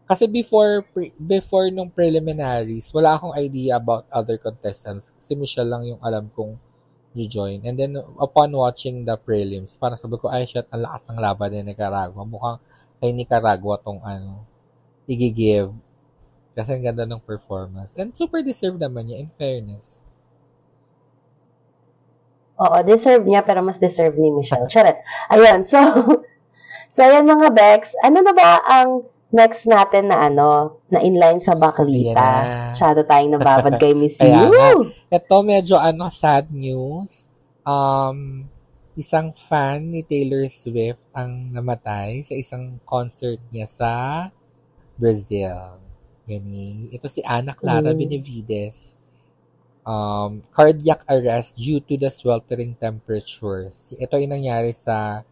kasi 0.06 0.30
before, 0.30 0.86
pre- 0.93 1.15
before 1.17 1.73
nung 1.73 1.89
preliminaries, 1.89 2.93
wala 2.93 3.17
akong 3.17 3.34
idea 3.34 3.82
about 3.82 4.06
other 4.13 4.38
contestants. 4.38 5.17
Si 5.17 5.34
Michelle 5.34 5.73
lang 5.73 5.89
yung 5.89 6.01
alam 6.06 6.30
kong 6.38 6.62
join. 7.17 7.60
And 7.67 7.75
then, 7.75 7.97
upon 8.21 8.56
watching 8.56 9.04
the 9.04 9.17
prelims, 9.19 9.75
parang 9.75 9.99
sabi 9.99 10.15
ko, 10.15 10.32
ay 10.32 10.47
shit, 10.47 10.69
ang 10.71 10.86
lakas 10.86 11.10
ng 11.12 11.19
laban 11.19 11.51
ni 11.51 11.73
Nicaragua. 11.73 12.23
Mukhang 12.23 12.62
kay 13.01 13.12
Nicaragua 13.12 13.82
tong 13.82 13.99
ano, 14.06 14.45
igigive. 15.10 15.73
Kasi 16.54 16.77
ang 16.77 16.84
ganda 16.86 17.04
ng 17.04 17.19
performance. 17.19 17.97
And 17.97 18.13
super 18.15 18.39
deserve 18.45 18.80
naman 18.80 19.10
niya, 19.10 19.17
in 19.17 19.32
fairness. 19.34 20.06
Oo, 22.62 22.78
deserve 22.86 23.26
niya, 23.26 23.41
pero 23.41 23.65
mas 23.65 23.82
deserve 23.82 24.13
ni 24.15 24.30
Michelle. 24.30 24.69
Charet. 24.69 25.02
Ayun, 25.28 25.65
so, 25.65 25.82
so 26.93 27.00
ayan 27.02 27.26
mga 27.26 27.50
Bex, 27.52 27.97
ano 28.00 28.21
na 28.21 28.32
ba 28.32 28.62
ang 28.62 29.02
next 29.32 29.65
natin 29.65 30.12
na 30.12 30.30
ano, 30.30 30.78
na 30.88 31.02
inline 31.02 31.39
sa 31.39 31.56
Ayan 31.56 31.62
Baklita? 31.63 32.30
Masyado 32.76 33.00
tayong 33.02 33.34
nababad 33.34 33.74
kay 33.80 33.97
Miss 33.97 34.19
nga. 34.21 34.45
Ito 35.10 35.36
medyo 35.41 35.82
ano 35.82 36.12
sad 36.12 36.52
news. 36.52 37.26
Um 37.63 38.45
isang 38.93 39.32
fan 39.32 39.88
ni 39.88 40.04
Taylor 40.04 40.43
Swift 40.52 41.00
ang 41.15 41.50
namatay 41.50 42.28
sa 42.28 42.36
isang 42.36 42.76
concert 42.84 43.39
niya 43.50 43.65
sa 43.65 43.91
Brazil. 45.00 45.80
Gani. 46.28 46.91
Ito 46.91 47.08
si 47.08 47.24
Ana 47.24 47.56
Clara 47.56 47.95
Mm. 47.95 47.97
Benavides. 47.97 49.00
Um, 49.82 50.46
cardiac 50.54 51.02
arrest 51.10 51.58
due 51.58 51.82
to 51.89 51.98
the 51.98 52.13
sweltering 52.13 52.78
temperatures. 52.78 53.89
Ito 53.98 54.22
ay 54.22 54.30
nangyari 54.30 54.78
sa 54.78 55.26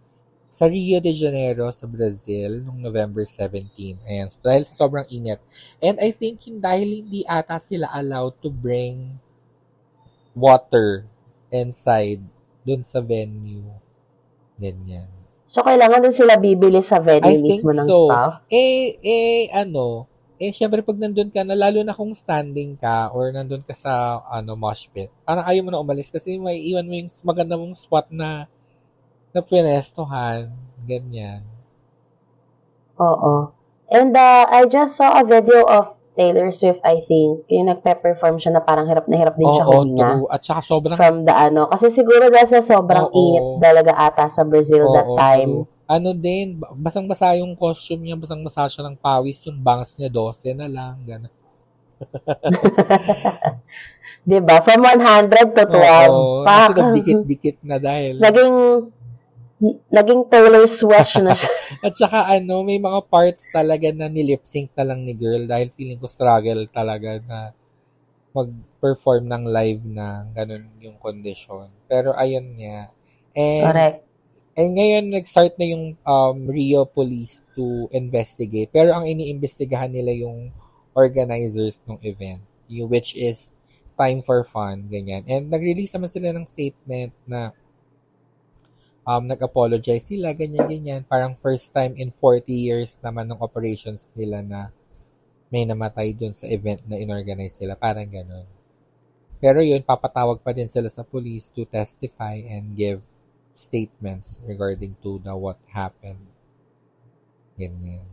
sa 0.50 0.66
Rio 0.66 0.98
de 0.98 1.14
Janeiro 1.14 1.70
sa 1.70 1.86
Brazil 1.86 2.66
noong 2.66 2.82
November 2.82 3.22
17. 3.22 3.70
Ayan. 4.10 4.34
So, 4.34 4.42
dahil 4.42 4.66
sa 4.66 4.74
sobrang 4.82 5.06
init. 5.14 5.38
And 5.78 6.02
I 6.02 6.10
think 6.10 6.50
yun 6.50 6.58
dahil 6.58 7.06
hindi 7.06 7.22
ata 7.30 7.62
sila 7.62 7.86
allowed 7.94 8.42
to 8.42 8.50
bring 8.50 9.22
water 10.34 11.06
inside 11.54 12.26
dun 12.66 12.82
sa 12.82 12.98
venue. 12.98 13.70
Ganyan. 14.58 15.08
So, 15.46 15.62
kailangan 15.62 16.10
din 16.10 16.14
sila 16.18 16.42
bibili 16.42 16.82
sa 16.82 16.98
venue 16.98 17.30
I 17.30 17.38
think 17.38 17.62
mismo 17.62 17.74
ng 17.74 17.88
so. 17.90 18.10
staff. 18.10 18.42
Eh, 18.50 18.98
eh, 19.06 19.54
ano, 19.54 20.10
eh, 20.40 20.56
syempre 20.56 20.80
pag 20.80 20.96
nandun 20.96 21.28
ka 21.28 21.44
na, 21.44 21.52
lalo 21.54 21.84
na 21.84 21.92
kung 21.92 22.16
standing 22.16 22.80
ka 22.80 23.12
or 23.12 23.30
nandun 23.36 23.60
ka 23.62 23.76
sa, 23.76 24.24
ano, 24.32 24.56
mosh 24.56 24.88
pit, 24.88 25.12
parang 25.28 25.44
ayaw 25.44 25.68
mo 25.68 25.70
na 25.76 25.84
umalis 25.84 26.08
kasi 26.08 26.40
may 26.40 26.64
iwan 26.64 26.88
mo 26.88 26.96
yung 26.96 27.12
maganda 27.28 27.60
mong 27.60 27.76
spot 27.76 28.08
na 28.10 28.48
na 29.36 29.46
pinestohan. 29.46 30.50
Ganyan. 30.88 31.44
Oo. 32.98 33.54
And 33.90 34.16
uh, 34.16 34.46
I 34.50 34.66
just 34.66 34.98
saw 34.98 35.22
a 35.22 35.24
video 35.28 35.66
of 35.66 35.94
Taylor 36.18 36.52
Swift, 36.52 36.82
I 36.84 37.00
think. 37.06 37.48
Yung 37.48 37.72
nagpe-perform 37.72 38.42
siya 38.42 38.58
na 38.58 38.62
parang 38.64 38.90
hirap 38.90 39.08
na 39.08 39.16
hirap 39.16 39.36
din 39.40 39.48
siya 39.50 39.66
Oo, 39.66 39.88
huminga. 39.88 40.08
true. 40.20 40.28
At 40.28 40.42
saka 40.44 40.62
sobrang 40.66 40.98
From 41.00 41.24
the 41.24 41.32
ano. 41.36 41.70
Kasi 41.72 41.94
siguro 41.94 42.28
dahil 42.28 42.50
sa 42.50 42.60
sobrang 42.60 43.08
Oo. 43.08 43.16
init 43.16 43.46
talaga 43.64 43.94
ata 43.96 44.26
sa 44.28 44.44
Brazil 44.44 44.92
that 44.92 45.08
Oo, 45.08 45.16
time. 45.16 45.52
true. 45.64 45.79
Ano 45.90 46.14
din, 46.14 46.62
ba- 46.62 46.70
basang-basa 46.78 47.34
yung 47.42 47.58
costume 47.58 48.06
niya, 48.06 48.14
basang-basa 48.14 48.70
siya 48.70 48.86
ng 48.86 49.02
pawis, 49.02 49.42
yung 49.50 49.58
bangs 49.58 49.98
niya 49.98 50.14
12 50.14 50.54
na 50.54 50.70
lang, 50.70 51.02
gano'n. 51.02 51.34
Diba? 54.30 54.62
From 54.62 54.86
100 54.86 55.58
to 55.58 55.66
12. 55.66 56.14
Oo, 56.14 56.46
Pak. 56.46 56.48
kasi 56.54 56.70
nagdikit-dikit 56.78 57.58
na 57.66 57.82
dahil. 57.82 58.14
naging 58.26 58.56
naging 59.92 60.22
Taylor 60.32 60.66
Swift 60.70 61.20
na 61.20 61.34
siya. 61.36 61.52
At 61.86 61.94
saka 61.98 62.30
ano, 62.32 62.62
may 62.62 62.78
mga 62.78 63.10
parts 63.10 63.50
talaga 63.50 63.90
na 63.92 64.08
nilip-sync 64.08 64.72
na 64.78 64.94
lang 64.94 65.04
ni 65.04 65.18
girl 65.18 65.50
dahil 65.50 65.74
feeling 65.74 66.00
ko 66.00 66.08
struggle 66.08 66.64
talaga 66.72 67.20
na 67.26 67.52
mag-perform 68.32 69.26
ng 69.26 69.44
live 69.50 69.84
na 69.90 70.30
ganun 70.32 70.70
yung 70.80 70.96
condition. 71.02 71.68
Pero 71.90 72.14
ayun 72.14 72.56
nga, 72.56 72.94
And, 73.38 73.66
Correct. 73.72 74.00
And 74.60 74.76
ngayon, 74.76 75.06
nag-start 75.08 75.56
na 75.56 75.72
yung 75.72 75.96
um, 76.04 76.38
Rio 76.52 76.84
Police 76.84 77.48
to 77.56 77.88
investigate. 77.96 78.68
Pero 78.76 78.92
ang 78.92 79.08
iniimbestigahan 79.08 79.88
nila 79.88 80.12
yung 80.12 80.52
organizers 80.92 81.80
ng 81.88 81.96
event, 82.04 82.44
yung, 82.68 82.92
which 82.92 83.16
is 83.16 83.56
Time 83.96 84.20
for 84.20 84.44
Fun, 84.44 84.92
ganyan. 84.92 85.24
And 85.32 85.48
nag-release 85.48 85.96
naman 85.96 86.12
sila 86.12 86.36
ng 86.36 86.44
statement 86.44 87.16
na 87.24 87.56
um, 89.08 89.24
nag-apologize 89.24 90.12
sila, 90.12 90.36
ganyan-ganyan. 90.36 91.08
Parang 91.08 91.40
first 91.40 91.72
time 91.72 91.96
in 91.96 92.12
40 92.12 92.52
years 92.52 93.00
naman 93.00 93.32
ng 93.32 93.40
operations 93.40 94.12
nila 94.12 94.44
na 94.44 94.76
may 95.48 95.64
namatay 95.64 96.12
dun 96.14 96.36
sa 96.36 96.46
event 96.52 96.84
na 96.86 97.00
inorganize 97.00 97.58
sila. 97.58 97.80
Parang 97.80 98.06
ganun. 98.06 98.46
Pero 99.40 99.64
yun, 99.64 99.82
papatawag 99.82 100.44
pa 100.44 100.52
din 100.52 100.68
sila 100.68 100.92
sa 100.92 101.02
police 101.02 101.48
to 101.50 101.64
testify 101.64 102.36
and 102.36 102.76
give 102.76 103.00
statements 103.60 104.40
regarding 104.48 104.96
to 105.04 105.20
the 105.20 105.36
what 105.36 105.60
happened. 105.76 106.24
Ganyan. 107.60 108.08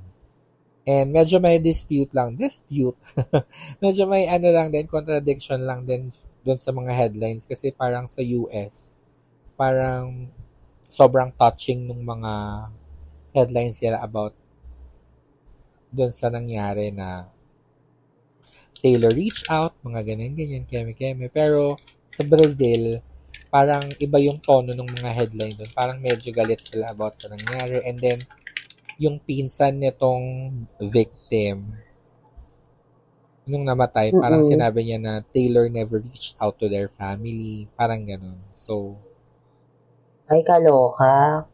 And 0.87 1.15
medyo 1.15 1.39
may 1.39 1.63
dispute 1.63 2.11
lang. 2.11 2.35
Dispute? 2.35 2.99
medyo 3.83 4.11
may 4.11 4.27
ano 4.27 4.51
lang 4.51 4.75
din, 4.75 4.91
contradiction 4.91 5.63
lang 5.63 5.87
din 5.87 6.11
doon 6.43 6.59
sa 6.59 6.75
mga 6.75 6.91
headlines 6.95 7.47
kasi 7.47 7.71
parang 7.71 8.11
sa 8.11 8.23
US, 8.23 8.91
parang 9.55 10.31
sobrang 10.87 11.35
touching 11.35 11.91
ng 11.91 12.03
mga 12.03 12.33
headlines 13.35 13.79
nila 13.83 13.99
about 14.03 14.35
doon 15.91 16.15
sa 16.15 16.31
nangyari 16.31 16.95
na 16.95 17.31
Taylor 18.79 19.11
reach 19.11 19.43
out, 19.51 19.75
mga 19.83 20.07
ganyan-ganyan, 20.07 20.69
keme-keme. 20.69 21.27
Pero 21.33 21.81
sa 22.07 22.23
Brazil, 22.23 23.03
parang 23.57 23.89
iba 23.97 24.21
yung 24.21 24.37
tono 24.45 24.77
ng 24.77 24.85
mga 25.01 25.11
headline 25.17 25.57
doon. 25.57 25.73
Parang 25.73 25.97
medyo 25.97 26.29
galit 26.29 26.61
sila 26.61 26.93
about 26.93 27.17
sa 27.17 27.33
nangyari. 27.33 27.81
And 27.89 27.97
then, 27.97 28.21
yung 29.01 29.17
pinsan 29.25 29.81
nitong 29.81 30.53
victim, 30.85 31.73
nung 33.49 33.65
namatay, 33.65 34.13
parang 34.13 34.45
Mm-mm. 34.45 34.53
sinabi 34.53 34.85
niya 34.85 35.01
na 35.01 35.25
Taylor 35.33 35.73
never 35.73 36.05
reached 36.05 36.37
out 36.37 36.61
to 36.61 36.69
their 36.69 36.93
family. 37.01 37.65
Parang 37.81 38.05
ganun. 38.05 38.45
So, 38.53 39.01
Ay, 40.29 40.45
kaloka. 40.45 41.49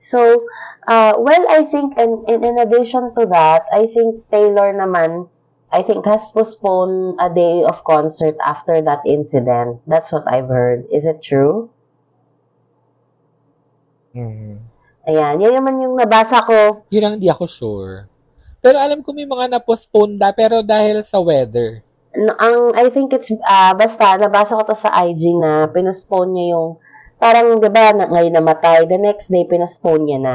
So, 0.00 0.48
uh, 0.88 1.20
well, 1.20 1.44
I 1.52 1.68
think, 1.68 2.00
in, 2.00 2.24
in, 2.32 2.40
in 2.48 2.56
addition 2.56 3.12
to 3.12 3.28
that, 3.28 3.68
I 3.68 3.92
think 3.92 4.24
Taylor 4.32 4.72
naman, 4.72 5.28
I 5.68 5.84
think 5.84 6.08
has 6.08 6.32
postponed 6.32 7.20
a 7.20 7.28
day 7.28 7.60
of 7.62 7.84
concert 7.84 8.36
after 8.40 8.80
that 8.80 9.04
incident. 9.04 9.84
That's 9.84 10.08
what 10.12 10.24
I've 10.24 10.48
heard. 10.48 10.88
Is 10.88 11.04
it 11.04 11.20
true? 11.20 11.68
mhm. 14.16 14.64
Ayan, 15.08 15.40
yan 15.40 15.56
naman 15.56 15.80
yung 15.80 15.96
nabasa 15.96 16.44
ko. 16.44 16.84
yun 16.92 17.04
ang 17.04 17.14
hindi 17.16 17.32
ako 17.32 17.44
sure. 17.48 18.08
Pero 18.60 18.76
alam 18.76 19.00
ko 19.00 19.16
may 19.16 19.24
mga 19.24 19.56
na-postpone 19.56 20.20
da, 20.20 20.36
pero 20.36 20.60
dahil 20.60 21.00
sa 21.00 21.16
weather. 21.22 21.80
N- 22.12 22.36
Ang, 22.36 22.76
I 22.76 22.90
think 22.92 23.14
it's, 23.16 23.30
ah, 23.46 23.72
basta, 23.72 24.18
nabasa 24.20 24.58
ko 24.58 24.64
to 24.68 24.76
sa 24.76 24.92
IG 25.06 25.32
na 25.38 25.70
pinospone 25.70 26.34
niya 26.34 26.46
yung, 26.58 26.68
parang, 27.16 27.56
di 27.56 27.70
ba, 27.70 27.94
na, 27.94 28.04
ngayon 28.10 28.34
namatay, 28.36 28.84
the 28.84 28.98
next 29.00 29.30
day, 29.32 29.48
pinospone 29.48 30.04
niya 30.04 30.18
na. 30.20 30.34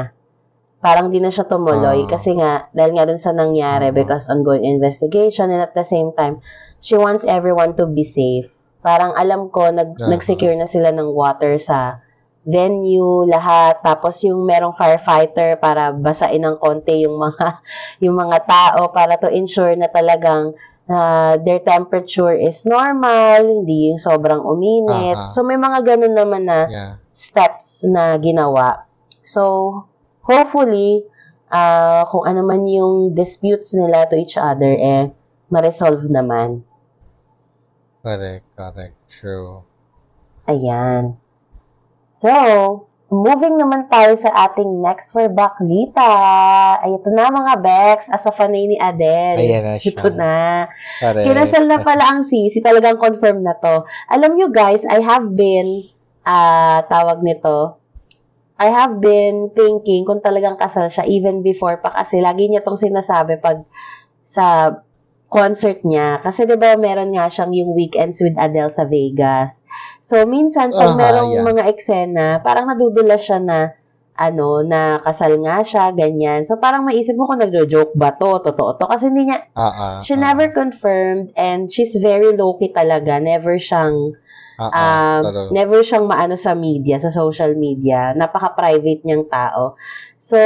Parang 0.84 1.08
di 1.08 1.16
na 1.16 1.32
siya 1.32 1.48
tumuloy 1.48 2.04
Ah. 2.04 2.08
kasi 2.12 2.36
nga, 2.36 2.68
dahil 2.76 2.92
nga 2.92 3.08
dun 3.08 3.16
sa 3.16 3.32
nangyari 3.32 3.88
Ah. 3.88 3.96
because 3.96 4.28
ongoing 4.28 4.68
investigation 4.68 5.48
and 5.48 5.64
at 5.64 5.72
the 5.72 5.80
same 5.80 6.12
time, 6.12 6.44
she 6.84 6.92
wants 6.92 7.24
everyone 7.24 7.72
to 7.72 7.88
be 7.88 8.04
safe. 8.04 8.52
Parang 8.84 9.16
alam 9.16 9.48
ko, 9.48 9.72
nag, 9.72 9.96
Ah. 9.96 10.12
nag-secure 10.12 10.52
na 10.52 10.68
sila 10.68 10.92
ng 10.92 11.08
water 11.08 11.56
sa 11.56 12.04
venue, 12.44 13.24
lahat. 13.24 13.80
Tapos 13.80 14.20
yung 14.20 14.44
merong 14.44 14.76
firefighter 14.76 15.56
para 15.56 15.96
basain 15.96 16.44
ng 16.44 16.60
konti 16.60 17.08
yung 17.08 17.16
mga 17.16 17.46
yung 18.04 18.20
mga 18.20 18.44
tao 18.44 18.92
para 18.92 19.16
to 19.16 19.32
ensure 19.32 19.72
na 19.80 19.88
talagang 19.88 20.52
uh, 20.84 21.40
their 21.40 21.64
temperature 21.64 22.36
is 22.36 22.68
normal, 22.68 23.40
hindi 23.40 23.88
yung 23.88 23.96
sobrang 23.96 24.44
uminit. 24.44 25.16
Aha. 25.16 25.32
So 25.32 25.40
may 25.40 25.56
mga 25.56 25.80
ganun 25.80 26.12
naman 26.12 26.44
na 26.44 26.68
Yeah. 26.68 26.92
steps 27.16 27.88
na 27.88 28.20
ginawa. 28.20 28.84
So, 29.24 29.40
hopefully, 30.24 31.04
uh, 31.52 32.08
kung 32.08 32.24
ano 32.24 32.42
man 32.42 32.64
yung 32.66 33.12
disputes 33.12 33.76
nila 33.76 34.08
to 34.08 34.16
each 34.18 34.40
other, 34.40 34.72
eh, 34.72 35.12
ma-resolve 35.52 36.08
naman. 36.08 36.64
Correct, 38.04 38.44
correct. 38.52 38.96
True. 39.08 39.64
Ayan. 40.44 41.16
So, 42.12 42.28
moving 43.08 43.56
naman 43.56 43.88
tayo 43.88 44.12
sa 44.20 44.28
ating 44.48 44.84
next 44.84 45.16
for 45.16 45.24
Baklita. 45.32 46.12
Ay, 46.84 47.00
ito 47.00 47.08
na 47.08 47.32
mga 47.32 47.54
Bex, 47.64 48.12
as 48.12 48.28
a 48.28 48.32
fanay 48.34 48.68
ni 48.68 48.76
Adele. 48.76 49.40
Ayan 49.40 49.62
na 49.64 49.74
siya. 49.80 49.96
Ito 49.96 50.08
na. 50.12 50.36
Correct. 51.00 51.24
Kinasal 51.24 51.64
na 51.64 51.78
pala 51.80 52.04
ang 52.04 52.28
sisi. 52.28 52.60
Talagang 52.60 53.00
confirm 53.00 53.40
na 53.40 53.56
to. 53.56 53.88
Alam 54.12 54.36
nyo 54.36 54.52
guys, 54.52 54.84
I 54.84 55.00
have 55.00 55.32
been, 55.32 55.88
ah, 56.28 56.84
tawag 56.84 57.24
nito, 57.24 57.80
I 58.64 58.72
have 58.72 58.96
been 58.96 59.52
thinking 59.52 60.08
kung 60.08 60.24
talagang 60.24 60.56
kasal 60.56 60.88
siya 60.88 61.04
even 61.04 61.44
before 61.44 61.76
pa 61.84 61.92
kasi 61.92 62.24
lagi 62.24 62.48
niya 62.48 62.64
tong 62.64 62.80
sinasabi 62.80 63.36
pag 63.44 63.68
sa 64.24 64.80
concert 65.28 65.84
niya. 65.84 66.24
Kasi 66.24 66.48
'di 66.48 66.56
ba 66.56 66.80
meron 66.80 67.12
nga 67.12 67.28
siyang 67.28 67.52
yung 67.52 67.76
weekends 67.76 68.24
with 68.24 68.38
Adele 68.40 68.72
sa 68.72 68.88
Vegas. 68.88 69.68
So 70.00 70.24
minsan 70.24 70.72
pag 70.72 70.96
Aha, 70.96 71.00
merong 71.00 71.32
yeah. 71.36 71.44
mga 71.44 71.62
eksena, 71.68 72.26
parang 72.40 72.72
nadudula 72.72 73.20
siya 73.20 73.38
na 73.42 73.58
ano, 74.14 74.62
na 74.62 75.02
kasal 75.02 75.42
nga 75.42 75.66
siya, 75.66 75.90
ganyan. 75.90 76.46
So 76.46 76.54
parang 76.62 76.86
maisip 76.86 77.18
mo 77.18 77.26
kung 77.26 77.42
nagjo-joke 77.42 77.98
ba 77.98 78.14
to, 78.14 78.38
totoo 78.46 78.78
to. 78.78 78.86
Kasi 78.86 79.10
hindi 79.10 79.26
niya, 79.26 79.50
ah, 79.58 79.98
She 80.06 80.14
ah. 80.14 80.22
never 80.22 80.54
confirmed 80.54 81.34
and 81.34 81.66
she's 81.66 81.98
very 81.98 82.30
low-key 82.30 82.70
talaga. 82.70 83.18
Never 83.18 83.58
siyang, 83.58 84.14
Ah, 84.54 84.70
um, 84.70 85.22
totoo. 85.26 85.50
never 85.50 85.82
siyang 85.82 86.06
maano 86.06 86.38
sa 86.38 86.54
media, 86.54 87.02
sa 87.02 87.10
social 87.10 87.58
media. 87.58 88.14
Napaka-private 88.14 89.02
niyang 89.02 89.26
tao. 89.26 89.74
So, 90.22 90.38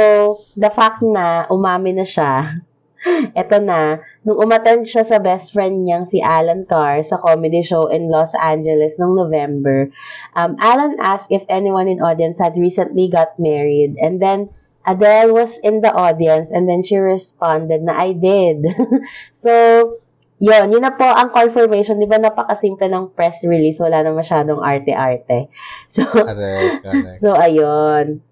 the 0.57 0.73
fact 0.73 1.05
na 1.05 1.45
umamin 1.47 2.01
na 2.01 2.07
siya, 2.09 2.65
eto 3.39 3.61
na, 3.61 4.01
nung 4.25 4.41
umattend 4.41 4.89
siya 4.89 5.07
sa 5.07 5.21
best 5.21 5.53
friend 5.55 5.85
niyang 5.85 6.03
si 6.09 6.19
Alan 6.19 6.65
Carr 6.67 7.05
sa 7.05 7.21
comedy 7.21 7.63
show 7.63 7.87
in 7.87 8.11
Los 8.11 8.35
Angeles 8.35 8.97
noong 8.97 9.15
November, 9.15 9.87
um, 10.35 10.57
Alan 10.59 10.97
asked 10.99 11.31
if 11.31 11.45
anyone 11.47 11.87
in 11.87 12.03
audience 12.03 12.41
had 12.41 12.57
recently 12.57 13.07
got 13.07 13.37
married. 13.37 13.95
And 14.01 14.17
then, 14.19 14.49
Adele 14.89 15.37
was 15.37 15.59
in 15.61 15.81
the 15.85 15.93
audience 15.93 16.49
and 16.49 16.65
then 16.65 16.81
she 16.81 16.97
responded 16.97 17.85
na 17.85 17.93
I 17.93 18.17
did. 18.17 18.65
so, 19.37 19.98
yun, 20.39 20.71
yun 20.71 20.79
na 20.79 20.95
po 20.95 21.03
ang 21.03 21.29
confirmation. 21.29 21.99
Di 21.99 22.07
ba 22.07 22.15
napakasimple 22.15 22.87
ng 22.87 23.11
press 23.11 23.43
release? 23.43 23.75
Wala 23.77 24.01
na 24.01 24.15
masyadong 24.15 24.63
arte-arte. 24.63 25.51
So, 25.91 26.07
Correct, 26.07 26.79
correct. 26.79 27.17
so 27.19 27.35
ayun. 27.35 28.23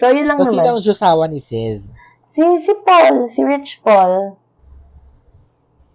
So, 0.00 0.08
yun 0.08 0.24
lang 0.24 0.40
So, 0.40 0.48
sino 0.48 0.64
naman. 0.64 0.74
ang 0.74 0.80
Josawa 0.80 1.24
ni 1.28 1.36
Sis? 1.36 1.92
Si, 2.24 2.40
si 2.40 2.72
Paul, 2.80 3.28
si 3.28 3.44
Rich 3.44 3.84
Paul. 3.84 4.38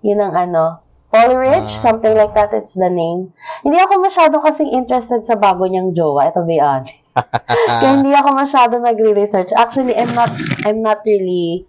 Yun 0.05 0.21
ang 0.21 0.35
ano. 0.35 0.85
Paul 1.09 1.31
Rich, 1.41 1.79
Ah. 1.79 1.81
something 1.81 2.11
like 2.11 2.35
that, 2.35 2.51
it's 2.53 2.75
the 2.75 2.91
name. 2.91 3.31
Hindi 3.63 3.79
ako 3.79 4.03
masyado 4.03 4.35
kasing 4.43 4.67
interested 4.69 5.23
sa 5.23 5.39
bago 5.39 5.63
niyang 5.63 5.95
jowa, 5.95 6.27
ito 6.27 6.43
be 6.43 6.59
honest. 6.59 7.15
Kaya 7.71 8.03
hindi 8.03 8.11
ako 8.11 8.29
masyado 8.35 8.77
nagre-research. 8.77 9.55
Actually, 9.55 9.95
I'm 9.95 10.11
not, 10.11 10.29
I'm 10.67 10.83
not 10.83 11.01
really, 11.07 11.63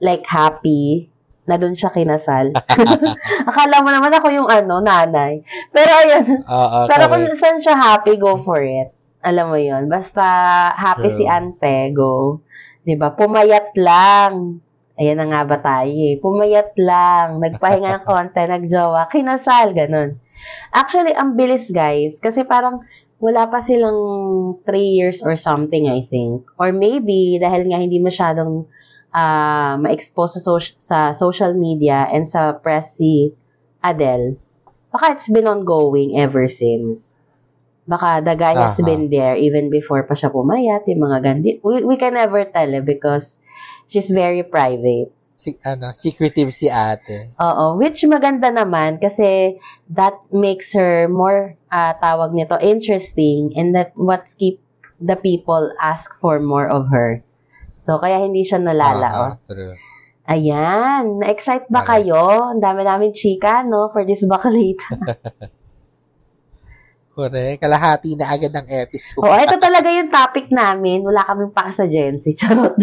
like, 0.00 0.24
happy 0.24 1.11
na 1.52 1.60
doon 1.60 1.76
siya 1.76 1.92
kinasal. 1.92 2.56
Akala 3.52 3.84
mo 3.84 3.92
naman 3.92 4.16
ako 4.16 4.32
yung 4.32 4.48
ano, 4.48 4.80
nanay. 4.80 5.44
Pero 5.68 5.92
ayun, 5.92 6.24
Oo, 6.48 6.78
pero 6.88 7.12
kung 7.12 7.28
saan 7.36 7.60
siya 7.60 7.76
happy, 7.76 8.16
go 8.16 8.40
for 8.40 8.64
it. 8.64 8.96
Alam 9.20 9.52
mo 9.52 9.58
yun. 9.60 9.92
Basta 9.92 10.24
happy 10.72 11.12
True. 11.12 11.18
si 11.20 11.24
Ante, 11.28 11.92
go. 11.92 12.40
'Di 12.82 12.96
ba 12.96 13.14
Pumayat 13.14 13.76
lang. 13.76 14.64
Ayan 14.98 15.20
na 15.20 15.26
nga 15.28 15.42
ba 15.46 15.56
tayo 15.60 15.92
eh. 15.92 16.18
Pumayat 16.18 16.74
lang. 16.80 17.38
Nagpahinga 17.38 18.02
ng 18.02 18.04
konti, 18.08 18.42
nagjowa. 18.42 19.08
Kinasal, 19.08 19.72
ganun. 19.76 20.18
Actually, 20.74 21.14
ang 21.14 21.38
bilis 21.38 21.70
guys. 21.70 22.18
Kasi 22.18 22.42
parang 22.42 22.82
wala 23.22 23.46
pa 23.46 23.62
silang 23.62 23.96
3 24.66 24.98
years 24.98 25.22
or 25.22 25.38
something, 25.38 25.86
I 25.86 26.04
think. 26.10 26.42
Or 26.58 26.74
maybe, 26.74 27.38
dahil 27.38 27.70
nga 27.70 27.78
hindi 27.78 28.02
masyadong 28.02 28.66
ah, 29.12 29.76
ma-expose 29.76 30.36
sa, 30.36 30.40
soc- 30.40 30.80
sa 30.80 30.98
social 31.12 31.52
media 31.52 32.08
and 32.08 32.24
sa 32.24 32.56
press 32.56 32.96
si 32.96 33.36
Adele, 33.84 34.40
baka 34.92 35.16
it's 35.16 35.28
been 35.28 35.46
ongoing 35.46 36.16
ever 36.16 36.48
since. 36.48 37.16
Baka 37.84 38.22
the 38.24 38.34
guy 38.38 38.56
has 38.56 38.78
Aha. 38.78 38.86
been 38.86 39.10
there 39.10 39.36
even 39.36 39.68
before 39.68 40.02
pa 40.06 40.14
siya 40.16 40.32
pumayat, 40.32 40.86
yung 40.86 41.02
mga 41.02 41.18
gandi. 41.22 41.50
We, 41.60 41.84
we 41.84 41.96
can 42.00 42.14
never 42.14 42.46
tell 42.46 42.70
eh, 42.70 42.80
because 42.80 43.42
she's 43.90 44.08
very 44.08 44.46
private. 44.46 45.10
Si, 45.34 45.58
ano, 45.66 45.90
secretive 45.90 46.54
si 46.54 46.70
ate. 46.70 47.34
Oo, 47.42 47.74
which 47.74 48.06
maganda 48.06 48.54
naman 48.54 49.02
kasi 49.02 49.58
that 49.90 50.14
makes 50.30 50.70
her 50.70 51.10
more, 51.10 51.58
ah, 51.74 51.98
tawag 51.98 52.30
nito, 52.30 52.54
interesting 52.62 53.50
and 53.58 53.74
that 53.74 53.90
what's 53.98 54.38
keep 54.38 54.62
the 55.02 55.18
people 55.18 55.74
ask 55.82 56.14
for 56.22 56.38
more 56.38 56.70
of 56.70 56.86
her. 56.94 57.26
So, 57.82 57.98
kaya 57.98 58.22
hindi 58.22 58.46
siya 58.46 58.62
nalalaos. 58.62 59.42
true. 59.42 59.74
Ayan, 60.22 61.18
na-excite 61.18 61.66
ba 61.66 61.82
Okay. 61.82 62.06
kayo? 62.06 62.54
Ang 62.54 62.62
dami-daming 62.62 63.10
chika, 63.10 63.66
no, 63.66 63.90
for 63.90 64.06
this 64.06 64.22
bakalita. 64.22 64.86
Correct. 67.12 67.60
Kalahati 67.60 68.16
na 68.16 68.32
agad 68.32 68.54
ng 68.54 68.66
episode. 68.70 69.20
Oo, 69.20 69.36
ito 69.36 69.58
talaga 69.60 69.88
yung 69.92 70.08
topic 70.08 70.48
namin. 70.48 71.04
Wala 71.04 71.26
kaming 71.26 71.52
pa 71.52 71.68
sa 71.68 71.84
Gen 71.84 72.16
Z. 72.16 72.32
Charot. 72.38 72.72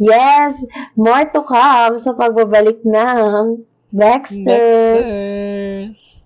yes, 0.00 0.64
more 0.96 1.28
to 1.28 1.44
come 1.44 2.00
sa 2.00 2.16
pagbabalik 2.16 2.80
ng 2.86 3.60
Baxters. 3.92 4.48
Dexters. 4.48 6.17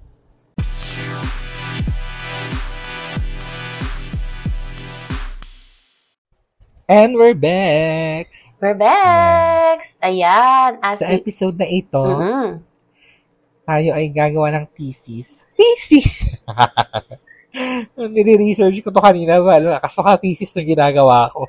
And 6.93 7.17
we're 7.17 7.33
back! 7.33 8.29
We're 8.61 8.77
back! 8.77 9.81
Ayan. 10.05 10.77
As 10.85 11.01
Sa 11.01 11.09
we- 11.09 11.17
episode 11.17 11.57
na 11.57 11.65
ito, 11.65 11.97
Mhm. 12.05 12.61
tayo 13.65 13.89
ay 13.97 14.13
gagawa 14.13 14.53
ng 14.53 14.67
thesis. 14.77 15.49
Thesis! 15.57 16.29
Nire-research 17.97 18.85
ko 18.85 18.93
to 18.93 19.01
kanina, 19.01 19.41
wala. 19.41 19.81
Kaso 19.81 20.05
ka 20.05 20.21
thesis 20.21 20.53
yung 20.53 20.69
ginagawa 20.69 21.33
ko. 21.33 21.49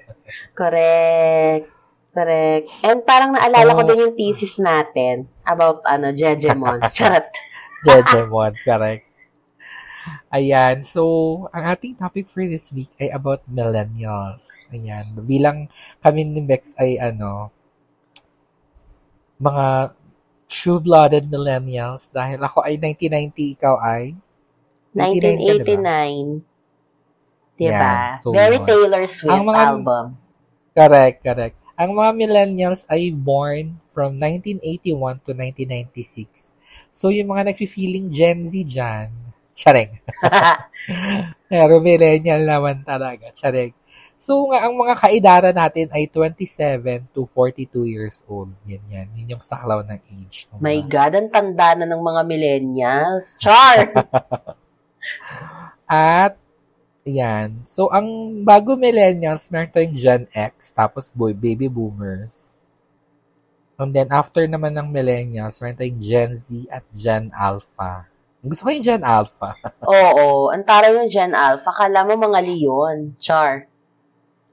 Correct. 0.56 1.68
Correct. 2.14 2.66
And 2.80 3.04
parang 3.04 3.36
naalala 3.36 3.76
So- 3.76 3.78
ko 3.78 3.84
din 3.84 4.00
yung 4.00 4.16
thesis 4.16 4.56
natin 4.64 5.28
about 5.44 5.84
ano, 5.84 6.16
Jejemon. 6.16 6.80
Charot. 6.96 7.28
Jejemon, 7.84 8.56
correct. 8.64 9.12
Ayan, 10.30 10.84
so, 10.84 11.04
ang 11.54 11.70
ating 11.70 11.96
topic 11.96 12.28
for 12.28 12.44
this 12.44 12.72
week 12.72 12.92
ay 13.00 13.12
about 13.14 13.44
millennials. 13.48 14.50
Ayan, 14.74 15.16
bilang 15.24 15.70
kami 16.00 16.28
ni 16.28 16.42
Bex 16.44 16.76
ay 16.76 17.00
ano, 17.00 17.54
mga 19.40 19.96
true-blooded 20.48 21.26
millennials 21.28 22.08
dahil 22.12 22.40
ako 22.40 22.62
ay 22.64 22.78
1990, 22.78 23.56
ikaw 23.58 23.76
ay? 23.80 24.14
1989 24.94 24.94
ka, 24.94 25.64
diba? 25.66 25.82
1989. 26.44 26.54
Diba? 27.54 27.74
Yan, 27.74 28.12
so 28.18 28.34
Very. 28.34 28.60
Taylor 28.66 29.06
Swift 29.06 29.34
Ang 29.34 29.44
mga- 29.50 29.62
album. 29.70 30.06
Correct, 30.74 31.18
correct. 31.22 31.56
Ang 31.74 31.92
mga 31.98 32.12
millennials 32.18 32.82
ay 32.90 33.10
born 33.14 33.82
from 33.90 34.18
1981 34.18 35.22
to 35.22 35.34
1996. 35.34 36.54
So, 36.90 37.10
yung 37.10 37.34
mga 37.34 37.54
nag-feeling 37.54 38.10
Gen 38.10 38.46
Z 38.46 38.54
dyan, 38.66 39.10
tsareng. 39.54 39.94
Pero 41.46 41.78
millennial 41.86 42.44
naman 42.44 42.82
talaga, 42.82 43.30
tsareng. 43.30 43.72
So, 44.18 44.48
nga, 44.48 44.64
ang 44.64 44.80
mga 44.80 44.96
kaedara 44.96 45.50
natin 45.52 45.92
ay 45.92 46.08
27 46.08 47.12
to 47.12 47.28
42 47.28 47.92
years 47.92 48.24
old. 48.24 48.56
Yan, 48.64 48.80
yan. 48.88 49.08
Yun 49.20 49.36
yung 49.36 49.44
saklaw 49.44 49.84
ng 49.84 50.00
age. 50.16 50.48
ng 50.48 50.64
My 50.64 50.80
mga- 50.80 50.88
God, 50.88 51.14
ang 51.14 51.30
tanda 51.30 51.68
na 51.76 51.86
ng 51.92 52.00
mga 52.00 52.22
millennials. 52.24 53.36
Char! 53.36 53.92
At, 55.92 56.40
yan. 57.04 57.68
So, 57.68 57.92
ang 57.92 58.08
bago 58.48 58.80
millennials, 58.80 59.52
meron 59.52 59.76
tayong 59.76 59.98
Gen 60.00 60.24
X, 60.32 60.72
tapos 60.72 61.12
boy, 61.12 61.36
baby 61.36 61.68
boomers. 61.68 62.48
And 63.76 63.92
then, 63.92 64.08
after 64.08 64.48
naman 64.48 64.80
ng 64.80 64.88
millennials, 64.88 65.60
meron 65.60 65.76
tayong 65.76 66.00
Gen 66.00 66.32
Z 66.40 66.48
at 66.72 66.88
Gen 66.96 67.28
Alpha. 67.36 68.08
Gusto 68.44 68.68
ko 68.68 68.70
yung 68.76 68.84
Gen 68.84 69.04
Alpha. 69.08 69.56
Oo, 69.88 70.52
ang 70.52 70.68
taray 70.68 70.92
ng 70.92 71.08
Gen 71.08 71.32
Alpha. 71.32 71.72
Kala 71.72 72.04
mo 72.04 72.20
mga 72.20 72.44
Leon. 72.44 73.16
Char. 73.16 73.72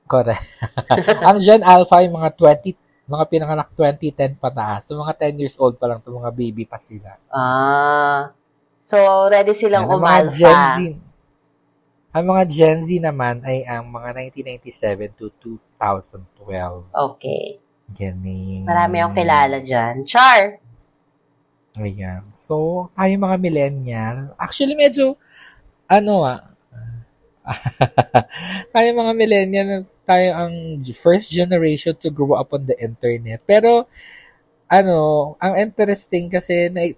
Correct. 0.07 0.47
ang 1.27 1.43
Gen 1.43 1.67
Alpha 1.67 1.99
yung 2.07 2.15
mga 2.15 2.31
20, 2.39 2.79
mga 3.11 3.25
pinanganak 3.27 3.69
2010 3.75 4.39
pataas. 4.39 4.87
So, 4.87 4.95
mga 4.95 5.35
10 5.35 5.43
years 5.43 5.59
old 5.59 5.75
pa 5.75 5.91
lang 5.91 5.99
to 5.99 6.15
mga 6.15 6.31
baby 6.31 6.63
pa 6.63 6.79
sila. 6.79 7.19
Ah. 7.35 8.31
So, 8.87 9.27
ready 9.27 9.59
silang 9.59 9.87
Yan, 9.87 9.91
ang 9.91 10.03
mga. 10.03 10.23
Gen 10.39 10.63
Z, 10.75 10.79
ang 12.11 12.25
mga 12.27 12.43
Gen 12.47 12.79
Z 12.87 12.89
naman 13.03 13.43
ay 13.43 13.67
ang 13.67 13.87
mga 13.91 14.31
1997 14.35 15.19
to 15.19 15.31
2012. 15.43 16.91
Okay. 16.91 17.59
Galing. 17.91 18.63
Marami 18.67 19.03
akong 19.03 19.19
kilala 19.19 19.59
dyan. 19.59 20.07
Char! 20.07 20.63
Ayan. 21.79 22.27
So, 22.35 22.89
tayo 22.99 23.15
mga 23.15 23.37
millennial. 23.39 24.17
Actually, 24.35 24.75
medyo, 24.75 25.15
ano 25.87 26.27
ah, 26.27 26.43
tayo 28.75 28.89
mga 28.91 29.13
millennial, 29.15 29.87
tayo 30.03 30.29
ang 30.35 30.55
first 30.95 31.31
generation 31.31 31.95
to 31.95 32.11
grow 32.11 32.35
up 32.35 32.51
on 32.51 32.67
the 32.67 32.75
internet. 32.79 33.43
Pero, 33.47 33.87
ano, 34.71 34.99
ang 35.39 35.55
interesting 35.59 36.31
kasi 36.31 36.71
na 36.71 36.91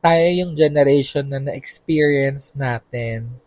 tayo 0.00 0.26
yung 0.32 0.52
generation 0.56 1.28
na 1.28 1.38
na-experience 1.38 2.56
natin 2.56 3.38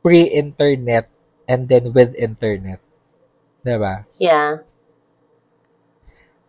pre-internet 0.00 1.06
and 1.46 1.68
then 1.68 1.92
with 1.92 2.16
internet. 2.16 2.80
'Di 3.62 3.76
ba? 3.76 4.04
Yeah. 4.16 4.64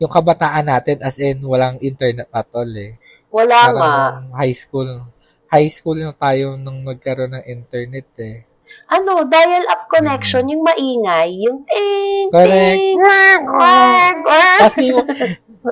Yung 0.02 0.10
kabataan 0.10 0.65
natin 0.65 0.97
as 1.06 1.21
in 1.21 1.45
walang 1.45 1.78
internet 1.84 2.26
at 2.34 2.50
all 2.56 2.71
eh. 2.74 2.97
Wala 3.31 3.59
nga. 3.71 3.79
Parang 3.79 4.29
high 4.35 4.55
school. 4.55 4.89
High 5.51 5.71
school 5.71 5.99
na 5.99 6.15
tayo 6.15 6.55
nung 6.59 6.83
nagkaroon 6.83 7.35
ng 7.35 7.45
internet 7.47 8.07
eh. 8.19 8.47
Ano, 8.91 9.27
dial-up 9.27 9.87
connection, 9.87 10.47
yung 10.47 10.63
maingay, 10.63 11.43
yung 11.43 11.63
ting, 11.67 12.27
Correct. 12.31 12.75
ting, 12.75 12.95
quack, 12.99 13.43
quack. 14.23 14.59
Tapos 14.63 14.75
di 14.79 14.89
mo, 14.91 15.01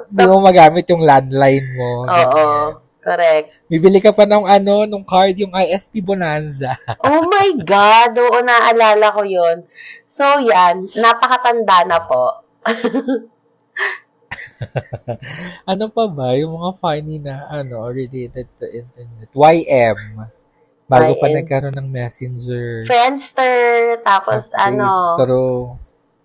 di 0.07 0.23
mo 0.27 0.35
magamit 0.43 0.85
yung 0.87 1.03
landline 1.03 1.67
mo. 1.75 2.03
Oo, 2.03 2.07
ganyan. 2.07 2.67
correct. 2.99 3.47
Bibili 3.71 3.99
ka 4.03 4.11
pa 4.11 4.27
ng 4.27 4.43
ano, 4.43 4.83
nung 4.83 5.03
card, 5.07 5.35
yung 5.39 5.55
ISP 5.55 6.03
Bonanza. 6.03 6.75
Oh 7.07 7.23
my 7.27 7.49
God, 7.63 8.11
oo, 8.19 8.39
naalala 8.43 9.15
ko 9.15 9.23
yun. 9.23 9.63
So, 10.07 10.23
yan, 10.43 10.91
napakatanda 10.95 11.87
na 11.87 11.99
po. 12.03 12.43
ano 15.71 15.85
pa 15.91 16.05
ba? 16.07 16.35
Yung 16.35 16.55
mga 16.59 16.71
funny 16.79 17.17
na, 17.19 17.47
ano, 17.47 17.87
related 17.89 18.47
to 18.59 18.65
internet. 18.67 19.27
YM. 19.31 19.99
Bago 20.89 21.11
pa 21.21 21.27
YM. 21.29 21.35
nagkaroon 21.41 21.75
ng 21.77 21.89
messenger. 21.89 22.89
Friendster, 22.89 23.99
tapos 24.03 24.51
ano, 24.57 25.15
True. 25.19 25.77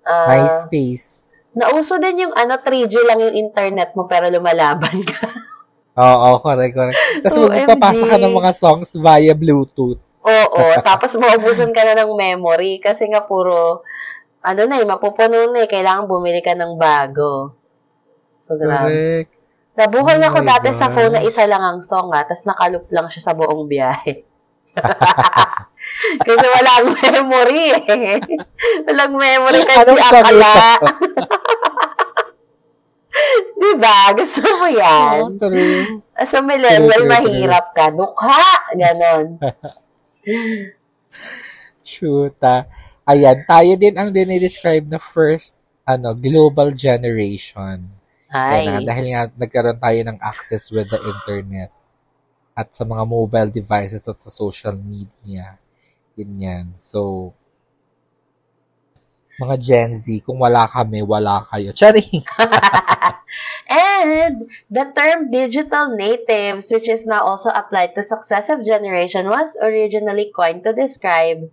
ah, 0.08 0.28
MySpace. 0.28 1.22
nauso 1.54 2.00
din 2.02 2.26
yung 2.26 2.34
ano, 2.34 2.58
3G 2.58 2.94
lang 3.06 3.22
yung 3.22 3.36
internet 3.38 3.94
mo 3.94 4.10
pero 4.10 4.26
lumalaban 4.26 5.04
ka. 5.06 5.22
Oo, 5.94 6.42
correct, 6.42 6.74
correct. 6.74 6.98
Tapos 7.22 7.38
magpapasa 7.46 8.04
ka 8.10 8.18
ng 8.18 8.34
mga 8.34 8.52
songs 8.58 8.98
via 8.98 9.30
Bluetooth. 9.30 10.02
Oo, 10.24 10.64
tapos 10.82 11.14
maubusan 11.14 11.70
ka 11.70 11.84
na 11.84 12.02
ng 12.02 12.16
memory 12.16 12.82
kasi 12.82 13.06
nga 13.06 13.22
puro, 13.22 13.84
ano 14.42 14.60
na 14.66 14.80
eh, 14.80 14.86
mapupuno 14.88 15.52
na 15.52 15.62
eh, 15.62 15.70
kailangan 15.70 16.10
bumili 16.10 16.42
ka 16.42 16.56
ng 16.56 16.74
bago. 16.74 17.54
So, 18.44 18.61
grabe. 18.61 19.24
Correct. 19.24 19.33
Nabuhay 19.74 20.22
Oh 20.22 20.28
ako 20.28 20.38
dati 20.44 20.68
sa 20.76 20.92
phone 20.92 21.16
na 21.16 21.24
isa 21.24 21.48
lang 21.50 21.59
ang 21.59 21.80
song 21.83 22.12
ha, 22.14 22.22
tapos 22.22 22.46
nakaloop 22.46 22.87
lang 22.94 23.11
siya 23.11 23.22
sa 23.26 23.35
buong 23.35 23.66
biyahe. 23.66 24.22
Kasi 26.26 26.46
walang 26.46 26.94
memory 26.94 27.64
eh. 27.74 28.18
Walang 28.87 29.14
memory 29.14 29.62
kasi 29.62 29.94
akala. 29.94 30.54
diba? 33.62 33.98
Gusto 34.18 34.42
mo 34.59 34.66
yan? 34.68 35.18
Oh, 35.22 35.30
true. 35.38 36.02
True, 36.02 36.66
true, 36.66 36.90
true. 36.90 37.08
mahirap 37.08 37.66
ka. 37.73 37.94
Dukha! 37.94 38.75
Ganon. 38.75 39.38
Shoota. 41.88 42.66
Ayan, 43.04 43.44
tayo 43.44 43.73
din 43.77 43.94
ang 44.00 44.10
dinidescribe 44.10 44.88
na 44.88 44.98
first 44.98 45.60
ano 45.85 46.16
global 46.16 46.73
generation. 46.73 48.04
Ay. 48.35 48.66
Yan, 48.66 48.82
ah, 48.82 48.87
dahil 48.90 49.06
nga 49.14 49.22
nagkaroon 49.30 49.78
tayo 49.78 50.00
ng 50.02 50.18
access 50.18 50.66
with 50.74 50.90
the 50.90 50.98
internet 50.98 51.70
at 52.58 52.74
sa 52.74 52.82
mga 52.82 53.06
mobile 53.06 53.50
devices 53.54 54.02
at 54.02 54.18
sa 54.18 54.30
social 54.30 54.74
media. 54.74 55.54
Ganyan. 56.18 56.74
So, 56.82 57.30
mga 59.38 59.56
Gen 59.62 59.90
Z, 59.94 60.22
kung 60.26 60.42
wala 60.42 60.66
kami, 60.66 61.02
wala 61.06 61.46
kayo. 61.46 61.70
Charing! 61.70 62.26
And 63.70 64.50
the 64.70 64.85
term 64.94 65.30
digital 65.30 65.94
natives, 65.94 66.70
which 66.70 66.87
is 66.87 67.06
now 67.06 67.26
also 67.26 67.50
applied 67.50 67.94
to 67.94 68.06
successive 68.06 68.62
generation, 68.62 69.26
was 69.26 69.58
originally 69.58 70.30
coined 70.30 70.62
to 70.66 70.74
describe 70.74 71.50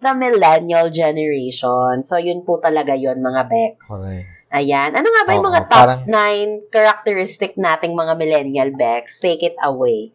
the 0.00 0.12
millennial 0.12 0.88
generation. 0.88 2.04
So, 2.04 2.16
yun 2.16 2.48
po 2.48 2.60
talaga 2.64 2.96
yun, 2.96 3.20
mga 3.20 3.42
Bex. 3.48 3.76
Correct. 3.84 4.37
Ayan. 4.48 4.96
Ano 4.96 5.04
nga 5.04 5.22
ba 5.22 5.32
yung 5.36 5.44
Oo, 5.44 5.50
mga 5.52 5.62
top 5.68 5.76
parang- 5.76 6.04
9 6.08 6.72
characteristic 6.72 7.52
nating 7.54 7.92
mga 7.92 8.12
millennial 8.16 8.70
Bex? 8.72 9.20
Take 9.20 9.44
it 9.44 9.56
away. 9.60 10.08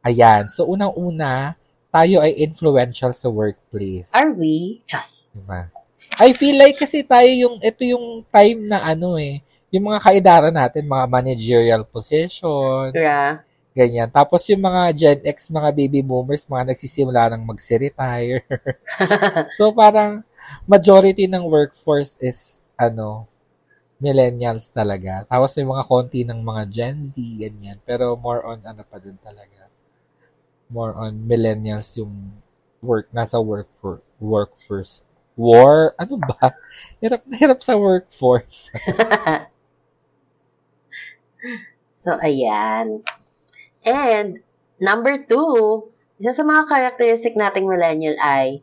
Ayan. 0.00 0.48
So, 0.48 0.64
unang-una, 0.64 1.52
tayo 1.88 2.24
ay 2.24 2.32
influential 2.38 3.12
sa 3.12 3.28
workplace. 3.28 4.08
Are 4.16 4.32
we? 4.32 4.80
Just. 4.88 5.28
Diba? 5.36 5.68
I 6.16 6.32
feel 6.32 6.56
like 6.56 6.80
kasi 6.80 7.04
tayo 7.04 7.28
yung, 7.28 7.60
ito 7.60 7.84
yung 7.84 8.24
time 8.32 8.64
na 8.64 8.80
ano 8.80 9.20
eh, 9.20 9.44
yung 9.68 9.84
mga 9.84 10.00
kaedara 10.00 10.48
natin, 10.48 10.88
mga 10.88 11.04
managerial 11.06 11.82
positions, 11.84 12.96
Yeah. 12.96 13.44
ganyan. 13.76 14.08
Tapos 14.08 14.48
yung 14.48 14.64
mga 14.64 14.82
Gen 14.96 15.20
X, 15.28 15.52
mga 15.52 15.70
baby 15.76 16.00
boomers, 16.00 16.48
mga 16.48 16.72
nagsisimula 16.72 17.28
ng 17.36 17.44
magsi-retire. 17.44 18.48
so 19.60 19.68
parang 19.70 20.24
majority 20.64 21.28
ng 21.28 21.44
workforce 21.44 22.16
is 22.18 22.64
ano, 22.78 23.26
millennials 23.98 24.70
talaga. 24.70 25.26
Tapos 25.26 25.58
may 25.58 25.66
mga 25.66 25.84
konti 25.84 26.20
ng 26.22 26.40
mga 26.40 26.62
Gen 26.70 26.98
Z, 27.02 27.18
ganyan. 27.18 27.78
Pero 27.82 28.14
more 28.14 28.46
on 28.46 28.62
ano 28.62 28.86
pa 28.86 29.02
din 29.02 29.18
talaga. 29.18 29.66
More 30.70 30.94
on 30.94 31.18
millennials 31.26 31.98
yung 31.98 32.38
work, 32.78 33.10
nasa 33.10 33.42
workfor 33.42 34.00
workforce. 34.22 35.02
War? 35.34 35.98
Ano 35.98 36.18
ba? 36.22 36.54
Hirap 37.02 37.22
na 37.26 37.36
hirap 37.38 37.60
sa 37.62 37.74
workforce. 37.74 38.70
So, 41.98 42.16
ayan. 42.24 43.02
And, 43.84 44.40
number 44.80 45.28
two, 45.28 45.90
isa 46.18 46.34
sa 46.34 46.42
mga 46.46 46.70
characteristic 46.70 47.34
nating 47.34 47.66
millennial 47.66 48.16
ay 48.22 48.62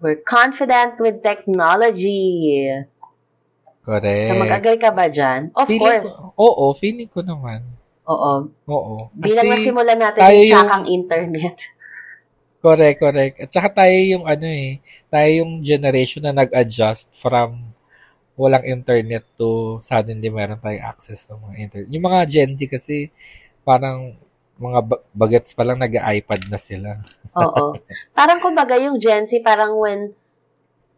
we're 0.00 0.20
confident 0.20 1.00
with 1.00 1.24
technology. 1.24 2.68
Correct. 3.86 4.28
So, 4.34 4.42
mag-agree 4.42 4.80
ka 4.82 4.90
ba 4.90 5.06
dyan? 5.06 5.54
Of 5.54 5.70
Feeling 5.70 6.02
course. 6.02 6.10
Ko, 6.34 6.42
oo, 6.42 6.64
feeling 6.74 7.06
ko 7.06 7.22
naman. 7.22 7.62
Oo. 8.10 8.50
Oo. 8.66 8.94
Bilang 9.14 9.46
nasimulan 9.46 9.98
natin 9.98 10.18
tayo 10.18 10.40
yung 10.42 10.50
tsakang 10.50 10.86
internet. 10.90 11.56
Correct, 12.66 12.98
correct. 12.98 13.36
At 13.38 13.50
saka 13.54 13.68
tayo 13.84 13.94
yung 13.94 14.26
ano 14.26 14.42
eh, 14.42 14.82
tayo 15.06 15.28
yung 15.38 15.62
generation 15.62 16.26
na 16.26 16.34
nag-adjust 16.34 17.14
from 17.14 17.62
walang 18.34 18.66
internet 18.66 19.22
to 19.38 19.78
suddenly 19.86 20.26
meron 20.28 20.58
tayong 20.58 20.82
access 20.82 21.30
ng 21.30 21.38
mga 21.46 21.54
internet. 21.62 21.88
Yung 21.94 22.04
mga 22.10 22.20
Gen 22.26 22.50
Z 22.58 22.60
kasi 22.66 23.14
parang 23.62 24.18
mga 24.58 24.80
ba- 24.82 25.04
bagets 25.14 25.54
pa 25.54 25.62
lang 25.62 25.78
nag-iPad 25.78 26.50
na 26.50 26.58
sila. 26.58 26.90
Oo. 27.38 27.76
Parang 28.18 28.40
kumbaga 28.40 28.80
yung 28.80 28.96
Gen 28.96 29.28
Z, 29.28 29.44
parang 29.44 29.76
when 29.76 30.16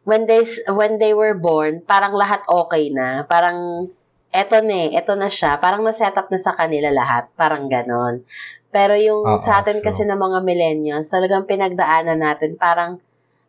when 0.08 0.24
they 0.24 0.40
when 0.72 0.96
they 0.96 1.12
were 1.12 1.36
born, 1.36 1.84
parang 1.84 2.16
lahat 2.16 2.40
okay 2.48 2.88
na. 2.88 3.28
Parang 3.28 3.84
eto 4.32 4.64
na 4.64 4.88
eh, 4.88 4.96
eto 4.96 5.12
na 5.20 5.28
siya. 5.28 5.60
Parang 5.60 5.84
na-set 5.84 6.16
up 6.16 6.32
na 6.32 6.40
sa 6.40 6.56
kanila 6.56 6.88
lahat. 6.88 7.28
Parang 7.36 7.68
ganon. 7.68 8.24
Pero 8.72 8.96
yung 8.96 9.36
Oo, 9.36 9.40
sa 9.44 9.60
atin 9.60 9.84
true. 9.84 9.86
kasi 9.92 10.08
ng 10.08 10.16
mga 10.16 10.38
millennials, 10.40 11.12
talagang 11.12 11.44
pinagdaanan 11.44 12.16
natin 12.16 12.56
parang 12.56 12.96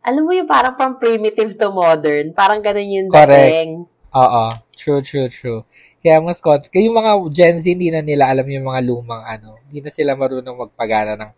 alam 0.03 0.24
mo 0.24 0.32
yung 0.36 0.47
parang 0.47 0.76
from 0.76 0.99
primitive 0.99 1.55
to 1.55 1.72
modern. 1.72 2.36
Parang 2.36 2.60
ganon 2.60 2.88
yung 2.91 3.07
Correct. 3.07 3.32
dating. 3.32 3.72
Oo, 4.12 4.43
true, 4.76 4.99
true, 4.99 5.32
true. 5.32 5.62
Kaya 5.99 6.20
mas 6.24 6.39
kaya 6.43 6.84
yung 6.84 6.95
mga 6.95 7.12
Gen 7.32 7.57
Z 7.60 7.64
hindi 7.72 7.91
na 7.91 8.03
nila 8.03 8.32
alam 8.32 8.47
yung 8.47 8.68
mga 8.68 8.82
lumang 8.84 9.24
ano, 9.24 9.60
hindi 9.68 9.80
na 9.84 9.91
sila 9.91 10.16
marunong 10.16 10.68
magpagana 10.68 11.16
ng 11.20 11.32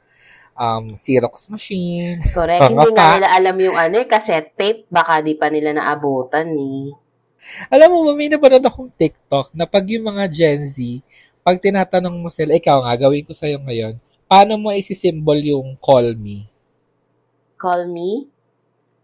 um, 0.55 0.95
Xerox 0.95 1.47
machine. 1.51 2.21
Correct. 2.31 2.61
Hindi 2.71 2.87
nga 2.93 3.17
nila 3.17 3.29
alam 3.31 3.55
yung 3.59 3.77
ano 3.77 3.95
eh, 3.99 4.07
cassette 4.07 4.53
tape. 4.55 4.81
Baka 4.87 5.21
di 5.23 5.35
pa 5.35 5.47
nila 5.51 5.75
naabutan 5.75 6.51
eh. 6.51 6.93
Alam 7.73 7.87
mo, 7.91 8.13
may 8.13 8.29
napanood 8.29 8.63
akong 8.63 8.91
TikTok 8.93 9.51
na 9.57 9.65
pag 9.65 9.83
yung 9.89 10.07
mga 10.07 10.23
Gen 10.29 10.61
Z, 10.63 10.77
pag 11.41 11.57
tinatanong 11.57 12.15
mo 12.21 12.29
sila, 12.29 12.53
ikaw 12.53 12.85
nga, 12.85 12.93
gawin 12.95 13.25
ko 13.25 13.33
sa'yo 13.33 13.57
ngayon, 13.59 13.97
paano 14.29 14.55
mo 14.61 14.69
isi-symbol 14.71 15.41
yung 15.41 15.75
call 15.81 16.13
me? 16.15 16.45
Call 17.57 17.89
me? 17.89 18.29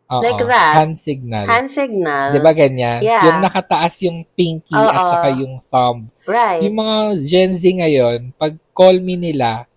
Oo, 0.07 0.23
Like 0.23 0.39
that? 0.47 0.73
Hand 0.79 0.95
signal. 0.95 1.45
Hand 1.51 1.67
signal. 1.67 2.31
Di 2.31 2.39
ba 2.39 2.55
ganyan? 2.55 3.03
Yeah. 3.03 3.27
Yung 3.27 3.43
nakataas 3.43 3.99
yung 4.07 4.23
pinky 4.39 4.71
at 4.71 4.95
Oo. 4.95 5.11
saka 5.11 5.27
yung 5.35 5.59
thumb. 5.67 6.07
Right. 6.23 6.63
Yung 6.63 6.79
mga 6.79 6.95
Gen 7.27 7.51
Z 7.51 7.63
ngayon, 7.67 8.31
pag 8.39 8.55
call 8.71 9.03
me 9.03 9.19
nila, 9.19 9.67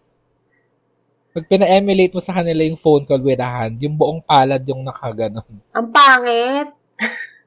pag 1.30 1.46
pina-emulate 1.46 2.10
mo 2.10 2.20
sa 2.20 2.34
kanila 2.34 2.62
yung 2.62 2.76
phone 2.76 3.06
call 3.06 3.22
with 3.22 3.38
a 3.38 3.46
hand, 3.46 3.78
yung 3.78 3.94
buong 3.94 4.20
palad 4.20 4.62
yung 4.66 4.82
nakaganon. 4.82 5.46
Ang 5.76 5.88
pangit. 5.90 6.68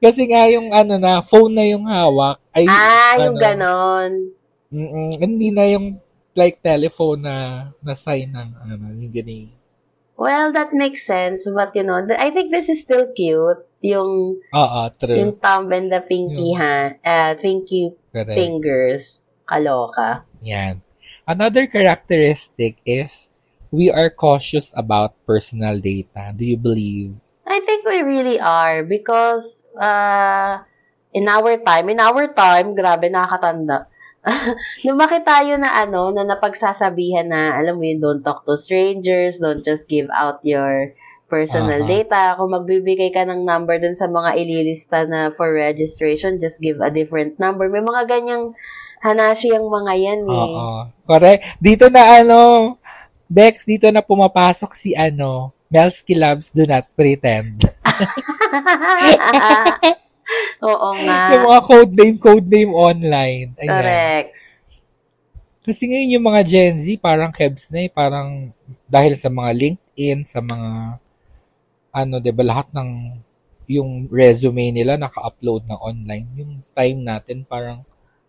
Kasi 0.00 0.28
nga 0.28 0.48
yung 0.48 0.72
ano 0.72 0.96
na, 0.96 1.20
phone 1.20 1.52
na 1.52 1.64
yung 1.64 1.84
hawak. 1.84 2.40
Ay, 2.50 2.64
Ah, 2.64 3.16
yung 3.20 3.36
ano, 3.36 3.44
ganon. 3.44 4.12
Mm-mm, 4.74 5.10
hindi 5.20 5.48
na 5.48 5.64
yung 5.70 6.00
like 6.34 6.58
telephone 6.58 7.22
na 7.22 7.36
na 7.78 7.94
sign 7.94 8.32
ng 8.32 8.50
ano, 8.58 8.84
yung 8.98 9.12
gani. 9.12 9.52
Well, 10.14 10.54
that 10.54 10.70
makes 10.70 11.02
sense. 11.06 11.42
But, 11.44 11.74
you 11.74 11.82
know, 11.82 11.98
I 11.98 12.30
think 12.30 12.54
this 12.54 12.70
is 12.70 12.82
still 12.82 13.10
cute. 13.14 13.58
Yung, 13.82 14.38
Oo, 14.40 14.80
true. 14.94 15.18
yung 15.18 15.34
thumb 15.42 15.74
and 15.74 15.90
the 15.90 16.00
pinky 16.00 16.54
Yung- 16.54 16.58
hand, 16.58 16.92
uh, 17.02 17.34
pinky 17.34 17.90
Correct. 18.14 18.30
fingers. 18.32 19.02
Kaloka. 19.44 20.22
Yan. 20.40 20.80
Another 21.26 21.66
characteristic 21.66 22.78
is 22.86 23.28
we 23.74 23.90
are 23.90 24.06
cautious 24.08 24.70
about 24.78 25.18
personal 25.26 25.82
data. 25.82 26.30
Do 26.30 26.46
you 26.46 26.56
believe? 26.56 27.18
I 27.42 27.58
think 27.66 27.82
we 27.82 28.06
really 28.06 28.38
are 28.38 28.86
because, 28.86 29.66
uh, 29.74 30.62
in 31.10 31.26
our 31.26 31.58
time, 31.58 31.90
in 31.90 31.98
our 31.98 32.30
time, 32.30 32.78
grabe, 32.78 33.10
nakakatanda. 33.10 33.90
Lumaki 34.88 35.20
tayo 35.26 35.60
na 35.60 35.74
ano, 35.84 36.14
na 36.14 36.24
napagsasabihan 36.24 37.28
na, 37.28 37.58
alam 37.60 37.76
mo 37.76 37.84
yun, 37.84 38.00
don't 38.00 38.22
talk 38.24 38.46
to 38.48 38.56
strangers, 38.56 39.42
don't 39.42 39.60
just 39.60 39.90
give 39.90 40.08
out 40.08 40.40
your 40.46 40.96
personal 41.28 41.84
Aha. 41.84 41.90
data. 41.90 42.20
Kung 42.40 42.54
magbibigay 42.54 43.12
ka 43.12 43.28
ng 43.28 43.44
number 43.44 43.76
dun 43.76 43.98
sa 43.98 44.08
mga 44.08 44.38
ililista 44.40 45.04
na 45.04 45.28
for 45.34 45.52
registration, 45.52 46.40
just 46.40 46.62
give 46.62 46.80
a 46.80 46.88
different 46.88 47.36
number. 47.36 47.68
May 47.68 47.84
mga 47.84 48.08
ganyang 48.08 48.56
hanashi 49.04 49.52
ang 49.52 49.68
mga 49.68 49.92
yan 50.00 50.20
eh. 50.24 50.56
Oo. 50.56 50.88
Correct. 51.04 51.60
Dito 51.60 51.92
na 51.92 52.24
ano, 52.24 52.38
Bex, 53.28 53.64
dito 53.64 53.88
na 53.88 54.04
pumapasok 54.04 54.76
si 54.76 54.92
ano, 54.92 55.50
Melsky 55.72 56.14
Labs 56.14 56.52
Do 56.52 56.68
Not 56.68 56.86
Pretend. 56.92 57.64
Oo 60.64 60.88
nga. 61.04 61.36
yung 61.36 61.44
mga 61.44 61.60
code 61.68 61.92
name, 61.92 62.16
code 62.16 62.48
name 62.48 62.72
online. 62.72 63.52
Ayan. 63.60 63.68
Correct. 63.68 64.30
Kasi 65.64 65.88
ngayon 65.88 66.14
yung 66.20 66.26
mga 66.28 66.42
Gen 66.44 66.76
Z, 66.76 66.86
parang 67.00 67.32
kebs 67.32 67.72
na 67.72 67.88
eh, 67.88 67.90
parang 67.90 68.52
dahil 68.84 69.16
sa 69.16 69.32
mga 69.32 69.50
LinkedIn, 69.56 70.20
sa 70.28 70.44
mga 70.44 71.00
ano, 71.94 72.14
'di 72.20 72.32
ba 72.36 72.44
lahat 72.44 72.68
ng 72.76 73.16
yung 73.64 74.12
resume 74.12 74.68
nila 74.68 75.00
naka-upload 75.00 75.64
na 75.64 75.80
online. 75.80 76.28
Yung 76.36 76.52
time 76.76 77.00
natin 77.00 77.48
parang 77.48 77.80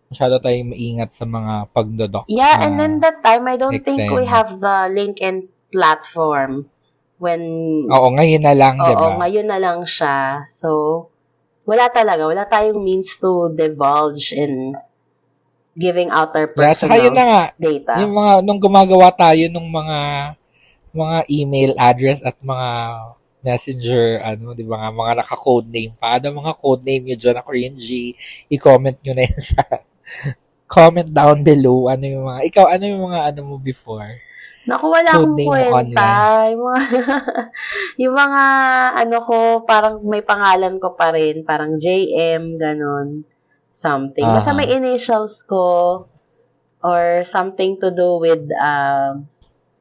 masyado 0.06 0.38
tayong 0.38 0.70
maingat 0.70 1.10
sa 1.10 1.24
mga 1.26 1.66
pagdodocs 1.74 2.30
Yeah, 2.30 2.62
and 2.62 2.78
then 2.78 3.00
that 3.02 3.22
time, 3.26 3.46
I 3.50 3.56
don't 3.58 3.82
think 3.82 4.10
we 4.10 4.24
have 4.26 4.58
the 4.62 4.76
LinkedIn 4.90 5.48
platform 5.74 6.70
when, 7.18 7.42
Oo, 7.90 8.08
ngayon 8.14 8.42
na 8.44 8.54
lang, 8.54 8.78
'di 8.78 8.94
oo, 8.94 8.96
ba? 8.96 9.18
ngayon 9.24 9.46
na 9.50 9.58
lang 9.58 9.78
siya. 9.86 10.46
So, 10.48 11.08
wala 11.66 11.90
talaga. 11.90 12.26
Wala 12.30 12.44
tayong 12.46 12.78
means 12.82 13.18
to 13.18 13.50
divulge 13.54 14.30
in 14.34 14.74
giving 15.76 16.08
out 16.10 16.32
our 16.32 16.48
Yeah, 16.56 16.72
saka 16.72 16.96
yun 16.96 17.12
na 17.12 17.24
personal 17.24 17.28
nga, 17.28 17.42
data. 17.60 17.94
yung 18.00 18.12
mga 18.16 18.32
nung 18.46 18.60
gumagawa 18.62 19.08
tayo 19.12 19.44
ng 19.52 19.68
mga 19.68 19.98
mga 20.96 21.18
email 21.28 21.72
address 21.76 22.20
at 22.24 22.36
mga 22.40 22.68
messenger, 23.46 24.18
ano, 24.24 24.56
di 24.56 24.64
ba 24.66 24.80
nga, 24.80 24.90
mga 24.90 25.12
naka-code 25.22 25.68
name 25.70 25.94
pa. 25.94 26.16
Ano 26.18 26.40
mga 26.42 26.54
code 26.58 26.82
name 26.82 27.02
nyo 27.12 27.16
dyan 27.20 27.36
na 27.38 27.44
cringy, 27.46 28.04
i-comment 28.50 28.96
nyo 29.04 29.12
na 29.14 29.24
yun 29.28 29.42
sa 29.42 29.62
comment 30.66 31.08
down 31.08 31.46
below. 31.46 31.86
Ano 31.90 32.04
yung 32.04 32.24
mga, 32.26 32.40
ikaw, 32.50 32.64
ano 32.70 32.84
yung 32.84 33.02
mga 33.10 33.20
ano 33.32 33.40
mo 33.46 33.56
before? 33.58 34.18
Naku, 34.66 34.86
wala 34.90 35.10
akong 35.14 35.38
kwenta. 35.46 36.10
Yung 36.50 36.62
mga, 36.66 36.82
yung 38.02 38.14
mga, 38.18 38.42
ano 39.06 39.16
ko, 39.22 39.36
parang 39.62 40.02
may 40.02 40.26
pangalan 40.26 40.82
ko 40.82 40.98
pa 40.98 41.14
rin. 41.14 41.46
Parang 41.46 41.78
JM, 41.78 42.58
ganon. 42.58 43.22
Something. 43.70 44.26
Basta 44.26 44.50
Aha. 44.50 44.58
may 44.58 44.68
initials 44.74 45.46
ko 45.46 45.64
or 46.82 47.22
something 47.22 47.78
to 47.78 47.94
do 47.94 48.18
with, 48.18 48.42
um, 48.58 49.30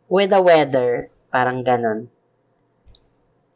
with 0.05 0.29
the 0.29 0.41
weather. 0.41 1.09
Parang 1.33 1.65
ganon. 1.65 2.13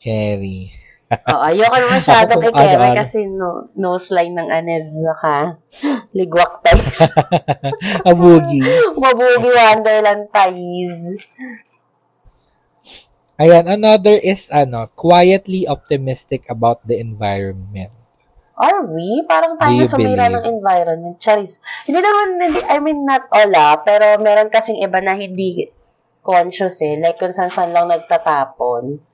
Kerry. 0.01 0.73
Oo, 1.09 1.41
ayoko 1.41 1.73
na 1.73 1.89
masyadong 1.89 2.41
ikere 2.53 2.87
kasi 2.93 3.25
no, 3.25 3.73
nose 3.73 4.13
line 4.13 4.37
ng 4.37 4.49
Anez 4.53 4.93
ka. 5.17 5.57
Ligwak 6.13 6.61
tayo. 6.61 6.85
Abugi. 8.13 8.61
Mabugi 8.93 9.49
Wonderland 9.49 10.29
ties. 10.29 11.25
Ayan, 13.41 13.65
another 13.65 14.21
is, 14.21 14.53
ano, 14.53 14.91
quietly 14.93 15.65
optimistic 15.65 16.45
about 16.45 16.85
the 16.85 17.01
environment. 17.01 17.89
Are 18.59 18.83
we? 18.85 19.23
Parang 19.23 19.55
tayo 19.55 19.87
sumira 19.87 20.27
believe? 20.27 20.35
ng 20.35 20.45
environment. 20.59 21.15
Charis. 21.17 21.63
Hindi 21.87 22.03
naman, 22.03 22.27
hindi, 22.37 22.59
I 22.67 22.77
mean, 22.83 23.07
not 23.07 23.31
all 23.31 23.49
ah, 23.55 23.79
pero 23.79 24.19
meron 24.19 24.51
kasing 24.51 24.83
iba 24.83 24.99
na 24.99 25.15
hindi 25.15 25.71
conscious 26.19 26.83
eh. 26.83 26.99
Like 26.99 27.17
kung 27.17 27.31
saan-saan 27.31 27.71
lang 27.71 27.87
nagtatapon. 27.87 29.08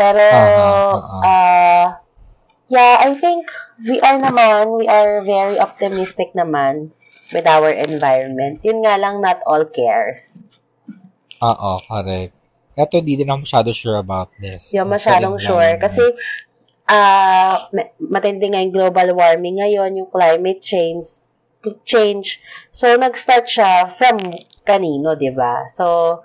Pero, 0.00 0.24
Aha, 0.32 0.96
aha. 0.96 1.18
ah, 1.20 1.86
yeah, 2.72 3.04
I 3.04 3.12
think 3.12 3.52
we 3.84 4.00
are 4.00 4.16
naman, 4.16 4.80
we 4.80 4.88
are 4.88 5.20
very 5.20 5.60
optimistic 5.60 6.32
naman 6.32 6.96
with 7.36 7.44
our 7.44 7.68
environment. 7.68 8.64
Yun 8.64 8.80
nga 8.80 8.96
lang, 8.96 9.20
not 9.20 9.44
all 9.44 9.68
cares. 9.68 10.40
Oo, 11.44 11.84
correct. 11.84 12.32
Ito, 12.80 13.04
di 13.04 13.20
din 13.20 13.28
ako 13.28 13.44
masyado 13.44 13.70
sure 13.76 14.00
about 14.00 14.32
this. 14.40 14.72
Ang 14.72 14.88
masyadong 14.88 15.36
sure. 15.36 15.76
lang. 15.76 15.84
Kasi, 15.84 16.04
ah 16.88 17.68
ma- 17.70 17.92
matindi 18.00 18.48
nga 18.48 18.64
yung 18.64 18.72
global 18.72 19.12
warming 19.12 19.60
ngayon, 19.60 20.00
yung 20.00 20.08
climate 20.08 20.64
change, 20.64 21.20
change. 21.84 22.40
So, 22.72 22.96
nag-start 22.96 23.44
siya 23.44 24.00
from 24.00 24.32
kanino, 24.64 25.12
di 25.12 25.28
ba? 25.28 25.68
So, 25.68 26.18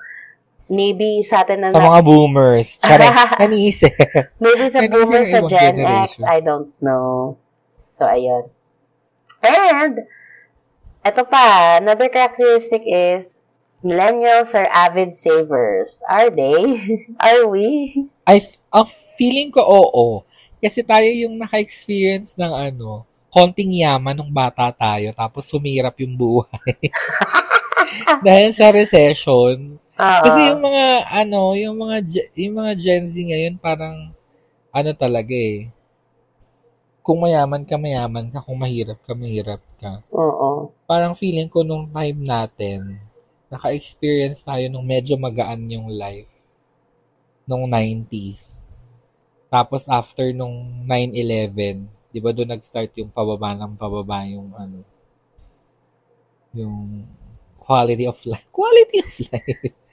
maybe 0.69 1.21
sa 1.21 1.45
atin 1.45 1.61
na, 1.61 1.73
Sa 1.73 1.81
mga 1.81 2.01
boomers. 2.01 2.77
Charing, 2.81 3.13
nanisip. 3.41 3.93
maybe 4.41 4.65
sa 4.69 4.81
boomers 4.85 5.29
sa 5.29 5.41
Gen 5.45 5.77
X. 5.81 6.25
I 6.25 6.41
don't 6.41 6.73
know. 6.81 7.37
So, 7.89 8.05
ayun. 8.09 8.49
And, 9.45 10.03
eto 11.05 11.21
pa, 11.29 11.77
another 11.77 12.09
characteristic 12.09 12.81
is, 12.83 13.39
millennials 13.85 14.57
are 14.57 14.67
avid 14.73 15.13
savers. 15.13 16.01
Are 16.09 16.33
they? 16.33 16.81
are 17.21 17.45
we? 17.45 17.93
I, 18.25 18.41
ang 18.73 18.89
feeling 19.15 19.53
ko, 19.53 19.61
oo. 19.61 20.25
Kasi 20.57 20.81
tayo 20.81 21.05
yung 21.05 21.37
naka-experience 21.37 22.33
ng 22.41 22.49
ano, 22.49 23.05
konting 23.29 23.85
yaman 23.85 24.17
nung 24.17 24.33
bata 24.33 24.73
tayo, 24.73 25.13
tapos 25.13 25.45
sumirap 25.45 25.93
yung 26.01 26.17
buhay. 26.17 26.89
Dahil 28.25 28.49
sa 28.55 28.73
recession. 28.73 29.77
Kasi 29.95 30.39
yung 30.51 30.59
mga, 30.59 31.07
ano, 31.07 31.55
yung 31.55 31.75
mga, 31.79 31.97
yung 32.35 32.55
mga 32.59 32.71
Gen 32.75 33.05
Z 33.07 33.15
ngayon, 33.15 33.55
parang, 33.55 34.11
ano 34.75 34.91
talaga 34.91 35.31
eh. 35.31 35.71
Kung 36.99 37.23
mayaman 37.23 37.63
ka, 37.63 37.79
mayaman 37.79 38.27
ka. 38.27 38.43
Kung 38.43 38.59
mahirap 38.59 38.99
ka, 39.07 39.15
mahirap 39.15 39.63
ka. 39.79 40.03
Oo. 40.11 40.75
Parang 40.83 41.15
feeling 41.15 41.47
ko 41.47 41.63
nung 41.63 41.87
time 41.87 42.19
natin, 42.19 42.99
naka-experience 43.47 44.43
tayo 44.43 44.67
nung 44.67 44.83
medyo 44.83 45.15
magaan 45.15 45.63
yung 45.71 45.87
life. 45.87 46.31
Nung 47.47 47.63
90s. 47.69 48.65
Tapos 49.47 49.87
after 49.87 50.35
nung 50.35 50.83
9-11, 50.83 51.87
di 52.11 52.19
ba 52.19 52.35
doon 52.35 52.51
nag-start 52.51 52.91
yung 52.99 53.07
pababa 53.07 53.55
ng 53.55 53.79
pababa 53.79 54.27
yung 54.27 54.51
ano, 54.57 54.83
yung 56.51 57.07
quality 57.61 58.09
of 58.09 58.19
life. 58.27 58.43
Quality 58.55 58.97
of 58.99 59.15
life. 59.31 59.84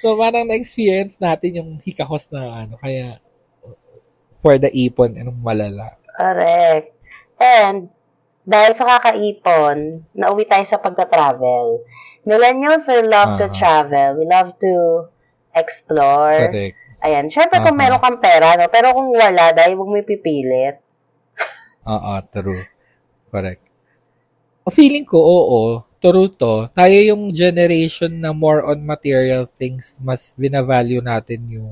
So 0.00 0.16
parang 0.16 0.48
na-experience 0.48 1.18
natin 1.18 1.58
yung 1.58 1.70
hikahos 1.82 2.28
na 2.32 2.66
ano, 2.66 2.78
kaya 2.80 3.18
for 4.42 4.58
the 4.58 4.70
ipon, 4.74 5.14
anong 5.14 5.38
malala. 5.38 5.96
Correct. 6.18 6.92
And, 7.38 7.88
dahil 8.42 8.74
sa 8.74 8.98
kakaipon, 8.98 10.02
nauwi 10.18 10.50
tayo 10.50 10.66
sa 10.66 10.82
pagta-travel. 10.82 11.86
Millennials 12.26 12.90
are 12.90 13.06
love 13.06 13.38
to 13.38 13.46
Ah. 13.46 13.54
travel. 13.54 14.18
We 14.18 14.26
love 14.26 14.58
to 14.58 15.06
explore. 15.54 16.50
Correct. 16.50 16.74
Ayan. 17.02 17.30
Siyempre, 17.30 17.62
kung 17.62 17.78
Aha. 17.78 17.82
meron 17.82 18.02
kang 18.02 18.18
pera, 18.18 18.54
no? 18.58 18.66
Pero 18.70 18.94
kung 18.94 19.14
wala, 19.14 19.54
dahil 19.54 19.74
huwag 19.78 19.90
mo 19.90 19.96
ipipilit. 19.98 20.78
Oo, 21.86 22.12
true. 22.30 22.62
Correct. 23.30 23.62
O 24.62 24.70
feeling 24.70 25.02
ko, 25.02 25.18
oo, 25.18 25.62
true 26.02 26.28
to. 26.34 26.66
Tayo 26.74 26.98
yung 27.14 27.30
generation 27.30 28.18
na 28.18 28.34
more 28.34 28.66
on 28.66 28.82
material 28.82 29.46
things, 29.46 30.02
mas 30.02 30.34
binavalue 30.34 30.98
natin 30.98 31.46
yung 31.46 31.70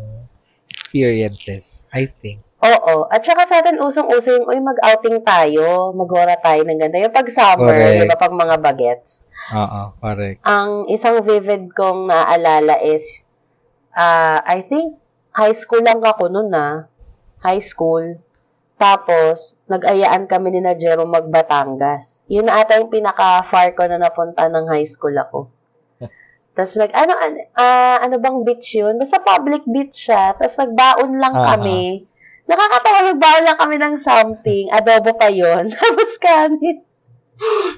experiences, 0.70 1.84
I 1.90 2.06
think. 2.06 2.40
Oo. 2.60 3.08
At 3.08 3.24
saka 3.24 3.48
sa 3.48 3.64
atin, 3.64 3.80
usong-uso 3.80 4.36
yung, 4.36 4.46
uy, 4.46 4.60
mag-outing 4.60 5.24
tayo, 5.24 5.90
mag-hora 5.96 6.36
tayo 6.38 6.60
ng 6.62 6.78
ganda. 6.78 7.00
Yung 7.00 7.12
pag 7.12 7.26
summer, 7.32 7.74
di 7.96 8.06
ba, 8.06 8.20
pag 8.20 8.36
mga 8.36 8.56
bagets. 8.60 9.24
Oo, 9.50 9.96
correct. 9.98 10.44
Ang 10.44 10.86
isang 10.92 11.24
vivid 11.24 11.72
kong 11.72 12.06
naaalala 12.06 12.78
is, 12.84 13.24
ah 13.96 14.44
I 14.44 14.62
think, 14.62 14.94
high 15.32 15.56
school 15.56 15.82
lang 15.82 16.04
ako 16.04 16.28
noon 16.28 16.52
na. 16.52 16.86
High 17.40 17.64
school. 17.64 18.20
Tapos, 18.80 19.60
nag-ayaan 19.68 20.24
kami 20.24 20.56
ni 20.56 20.64
na 20.64 20.72
Jerome 20.72 21.20
magbatangas. 21.20 22.24
Yun 22.32 22.48
na 22.48 22.64
ata 22.64 22.80
yung 22.80 22.88
pinaka-far 22.88 23.76
ko 23.76 23.84
na 23.84 24.00
napunta 24.00 24.48
ng 24.48 24.72
high 24.72 24.88
school 24.88 25.12
ako. 25.12 25.52
Tapos 26.56 26.80
nag, 26.80 26.88
ano, 26.96 27.12
ano, 27.12 27.36
ah, 27.60 28.00
ano 28.00 28.16
bang 28.16 28.40
beach 28.40 28.72
yun? 28.72 28.96
Basta 28.96 29.20
public 29.20 29.68
beach 29.68 30.08
siya. 30.08 30.32
Tapos 30.32 30.56
nagbaon 30.56 31.12
lang 31.20 31.36
Aha. 31.36 31.46
kami. 31.60 32.08
Nakakatawa, 32.48 32.98
nagbaon 33.12 33.44
lang 33.44 33.58
kami 33.60 33.76
ng 33.76 33.94
something. 34.00 34.72
Adobo 34.72 35.12
pa 35.12 35.28
yun. 35.28 35.68
Tapos 35.76 36.10
kanin. 36.16 36.80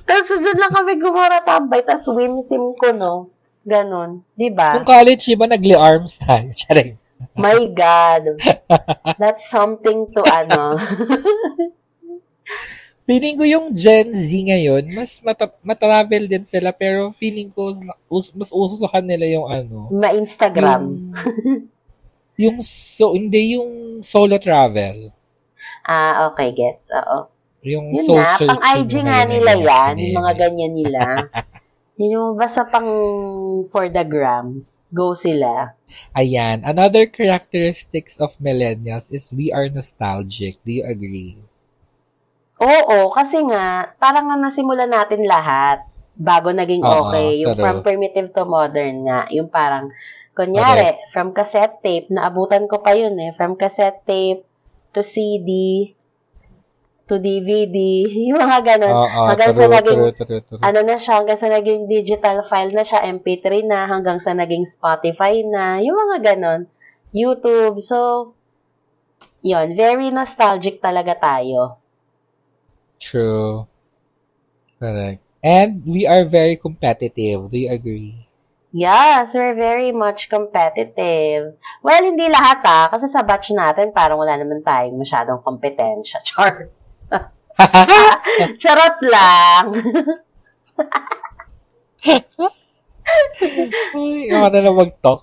Tapos 0.07 0.39
doon 0.39 0.59
lang 0.63 0.71
kami 0.71 1.03
gumara 1.03 1.43
tambay. 1.43 1.83
Tapos 1.83 2.07
swim 2.07 2.39
sim 2.47 2.79
ko, 2.79 2.95
no? 2.95 3.35
Ganon. 3.67 4.23
Di 4.39 4.55
ba? 4.55 4.79
Nung 4.79 4.87
college, 4.87 5.35
iba 5.35 5.51
nagli 5.51 5.75
arms 5.75 6.23
tayo. 6.23 6.55
Charing. 6.63 7.02
My 7.37 7.59
God. 7.71 8.43
That's 9.19 9.49
something 9.51 10.11
to 10.15 10.21
ano. 10.27 10.77
Feeling 13.03 13.35
ko 13.35 13.45
yung 13.45 13.67
Gen 13.75 14.15
Z 14.15 14.31
ngayon, 14.31 14.95
mas 14.95 15.19
mata- 15.27 15.59
matravel 15.67 16.31
din 16.31 16.47
sila, 16.47 16.71
pero 16.71 17.11
feeling 17.19 17.51
ko 17.51 17.75
mas 18.31 18.55
uso 18.55 18.79
sa 18.79 18.95
kanila 18.95 19.27
yung 19.27 19.51
ano. 19.51 19.91
Ma-Instagram. 19.91 21.11
Yung, 22.39 22.57
yung 22.57 22.57
so, 22.63 23.19
hindi 23.19 23.59
yung 23.59 24.01
solo 24.07 24.39
travel. 24.39 25.11
Ah, 25.83 26.31
okay, 26.31 26.55
gets. 26.55 26.87
Oo. 26.95 27.27
Yung 27.63 27.95
Yun 27.95 28.19
nga, 28.19 28.39
pang 28.39 28.63
IG 28.63 28.93
na 29.03 29.07
nga 29.07 29.21
nila 29.27 29.53
yan. 29.55 29.95
Yung 29.99 30.19
mga 30.19 30.33
ganyan 30.35 30.73
nila. 30.75 31.03
Yun 31.99 32.11
yung 32.11 32.31
basta 32.35 32.67
pang 32.67 32.91
for 33.71 33.87
the 33.87 34.03
gram. 34.03 34.67
Go 34.93 35.17
sila. 35.17 35.73
Ayan. 36.13 36.61
Another 36.69 37.09
characteristics 37.09 38.21
of 38.21 38.37
millennials 38.37 39.09
is 39.09 39.33
we 39.33 39.49
are 39.49 39.73
nostalgic. 39.73 40.61
Do 40.61 40.71
you 40.71 40.85
agree? 40.85 41.41
Oo, 42.61 43.09
kasi 43.11 43.41
nga, 43.49 43.97
parang 43.97 44.29
nga 44.29 44.37
nasimulan 44.37 44.93
natin 44.93 45.25
lahat 45.25 45.89
bago 46.15 46.53
naging 46.53 46.85
Oo, 46.85 47.09
okay. 47.09 47.41
Yung 47.41 47.57
true. 47.57 47.65
from 47.65 47.77
primitive 47.81 48.29
to 48.37 48.45
modern 48.45 49.09
nga. 49.09 49.27
Yung 49.33 49.49
parang, 49.49 49.89
kunyari, 50.37 51.01
from 51.11 51.33
cassette 51.33 51.81
tape, 51.81 52.13
naabutan 52.13 52.69
ko 52.69 52.85
pa 52.85 52.93
yun 52.93 53.17
eh. 53.17 53.33
From 53.33 53.57
cassette 53.57 54.05
tape 54.05 54.45
to 54.93 55.01
CD 55.01 55.89
to 57.13 57.21
DVD. 57.21 57.77
Yung 58.33 58.41
mga 58.41 58.61
ganun. 58.65 58.95
Oo, 58.97 59.23
hanggang 59.29 59.53
sa 59.53 59.69
true, 59.69 59.75
naging, 59.77 59.99
true, 60.01 60.15
true, 60.17 60.43
true. 60.49 60.61
ano 60.65 60.81
na 60.81 60.97
siya, 60.97 61.21
hanggang 61.21 61.41
sa 61.41 61.53
naging 61.53 61.85
digital 61.85 62.49
file 62.49 62.73
na 62.73 62.85
siya, 62.89 63.05
MP3 63.05 63.69
na, 63.69 63.85
hanggang 63.85 64.17
sa 64.17 64.33
naging 64.33 64.65
Spotify 64.65 65.45
na, 65.45 65.85
yung 65.85 65.93
mga 65.93 66.33
ganon. 66.33 66.65
YouTube. 67.13 67.85
So, 67.85 68.33
yon 69.45 69.77
very 69.77 70.09
nostalgic 70.09 70.81
talaga 70.81 71.13
tayo. 71.21 71.77
True. 72.97 73.69
Correct. 74.81 75.21
And 75.45 75.85
we 75.85 76.09
are 76.09 76.25
very 76.25 76.57
competitive. 76.57 77.53
Do 77.53 77.59
you 77.61 77.69
agree? 77.69 78.33
Yes, 78.73 79.37
we're 79.37 79.53
very 79.53 79.93
much 79.93 80.33
competitive. 80.33 81.61
Well, 81.85 82.03
hindi 82.03 82.25
lahat 82.33 82.65
ah, 82.65 82.89
kasi 82.89 83.05
sa 83.05 83.21
batch 83.21 83.53
natin, 83.53 83.93
parang 83.93 84.17
wala 84.17 84.33
naman 84.41 84.65
tayong 84.65 84.97
masyadong 84.97 85.45
kompetensya. 85.45 86.25
Char. 86.29 86.73
Charot 88.63 88.99
lang. 89.07 89.67
Ay, 93.93 94.31
ako 94.33 94.47
na 94.49 94.61
lang 94.63 94.77
mag-talk. 94.77 95.21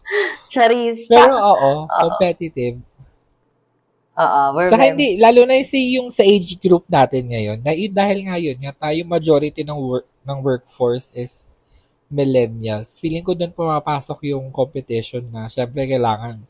Charis. 0.51 1.09
Pero 1.09 1.33
oo, 1.35 1.87
competitive. 1.89 2.77
Oo, 4.19 4.41
we're 4.51 4.67
Saka 4.67 4.83
very- 4.83 4.91
hindi, 4.93 5.07
lalo 5.15 5.47
na 5.47 5.55
yung, 5.57 5.71
yung 5.95 6.07
sa 6.11 6.27
age 6.27 6.59
group 6.59 6.83
natin 6.91 7.31
ngayon, 7.31 7.57
na, 7.63 7.71
dahil 7.71 8.19
nga 8.27 8.35
yun, 8.35 8.57
nga 8.59 8.73
tayo 8.75 8.99
majority 9.07 9.63
ng 9.63 9.79
work 9.79 10.07
ng 10.27 10.39
workforce 10.43 11.09
is 11.15 11.47
millennials. 12.11 12.99
Feeling 12.99 13.23
ko 13.23 13.37
doon 13.37 13.53
pumapasok 13.53 14.33
yung 14.33 14.51
competition 14.51 15.23
na 15.29 15.47
syempre 15.47 15.87
kailangan 15.87 16.41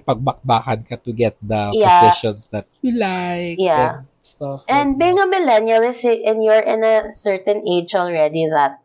pagbakbakan 0.00 0.86
ka 0.88 0.96
to 1.02 1.12
get 1.12 1.36
the 1.42 1.74
Yeah. 1.74 2.10
positions 2.10 2.48
that 2.50 2.66
you 2.82 2.96
like 2.96 3.58
Yeah. 3.58 4.02
and 4.02 4.08
stuff. 4.22 4.64
And 4.68 4.96
like 4.96 4.98
being 4.98 5.18
that. 5.18 5.24
a 5.24 5.26
millennial 5.28 5.82
is 5.90 6.04
and 6.04 6.42
you're 6.42 6.64
in 6.64 6.82
a 6.84 7.12
certain 7.12 7.66
age 7.68 7.94
already 7.94 8.48
that 8.50 8.80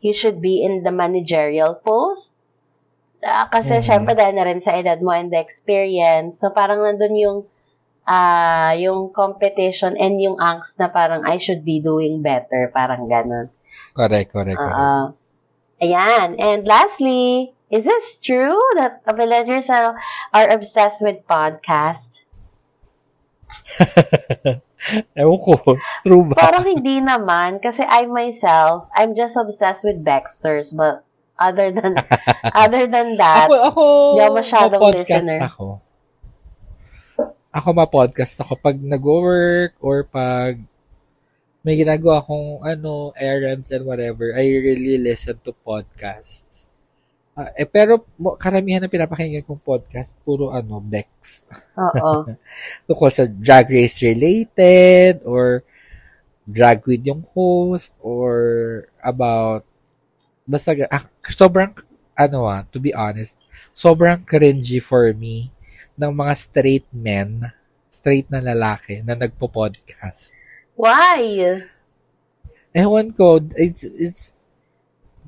you 0.00 0.12
should 0.12 0.40
be 0.40 0.62
in 0.62 0.82
the 0.82 0.92
managerial 0.92 1.74
post. 1.74 2.34
Ah, 3.24 3.48
kasi 3.50 3.80
Mhm. 3.80 3.82
syempre 3.82 4.12
dahil 4.14 4.34
na 4.36 4.46
rin 4.46 4.60
sa 4.60 4.76
edad 4.76 5.00
mo 5.02 5.10
and 5.10 5.32
the 5.32 5.40
experience. 5.40 6.38
So 6.38 6.52
parang 6.52 6.84
nandun 6.84 7.16
yung 7.16 7.38
ah 8.06 8.76
yung 8.76 9.10
competition 9.10 9.96
and 9.98 10.20
yung 10.22 10.38
angst 10.38 10.78
na 10.78 10.86
parang 10.92 11.26
I 11.26 11.40
should 11.40 11.64
be 11.64 11.80
doing 11.82 12.22
better, 12.22 12.70
parang 12.70 13.08
ganun. 13.10 13.50
Correct, 13.96 14.30
correct, 14.32 14.62
correct. 14.62 14.78
Uh, 14.78 15.16
ayan. 15.82 16.36
And 16.38 16.68
lastly, 16.68 17.55
is 17.70 17.84
this 17.84 18.20
true 18.22 18.58
that 18.76 19.04
the 19.04 19.12
villagers 19.12 19.68
are, 19.70 19.98
are 20.32 20.48
obsessed 20.50 21.02
with 21.02 21.26
podcast? 21.26 22.22
Ewan 25.18 25.38
ko. 25.42 25.74
True 26.06 26.24
ba? 26.30 26.38
Parang 26.38 26.66
hindi 26.66 27.02
naman 27.02 27.58
kasi 27.58 27.82
I 27.82 28.06
myself, 28.06 28.86
I'm 28.94 29.18
just 29.18 29.34
obsessed 29.34 29.82
with 29.82 30.06
Baxters 30.06 30.70
but 30.70 31.02
other 31.34 31.74
than 31.74 31.98
other 32.54 32.86
than 32.86 33.18
that, 33.18 33.50
ako, 33.50 33.54
ako, 33.58 33.84
Hindi 34.14 34.22
ako 34.22 34.36
masyadong 34.38 34.80
listener. 34.94 35.40
ako. 35.42 35.66
Ako 37.56 37.68
ma-podcast 37.72 38.36
ako 38.44 38.52
pag 38.60 38.76
nag-work 38.76 39.74
or 39.80 40.04
pag 40.04 40.60
may 41.66 41.74
ginagawa 41.74 42.22
akong 42.22 42.62
ano, 42.62 43.10
errands 43.18 43.74
and 43.74 43.82
whatever, 43.82 44.30
I 44.30 44.46
really 44.54 45.02
listen 45.02 45.42
to 45.42 45.56
podcasts. 45.66 46.70
Ah, 47.36 47.52
eh, 47.52 47.68
pero 47.68 48.00
mo- 48.16 48.32
karamihan 48.40 48.80
ng 48.80 48.88
pinapakinggan 48.88 49.44
kong 49.44 49.60
podcast, 49.60 50.16
puro 50.24 50.56
ano, 50.56 50.80
Bex. 50.80 51.44
oo. 51.76 52.32
Tungkol 52.88 53.10
sa 53.12 53.28
drag 53.28 53.68
race 53.68 54.00
related 54.00 55.20
or 55.20 55.60
drag 56.48 56.80
queen 56.80 57.04
yung 57.04 57.22
host 57.36 57.92
or 58.00 58.88
about 59.04 59.68
basta 60.48 60.72
ah, 60.88 61.04
sobrang 61.28 61.76
ano 62.16 62.48
ah, 62.48 62.64
to 62.72 62.80
be 62.80 62.96
honest, 62.96 63.36
sobrang 63.76 64.24
cringy 64.24 64.80
for 64.80 65.12
me 65.12 65.52
ng 66.00 66.12
mga 66.16 66.32
straight 66.40 66.88
men, 66.88 67.52
straight 67.92 68.32
na 68.32 68.40
lalaki 68.40 69.04
na 69.04 69.12
nagpo-podcast. 69.12 70.32
Why? 70.72 71.60
Ewan 72.72 73.12
ko, 73.12 73.40
it's, 73.56 73.84
it's 73.84 74.40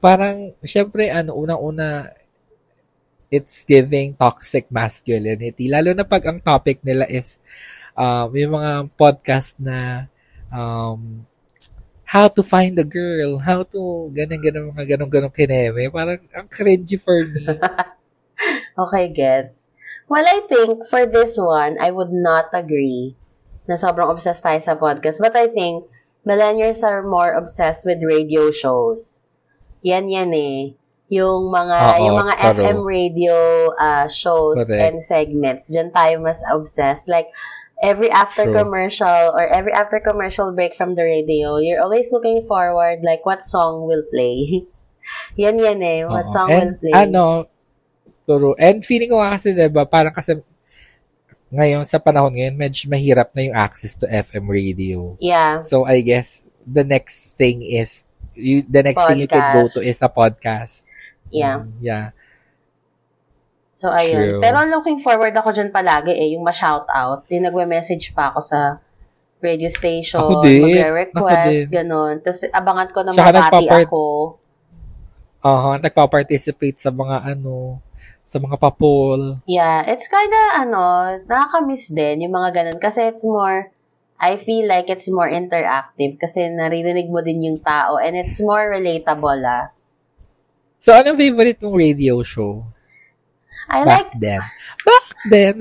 parang, 0.01 0.55
syempre, 0.64 1.11
ano, 1.12 1.34
unang-una, 1.36 2.14
it's 3.28 3.66
giving 3.68 4.16
toxic 4.16 4.70
masculinity. 4.72 5.68
Lalo 5.68 5.92
na 5.92 6.07
pag 6.07 6.24
ang 6.24 6.40
topic 6.40 6.80
nila 6.80 7.05
is, 7.05 7.36
um, 7.92 8.32
yung 8.32 8.57
mga 8.57 8.72
podcast 8.96 9.61
na, 9.61 10.09
um, 10.49 11.26
how 12.09 12.24
to 12.24 12.40
find 12.40 12.78
a 12.80 12.86
girl, 12.88 13.36
how 13.36 13.61
to, 13.66 14.09
ganun, 14.16 14.40
ganun, 14.40 14.72
mga 14.72 14.96
ganun, 14.96 15.11
ganun 15.12 15.34
kineme. 15.34 15.92
Parang, 15.92 16.22
ang 16.32 16.49
cringy 16.49 16.96
for 16.96 17.26
me. 17.26 17.44
Okay, 18.78 19.11
gets. 19.11 19.66
Well, 20.09 20.22
I 20.22 20.46
think 20.46 20.86
for 20.86 21.07
this 21.07 21.36
one, 21.36 21.82
I 21.82 21.90
would 21.90 22.14
not 22.14 22.55
agree 22.55 23.18
na 23.66 23.74
sobrang 23.74 24.09
obsessed 24.14 24.46
tayo 24.46 24.62
sa 24.62 24.78
podcast. 24.78 25.18
But 25.18 25.34
I 25.34 25.51
think 25.51 25.90
millennials 26.22 26.86
are 26.86 27.03
more 27.03 27.34
obsessed 27.34 27.84
with 27.84 27.99
radio 28.07 28.55
shows. 28.55 29.18
Yan 29.83 30.09
yan 30.09 30.31
eh. 30.35 30.74
Yung 31.09 31.49
mga 31.49 31.79
Oo, 31.79 32.01
yung 32.05 32.16
mga 32.20 32.35
true. 32.37 32.49
FM 32.61 32.79
radio 32.85 33.37
uh, 33.81 34.07
shows 34.12 34.61
Correct. 34.61 34.83
and 34.83 34.97
segments. 35.01 35.72
Diyan 35.72 35.95
tayo 35.95 36.20
mas 36.20 36.45
obsessed. 36.53 37.09
Like 37.09 37.33
every 37.81 38.11
after 38.11 38.45
True. 38.45 38.59
commercial 38.64 39.33
or 39.33 39.47
every 39.47 39.72
after 39.72 40.03
commercial 40.03 40.53
break 40.53 40.74
from 40.76 40.99
the 40.99 41.05
radio, 41.07 41.57
you're 41.62 41.81
always 41.81 42.11
looking 42.12 42.45
forward 42.45 43.01
like 43.07 43.24
what 43.24 43.41
song 43.41 43.87
will 43.87 44.05
play. 44.11 44.66
yan 45.41 45.57
yan 45.57 45.81
eh. 45.81 46.05
What 46.05 46.29
Oo. 46.29 46.35
song 46.35 46.49
And, 46.51 46.61
will 46.61 46.79
play. 46.83 46.93
ano, 46.93 47.24
turo. 48.29 48.53
And 48.59 48.85
feeling 48.85 49.09
ko 49.09 49.22
nga 49.22 49.39
kasi, 49.41 49.57
diba, 49.57 49.89
parang 49.89 50.12
kasi, 50.12 50.37
ngayon, 51.49 51.89
sa 51.89 51.97
panahon 51.97 52.37
ngayon, 52.37 52.61
medyo 52.61 52.93
mahirap 52.93 53.33
na 53.33 53.49
yung 53.49 53.57
access 53.57 53.97
to 53.97 54.05
FM 54.05 54.45
radio. 54.53 55.16
yeah. 55.16 55.64
So, 55.64 55.89
I 55.89 56.05
guess, 56.05 56.45
the 56.68 56.85
next 56.85 57.41
thing 57.41 57.64
is, 57.64 58.05
you, 58.39 58.62
the 58.64 58.82
next 58.82 59.03
thing 59.05 59.18
you 59.18 59.26
could 59.26 59.43
go 59.53 59.66
Podcast. 59.66 59.74
to 59.74 59.80
is 59.82 59.99
a 60.01 60.09
podcast. 60.09 60.86
Yeah. 61.28 61.66
Mm, 61.66 61.72
yeah. 61.82 62.07
So, 63.78 63.91
ayun. 63.91 64.39
True. 64.39 64.41
Pero 64.43 64.59
looking 64.66 64.99
forward 65.03 65.34
ako 65.34 65.55
dyan 65.55 65.70
palagi 65.70 66.11
eh, 66.11 66.34
yung 66.34 66.43
ma-shoutout. 66.43 67.26
Yung 67.30 67.47
nagme-message 67.47 68.11
pa 68.11 68.34
ako 68.34 68.43
sa 68.43 68.61
radio 69.39 69.70
station, 69.70 70.18
Ako 70.18 70.43
din. 70.43 70.66
Magre-request, 70.66 71.70
ganun. 71.70 72.18
Tapos 72.18 72.43
abangan 72.51 72.89
ko 72.91 72.99
na 73.07 73.11
Tsaka 73.14 73.30
mabati 73.30 73.66
nagpapart- 73.70 73.86
ako. 73.86 74.03
Uh, 75.39 75.78
nagpa-participate 75.78 76.82
sa 76.82 76.91
mga 76.91 77.22
ano, 77.39 77.78
sa 78.26 78.43
mga 78.43 78.59
papol. 78.59 79.39
Yeah, 79.47 79.86
it's 79.86 80.11
kinda, 80.11 80.66
ano, 80.66 80.82
nakaka-miss 81.30 81.95
din 81.95 82.26
yung 82.26 82.34
mga 82.34 82.51
ganun. 82.51 82.78
Kasi 82.82 83.07
it's 83.07 83.22
more, 83.22 83.70
I 84.19 84.37
feel 84.43 84.66
like 84.66 84.91
it's 84.91 85.07
more 85.07 85.31
interactive 85.31 86.19
kasi 86.19 86.51
naririnig 86.51 87.07
mo 87.07 87.23
din 87.23 87.39
yung 87.43 87.59
tao 87.62 88.03
and 88.03 88.19
it's 88.19 88.43
more 88.43 88.66
relatable, 88.66 89.39
ah. 89.47 89.71
So, 90.83 90.95
anong 90.95 91.19
favorite 91.19 91.62
mong 91.62 91.75
radio 91.79 92.23
show? 92.27 92.66
I 93.71 93.87
like 93.87 94.11
Back 94.14 94.19
then. 94.19 94.43
Back 94.87 95.07
then. 95.31 95.57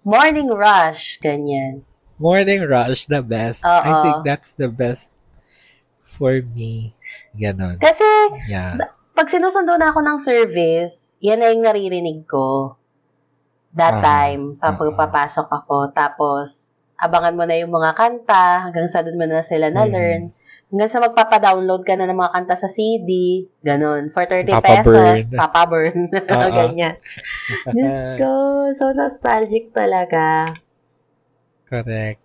Morning 0.00 0.48
Rush, 0.48 1.20
ganyan. 1.20 1.84
Morning 2.16 2.64
Rush, 2.64 3.04
the 3.04 3.20
best. 3.20 3.64
I 3.68 3.92
Oo. 3.92 4.02
think 4.04 4.16
that's 4.24 4.52
the 4.56 4.68
best 4.68 5.12
for 6.00 6.40
me. 6.40 6.96
Ganon. 7.36 7.80
Kasi, 7.80 8.04
Yeah. 8.48 8.80
pag 9.12 9.28
sinusundo 9.28 9.76
na 9.76 9.92
ako 9.92 10.00
ng 10.04 10.18
service, 10.24 11.16
yan 11.20 11.40
na 11.40 11.52
yung 11.52 11.64
naririnig 11.64 12.24
ko. 12.24 12.76
That 13.76 14.00
Ah, 14.00 14.02
time, 14.02 14.56
papasok 14.60 15.46
ako. 15.46 15.94
Tapos, 15.94 16.69
abangan 17.00 17.36
mo 17.36 17.44
na 17.48 17.56
yung 17.56 17.72
mga 17.72 17.96
kanta, 17.96 18.68
hanggang 18.68 18.86
sa 18.86 19.00
doon 19.00 19.16
mo 19.16 19.24
na 19.24 19.40
sila 19.40 19.72
na-learn. 19.72 20.30
Hanggang 20.70 20.90
sa 20.92 21.02
magpapadownload 21.02 21.82
ka 21.82 21.96
na 21.96 22.06
ng 22.06 22.20
mga 22.20 22.32
kanta 22.36 22.54
sa 22.60 22.70
CD, 22.70 23.42
ganun. 23.64 24.12
For 24.12 24.28
30 24.28 24.52
Papaburn. 24.52 25.16
pesos, 25.16 25.34
papaburn. 25.34 25.98
Oo. 26.12 26.48
Ganyan. 26.70 26.94
Diyos 27.72 27.98
ko, 28.20 28.30
so 28.76 28.92
nostalgic 28.92 29.72
talaga. 29.72 30.52
Correct. 31.66 32.22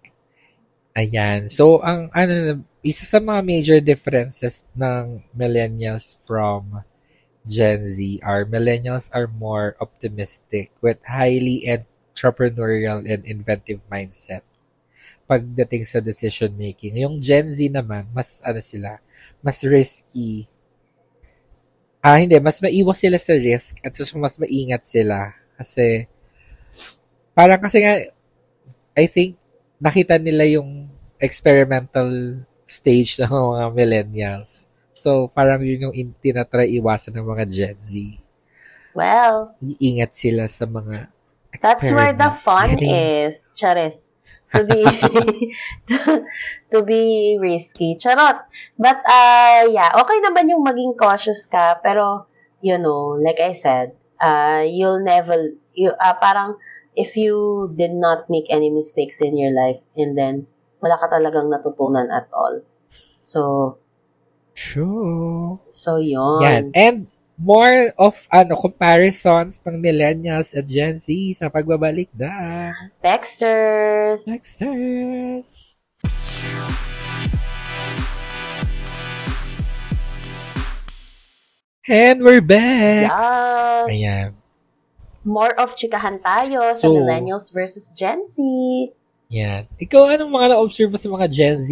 Ayan. 0.93 1.49
So, 1.49 1.81
ang 1.81 2.13
ano, 2.13 2.61
isa 2.85 3.01
sa 3.01 3.17
mga 3.17 3.41
major 3.41 3.79
differences 3.81 4.67
ng 4.77 5.25
millennials 5.33 6.21
from 6.29 6.85
Gen 7.45 7.85
Z 7.85 8.21
are 8.25 8.45
millennials 8.45 9.09
are 9.13 9.29
more 9.29 9.77
optimistic 9.77 10.73
with 10.81 10.97
highly 11.05 11.65
entrepreneurial 11.65 13.05
and 13.05 13.21
inventive 13.25 13.81
mindset 13.89 14.41
pagdating 15.25 15.83
sa 15.89 16.01
decision 16.01 16.53
making. 16.53 17.01
Yung 17.01 17.17
Gen 17.17 17.49
Z 17.49 17.59
naman, 17.69 18.05
mas 18.13 18.41
ano 18.45 18.61
sila, 18.61 19.01
mas 19.41 19.61
risky. 19.65 20.45
Ah, 22.05 22.21
hindi, 22.21 22.37
mas 22.37 22.61
maiwas 22.61 23.01
sila 23.01 23.17
sa 23.17 23.33
risk 23.33 23.81
at 23.81 23.97
so 23.97 24.05
mas 24.21 24.37
maingat 24.37 24.85
sila 24.85 25.33
kasi 25.57 26.05
parang 27.33 27.57
kasi 27.57 27.81
nga 27.81 27.97
I 28.93 29.05
think 29.09 29.41
nakita 29.81 30.21
nila 30.21 30.45
yung 30.47 30.87
experimental 31.19 32.41
stage 32.69 33.17
ng 33.21 33.29
mga 33.29 33.65
millennials. 33.75 34.69
So, 34.95 35.27
parang 35.27 35.59
yun 35.59 35.91
yung 35.91 35.95
in- 35.95 36.17
tinatry 36.23 36.79
iwasan 36.79 37.19
ng 37.19 37.27
mga 37.27 37.45
Gen 37.51 37.77
Z. 37.81 37.91
Well, 38.95 39.59
Iingat 39.59 40.15
sila 40.15 40.47
sa 40.47 40.63
mga 40.63 41.11
That's 41.59 41.91
where 41.91 42.15
the 42.15 42.31
fun 42.43 42.79
is. 42.79 43.51
Charis. 43.59 44.14
To 44.55 44.63
be 44.63 44.81
to, 45.91 45.97
to 46.71 46.77
be 46.81 47.37
risky. 47.39 47.99
Charot. 47.99 48.39
But 48.79 49.03
uh 49.03 49.67
yeah, 49.69 49.91
okay 49.99 50.17
naman 50.23 50.47
yung 50.47 50.63
maging 50.63 50.95
cautious 50.95 51.45
ka, 51.51 51.79
pero 51.83 52.31
you 52.63 52.79
know, 52.79 53.19
like 53.19 53.43
I 53.43 53.53
said, 53.53 53.93
uh 54.17 54.63
you'll 54.63 55.03
never 55.03 55.53
you 55.75 55.91
uh, 55.91 56.15
parang 56.17 56.55
if 56.95 57.19
you 57.19 57.69
did 57.75 57.91
not 57.91 58.31
make 58.31 58.47
any 58.49 58.71
mistakes 58.71 59.19
in 59.19 59.35
your 59.37 59.51
life 59.51 59.83
and 59.99 60.15
then 60.15 60.47
wala 60.79 60.95
ka 60.95 61.11
talagang 61.11 61.51
natutunan 61.51 62.07
at 62.11 62.31
all. 62.31 62.63
So, 63.25 63.41
True. 64.55 65.59
so 65.75 65.97
yun. 65.99 66.39
Yan. 66.39 66.63
And 66.71 66.97
more 67.37 67.91
of 67.99 68.15
ano 68.31 68.55
comparisons 68.55 69.59
ng 69.63 69.75
millennials 69.79 70.55
at 70.55 70.65
Gen 70.67 70.95
Z 70.97 71.07
sa 71.35 71.51
pagbabalik 71.51 72.07
na. 72.15 72.71
Texters. 73.03 74.23
Nexters! 74.27 75.75
And 81.85 82.25
we're 82.25 82.41
back! 82.41 83.13
Yes. 83.13 83.85
Ayan. 83.93 84.29
More 85.25 85.53
of 85.57 85.77
chikahan 85.77 86.17
tayo 86.21 86.73
sa 86.73 86.85
So- 86.89 86.97
millennials 86.97 87.53
versus 87.53 87.93
Gen 87.93 88.25
Z. 88.25 88.41
Yan. 89.29 89.65
Ikaw, 89.81 90.17
anong 90.17 90.29
mga 90.33 90.47
na-observe 90.53 90.97
sa 90.97 91.09
mga 91.09 91.27
Gen 91.29 91.57
Z? 91.61 91.69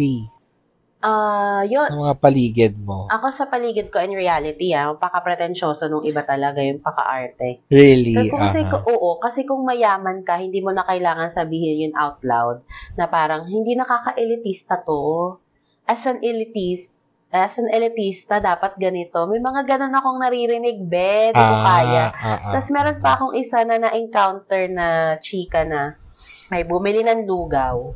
Ah, 1.04 1.60
yun, 1.68 1.84
Ng 1.84 2.00
mga 2.00 2.16
paligid 2.16 2.74
mo. 2.80 3.04
ako 3.12 3.28
sa 3.28 3.44
paligid 3.44 3.92
ko 3.92 4.00
in 4.00 4.16
reality, 4.16 4.72
ah, 4.72 4.96
paka-pretensyoso 4.96 5.92
nung 5.92 6.00
iba 6.00 6.24
talaga 6.24 6.64
yung 6.64 6.80
paka-arte. 6.80 7.60
Really? 7.68 8.32
Kasi 8.32 8.64
aha. 8.64 8.72
kung- 8.72 8.88
oo, 8.88 9.20
kasi 9.20 9.44
kung 9.44 9.68
mayaman 9.68 10.24
ka, 10.24 10.40
hindi 10.40 10.64
mo 10.64 10.72
na 10.72 10.80
kailangan 10.80 11.28
sabihin 11.28 11.84
yun 11.84 11.94
out 11.94 12.24
loud 12.24 12.64
na 12.96 13.04
parang 13.04 13.44
hindi 13.44 13.76
nakaka-elitista 13.76 14.80
to. 14.80 15.36
As 15.84 16.08
an 16.08 16.24
elitist, 16.24 16.96
as 17.28 17.60
an 17.60 17.68
elitista, 17.68 18.40
dapat 18.40 18.80
ganito. 18.80 19.28
May 19.28 19.44
mga 19.44 19.68
ganun 19.68 19.92
akong 19.92 20.24
naririnig, 20.24 20.88
be, 20.88 21.36
di 21.36 21.42
ko 21.44 21.56
kaya. 21.60 22.04
ah, 22.08 22.48
ah. 22.48 22.52
Tapos 22.56 22.72
meron 22.72 23.04
pa 23.04 23.20
akong 23.20 23.36
isa 23.36 23.60
na 23.68 23.76
na-encounter 23.76 24.72
na 24.72 24.86
chika 25.20 25.68
na 25.68 26.00
may 26.48 26.64
bumili 26.64 27.04
ng 27.04 27.28
lugaw. 27.28 27.92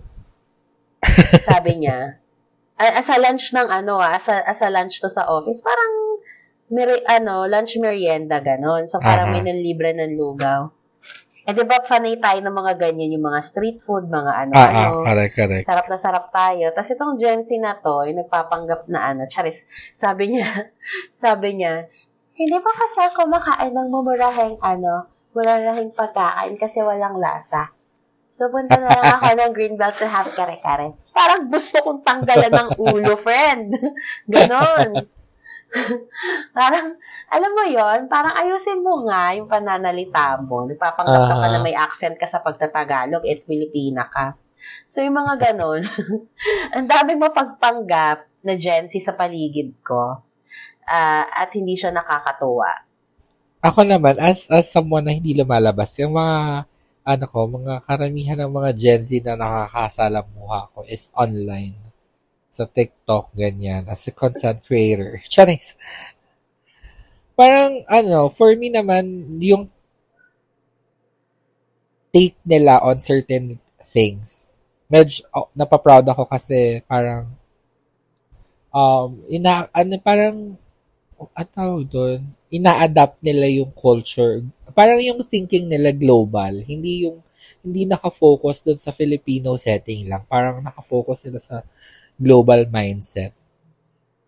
Sabi 1.48 1.80
niya, 1.80 2.20
as 2.78 3.10
a 3.10 3.18
lunch 3.18 3.50
ng 3.50 3.68
ano 3.68 3.98
ah, 3.98 4.14
as 4.14 4.30
a, 4.30 4.36
as 4.46 4.62
a 4.62 4.70
lunch 4.70 5.02
to 5.02 5.10
sa 5.10 5.26
office, 5.26 5.58
parang 5.60 6.22
meri, 6.70 7.00
ano, 7.08 7.44
lunch 7.48 7.76
merienda, 7.80 8.40
ganon. 8.40 8.86
So, 8.86 9.00
parang 9.00 9.32
Aha. 9.32 9.34
may 9.34 9.42
nanlibre 9.44 9.92
ng 9.96 10.14
lugaw. 10.14 10.70
Eh, 11.48 11.56
di 11.56 11.64
ba, 11.64 11.80
fanay 11.80 12.20
tayo 12.20 12.44
ng 12.44 12.52
mga 12.52 12.72
ganyan, 12.76 13.16
yung 13.16 13.24
mga 13.24 13.40
street 13.40 13.80
food, 13.80 14.04
mga 14.12 14.32
ano, 14.46 14.52
Ah, 14.52 14.68
ano. 14.68 14.80
ah, 14.84 14.92
correct, 15.00 15.32
correct. 15.32 15.64
Sarap 15.64 15.86
na 15.88 15.96
sarap 15.96 16.28
tayo. 16.28 16.68
Tapos 16.76 16.92
itong 16.92 17.16
Gen 17.16 17.40
Z 17.40 17.56
na 17.56 17.80
to, 17.80 18.04
yung 18.04 18.20
nagpapanggap 18.20 18.84
na 18.92 19.16
ano, 19.16 19.24
charis, 19.32 19.64
sabi 19.96 20.36
niya, 20.36 20.44
sabi 21.24 21.56
niya, 21.56 21.88
hindi 22.36 22.58
pa 22.60 22.70
kasi 22.70 23.00
ako 23.00 23.32
makain 23.32 23.72
ng 23.72 23.88
mumurahing 23.88 24.60
ano, 24.60 25.08
mumurahing 25.32 25.90
pagkain 25.96 26.54
kasi 26.60 26.84
walang 26.84 27.16
lasa. 27.16 27.72
So, 28.28 28.52
punta 28.52 28.78
na 28.78 28.92
lang 28.92 29.18
ako 29.18 29.26
ng 29.34 29.52
Greenbelt 29.56 29.96
to 29.98 30.06
have 30.06 30.30
kare-kare. 30.30 30.94
Parang 31.10 31.50
gusto 31.50 31.82
kong 31.82 32.06
tanggalan 32.06 32.52
ng 32.54 32.70
ulo, 32.78 33.18
friend. 33.18 33.74
Ganon. 34.32 35.08
parang, 36.58 36.96
alam 37.28 37.50
mo 37.52 37.64
yon 37.68 38.08
parang 38.08 38.32
ayusin 38.32 38.80
mo 38.80 39.04
nga 39.08 39.36
yung 39.36 39.50
pananalita 39.50 40.40
mo. 40.40 40.64
Nagpapanggap 40.64 41.22
ka 41.28 41.34
pa 41.34 41.46
na 41.50 41.60
may 41.60 41.76
accent 41.76 42.16
ka 42.16 42.24
sa 42.24 42.40
pagtatagalog 42.40 43.24
at 43.24 43.44
Pilipina 43.44 44.08
ka. 44.08 44.38
So, 44.88 45.04
yung 45.04 45.16
mga 45.16 45.50
ganon, 45.50 45.84
ang 46.74 46.86
daming 46.88 47.20
mapagpanggap 47.20 48.28
na 48.44 48.54
Gen 48.56 48.88
Z 48.88 48.96
sa 49.02 49.16
paligid 49.16 49.76
ko. 49.84 50.22
Ah, 50.88 51.28
at 51.28 51.52
hindi 51.52 51.76
siya 51.76 51.92
nakakatuwa. 51.92 52.88
Ako 53.60 53.84
naman, 53.84 54.16
as 54.22 54.48
as 54.48 54.70
someone 54.70 55.04
na 55.04 55.12
hindi 55.12 55.36
lumalabas, 55.36 55.92
yung 56.00 56.16
mga, 56.16 56.64
ano 57.08 57.24
ko, 57.24 57.48
mga 57.48 57.88
karamihan 57.88 58.36
ng 58.44 58.52
mga 58.52 58.70
Gen 58.76 59.02
Z 59.08 59.10
na 59.24 59.40
nakakasalamuha 59.40 60.68
ko 60.76 60.84
is 60.84 61.08
online. 61.16 61.72
Sa 62.52 62.68
TikTok, 62.68 63.32
ganyan. 63.32 63.88
As 63.88 64.04
a 64.04 64.12
content 64.12 64.60
creator. 64.60 65.16
Charis. 65.32 65.72
Parang, 67.32 67.80
ano, 67.88 68.28
for 68.28 68.52
me 68.52 68.68
naman, 68.68 69.24
yung 69.40 69.72
take 72.12 72.36
nila 72.44 72.76
on 72.84 73.00
certain 73.00 73.56
things. 73.80 74.52
Medyo, 74.92 75.24
oh, 75.32 75.48
napaproud 75.56 76.04
ako 76.04 76.28
kasi 76.28 76.84
parang, 76.84 77.32
um, 78.68 79.16
ina, 79.32 79.64
ano, 79.72 79.96
parang, 80.04 80.60
at 81.34 81.50
tawag 81.50 81.90
doon, 81.90 82.22
ina-adapt 82.48 83.18
nila 83.20 83.50
yung 83.50 83.74
culture. 83.74 84.46
Parang 84.72 85.02
yung 85.02 85.20
thinking 85.26 85.66
nila 85.66 85.90
global, 85.90 86.62
hindi 86.62 87.08
yung 87.08 87.22
hindi 87.62 87.88
naka-focus 87.88 88.62
doon 88.62 88.78
sa 88.78 88.94
Filipino 88.94 89.58
setting 89.58 90.06
lang. 90.06 90.22
Parang 90.30 90.62
naka-focus 90.62 91.26
sila 91.26 91.40
sa 91.42 91.56
global 92.14 92.66
mindset. 92.70 93.34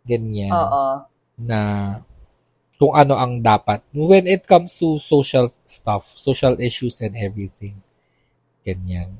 Ganyan. 0.02 0.50
Oo. 0.50 1.06
Na 1.38 1.60
kung 2.80 2.96
ano 2.96 3.14
ang 3.14 3.44
dapat. 3.44 3.84
When 3.92 4.24
it 4.26 4.48
comes 4.48 4.74
to 4.80 4.96
social 4.98 5.52
stuff, 5.68 6.08
social 6.16 6.56
issues 6.58 7.04
and 7.04 7.14
everything. 7.14 7.78
Ganyan. 8.64 9.14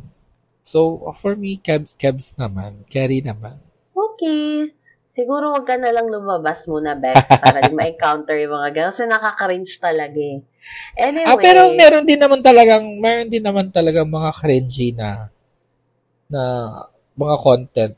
So, 0.64 1.03
for 1.18 1.35
me, 1.35 1.59
Kebs, 1.61 1.99
Kebs 1.99 2.39
naman. 2.41 2.87
Carry 2.89 3.21
naman. 3.21 3.59
Okay. 3.93 4.73
Siguro 5.11 5.51
wag 5.51 5.67
ka 5.67 5.75
na 5.75 5.91
lang 5.91 6.07
lumabas 6.07 6.71
muna, 6.71 6.95
Bex, 6.95 7.27
para 7.43 7.67
di 7.67 7.75
ma-encounter 7.75 8.39
yung 8.39 8.55
mga 8.55 8.69
ganun. 8.71 8.91
Kasi 8.95 9.11
nakaka-cringe 9.11 9.75
talaga 9.83 10.21
eh. 10.23 10.39
Anyway. 10.95 11.27
Ah, 11.27 11.35
pero 11.35 11.75
meron 11.75 12.07
din 12.07 12.21
naman 12.23 12.39
talagang, 12.47 12.87
meron 13.03 13.27
din 13.27 13.43
naman 13.43 13.75
talagang 13.75 14.07
mga 14.07 14.31
cringy 14.39 14.95
na, 14.95 15.27
na 16.31 16.43
mga 17.19 17.37
content 17.43 17.95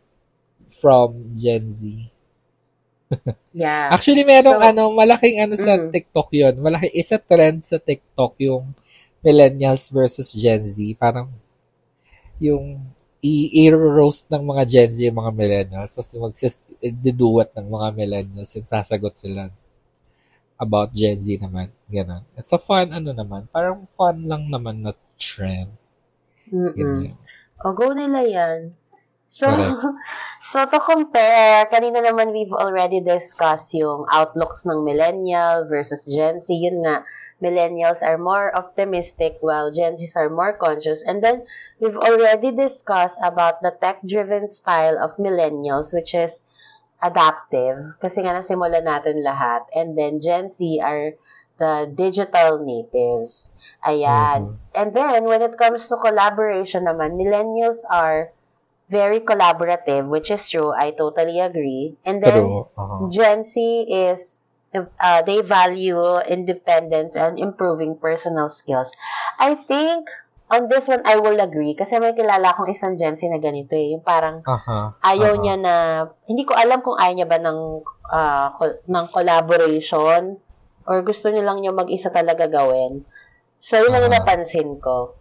from 0.72 1.36
Gen 1.36 1.68
Z. 1.68 1.80
Yeah. 3.52 3.92
Actually, 3.92 4.24
merong 4.24 4.56
So, 4.56 4.64
ano, 4.64 4.82
malaking 4.96 5.44
ano 5.44 5.60
sa 5.60 5.76
mm. 5.76 5.92
TikTok 5.92 6.32
yon 6.32 6.54
Malaki, 6.64 6.88
isa 6.96 7.20
trend 7.20 7.68
sa 7.68 7.76
TikTok 7.76 8.40
yung 8.40 8.72
millennials 9.20 9.92
versus 9.92 10.32
Gen 10.32 10.64
Z. 10.64 10.80
Parang, 10.96 11.28
yung 12.40 12.80
i-roast 13.22 14.26
ng 14.34 14.42
mga 14.42 14.62
Gen 14.66 14.90
Z 14.90 14.98
yung 14.98 15.18
mga 15.22 15.32
millennials. 15.32 15.94
Tapos 15.94 16.10
magsis 16.18 16.66
diduwat 16.82 17.54
ng 17.54 17.70
mga 17.70 17.88
millennials 17.94 18.50
yung 18.58 18.66
sasagot 18.66 19.14
sila 19.14 19.46
about 20.58 20.90
Gen 20.90 21.22
Z 21.22 21.38
naman. 21.38 21.70
Ganon. 21.86 22.26
It's 22.34 22.50
a 22.50 22.58
fun, 22.58 22.90
ano 22.90 23.14
naman, 23.14 23.46
parang 23.50 23.86
fun 23.94 24.26
lang 24.26 24.50
naman 24.50 24.82
na 24.82 24.92
trend. 25.18 25.70
Mm-mm. 26.50 27.14
O, 27.62 27.74
go 27.78 27.94
nila 27.94 28.26
yan. 28.26 28.58
So, 29.32 29.48
Correct. 29.48 29.80
so 30.50 30.66
to 30.66 30.78
compare, 30.82 31.70
kanina 31.70 32.02
naman 32.02 32.34
we've 32.34 32.52
already 32.52 32.98
discussed 33.00 33.72
yung 33.72 34.04
outlooks 34.10 34.66
ng 34.66 34.82
millennial 34.82 35.64
versus 35.70 36.04
Gen 36.10 36.42
Z. 36.42 36.50
Yun 36.50 36.82
nga, 36.82 37.06
millennials 37.42 38.00
are 38.06 38.16
more 38.16 38.54
optimistic 38.54 39.42
while 39.42 39.74
Gen 39.74 39.98
Zs 39.98 40.14
are 40.14 40.30
more 40.30 40.54
conscious. 40.54 41.02
And 41.02 41.18
then, 41.18 41.42
we've 41.82 41.98
already 41.98 42.54
discussed 42.54 43.18
about 43.18 43.60
the 43.60 43.74
tech-driven 43.74 44.46
style 44.48 44.96
of 45.02 45.18
millennials, 45.18 45.92
which 45.92 46.14
is 46.14 46.46
adaptive. 47.02 47.98
Kasi 47.98 48.22
nga 48.22 48.38
nasimulan 48.38 48.86
natin 48.86 49.26
lahat. 49.26 49.66
And 49.74 49.98
then, 49.98 50.22
Gen 50.22 50.48
Z 50.48 50.62
are 50.78 51.18
the 51.58 51.90
digital 51.90 52.62
natives. 52.62 53.50
Ayan. 53.82 54.54
Mhm. 54.54 54.78
And 54.78 54.88
then, 54.94 55.26
when 55.26 55.42
it 55.42 55.58
comes 55.58 55.90
to 55.90 55.98
collaboration 55.98 56.86
naman, 56.86 57.18
millennials 57.18 57.82
are 57.90 58.30
very 58.92 59.20
collaborative, 59.24 60.06
which 60.08 60.30
is 60.30 60.44
true. 60.48 60.70
I 60.70 60.92
totally 60.92 61.40
agree. 61.40 61.96
And 62.04 62.22
then, 62.22 62.44
Pero, 62.44 62.68
uh, 62.76 63.08
Gen 63.08 63.40
Z 63.42 63.56
is, 63.88 64.41
uh, 64.74 65.20
they 65.22 65.40
value 65.44 66.00
independence 66.24 67.14
and 67.14 67.38
improving 67.38 67.96
personal 67.96 68.48
skills. 68.48 68.92
I 69.38 69.54
think, 69.54 70.08
on 70.52 70.68
this 70.68 70.88
one, 70.88 71.00
I 71.04 71.16
will 71.16 71.40
agree. 71.40 71.72
Kasi 71.72 71.96
may 71.96 72.12
kilala 72.12 72.52
akong 72.52 72.68
isang 72.68 72.96
Gen 73.00 73.16
Z 73.16 73.24
na 73.28 73.40
ganito 73.40 73.72
eh. 73.72 73.96
Yung 73.96 74.04
parang, 74.04 74.44
aha, 74.44 74.96
ayaw 75.00 75.32
aha. 75.36 75.40
niya 75.40 75.56
na, 75.56 75.74
hindi 76.28 76.44
ko 76.44 76.52
alam 76.52 76.84
kung 76.84 77.00
ayaw 77.00 77.14
niya 77.16 77.28
ba 77.28 77.38
ng, 77.40 77.58
ah, 78.12 78.48
col- 78.56 78.80
ng 78.84 79.06
collaboration 79.08 80.36
or 80.84 80.96
gusto 81.06 81.30
niya 81.30 81.46
lang 81.46 81.62
niya 81.62 81.72
mag-isa 81.72 82.12
talaga 82.12 82.48
gawin. 82.50 83.06
So, 83.62 83.78
yun 83.78 83.94
ang 83.94 84.10
Ah. 84.10 84.20
napansin 84.20 84.76
ko. 84.82 85.14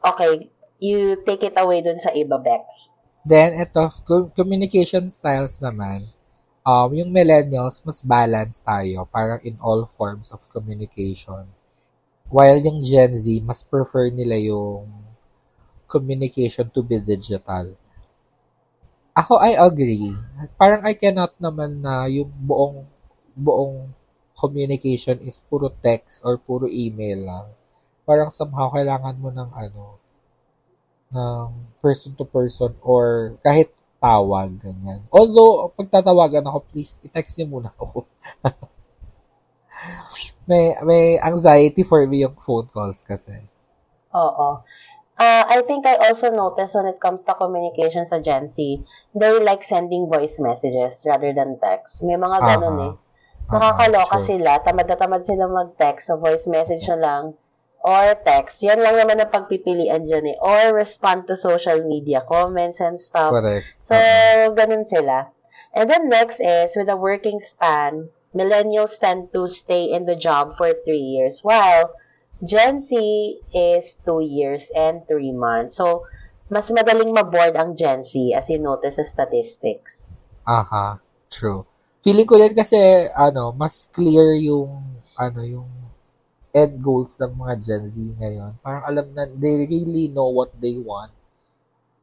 Okay, 0.00 0.48
you 0.80 1.20
take 1.22 1.44
it 1.44 1.56
away 1.60 1.84
dun 1.84 2.00
sa 2.00 2.10
iba, 2.10 2.40
Bex. 2.40 2.90
Then, 3.26 3.58
ito, 3.58 3.90
co- 4.06 4.30
communication 4.32 5.10
styles 5.10 5.58
naman. 5.58 6.10
Um, 6.66 6.90
yung 6.98 7.10
millennials, 7.14 7.78
mas 7.86 8.02
balanced 8.02 8.62
tayo, 8.66 9.06
parang 9.14 9.40
in 9.48 9.56
all 9.62 9.86
forms 9.86 10.28
of 10.34 10.42
communication. 10.54 11.46
While 12.34 12.58
yung 12.66 12.78
Gen 12.82 13.12
Z, 13.22 13.26
mas 13.48 13.60
prefer 13.72 14.10
nila 14.10 14.36
yung 14.50 14.84
communication 15.92 16.66
to 16.74 16.80
be 16.82 16.98
digital. 16.98 17.66
Ako, 19.16 19.40
I 19.40 19.56
agree. 19.56 20.12
Parang 20.60 20.82
I 20.84 20.92
cannot 20.92 21.32
naman 21.40 21.80
na 21.80 22.04
yung 22.10 22.28
buong, 22.28 22.84
buong 23.32 23.88
communication 24.36 25.16
is 25.24 25.40
puro 25.48 25.72
text 25.72 26.20
or 26.26 26.36
puro 26.36 26.66
email 26.68 27.24
lang. 27.24 27.46
Parang 28.04 28.28
somehow 28.28 28.68
kailangan 28.74 29.16
mo 29.16 29.30
ng 29.32 29.50
ano, 29.56 29.84
ng 31.14 31.48
person 31.80 32.12
to 32.18 32.26
person 32.26 32.74
or 32.82 33.38
kahit 33.40 33.70
tawag, 34.06 34.62
ganyan. 34.62 35.02
Although, 35.10 35.74
pag 35.74 35.90
tatawagan 35.90 36.46
ako, 36.46 36.58
please, 36.70 37.02
i-text 37.02 37.34
niyo 37.34 37.50
muna 37.50 37.74
ako. 37.74 38.06
may, 40.50 40.78
may 40.86 41.18
anxiety 41.18 41.82
for 41.82 42.06
me 42.06 42.22
yung 42.22 42.38
phone 42.38 42.70
calls 42.70 43.02
kasi. 43.02 43.42
Oo. 44.14 44.62
Uh, 45.16 45.44
I 45.48 45.64
think 45.64 45.88
I 45.88 45.96
also 45.96 46.28
noticed 46.28 46.76
when 46.76 46.92
it 46.92 47.00
comes 47.00 47.24
to 47.24 47.32
communication 47.34 48.04
sa 48.04 48.20
Gen 48.20 48.52
Z, 48.52 48.84
they 49.16 49.32
like 49.40 49.64
sending 49.64 50.12
voice 50.12 50.36
messages 50.38 51.08
rather 51.08 51.32
than 51.32 51.56
text. 51.56 52.04
May 52.04 52.20
mga 52.20 52.38
ganun 52.44 52.76
Aha. 52.76 52.88
eh. 52.92 52.94
Nakakaloka 53.46 54.12
Aha, 54.12 54.20
true. 54.20 54.28
sila, 54.28 54.50
tamad 54.60 54.86
na 54.90 54.96
tamad 54.98 55.22
sila 55.22 55.46
mag-text, 55.46 56.10
so 56.10 56.18
voice 56.18 56.50
message 56.50 56.82
na 56.90 56.98
lang, 56.98 57.22
or 57.82 58.16
text. 58.26 58.62
Yan 58.64 58.82
lang 58.82 58.96
naman 58.98 59.20
ang 59.20 59.30
pagpipilian 59.30 60.06
dyan 60.06 60.34
eh. 60.34 60.38
Or 60.42 60.74
respond 60.74 61.26
to 61.30 61.36
social 61.36 61.84
media 61.84 62.24
comments 62.24 62.80
and 62.82 62.98
stuff. 62.98 63.30
Correct. 63.30 63.66
So, 63.86 63.94
Aha. 63.94 64.52
ganun 64.54 64.88
sila. 64.88 65.30
And 65.76 65.90
then 65.90 66.08
next 66.08 66.40
is, 66.40 66.72
with 66.74 66.88
a 66.88 66.96
working 66.96 67.38
span, 67.44 68.08
millennials 68.32 68.96
tend 68.98 69.32
to 69.36 69.48
stay 69.48 69.92
in 69.92 70.08
the 70.08 70.16
job 70.16 70.56
for 70.56 70.72
three 70.84 71.04
years, 71.14 71.44
while 71.44 71.92
Gen 72.44 72.80
Z 72.80 72.92
is 73.52 73.96
two 74.04 74.20
years 74.20 74.72
and 74.76 75.04
three 75.08 75.32
months. 75.32 75.76
So, 75.76 76.08
mas 76.48 76.68
madaling 76.72 77.12
maboard 77.12 77.56
ang 77.56 77.76
Gen 77.76 78.04
Z 78.04 78.12
as 78.32 78.48
you 78.48 78.60
notice 78.60 78.96
sa 78.96 79.04
statistics. 79.04 80.08
Aha, 80.48 81.00
true. 81.28 81.66
Feeling 82.06 82.28
ko 82.28 82.38
din 82.38 82.54
kasi, 82.54 82.78
ano, 83.12 83.50
mas 83.56 83.90
clear 83.90 84.38
yung, 84.38 85.00
ano, 85.18 85.40
yung 85.42 85.68
end 86.56 86.80
goals 86.80 87.20
ng 87.20 87.36
mga 87.36 87.54
Gen 87.60 87.84
Z 87.92 87.96
ngayon. 88.16 88.52
Parang 88.64 88.84
alam 88.88 89.06
na, 89.12 89.28
they 89.28 89.68
really 89.68 90.08
know 90.08 90.32
what 90.32 90.48
they 90.56 90.80
want. 90.80 91.12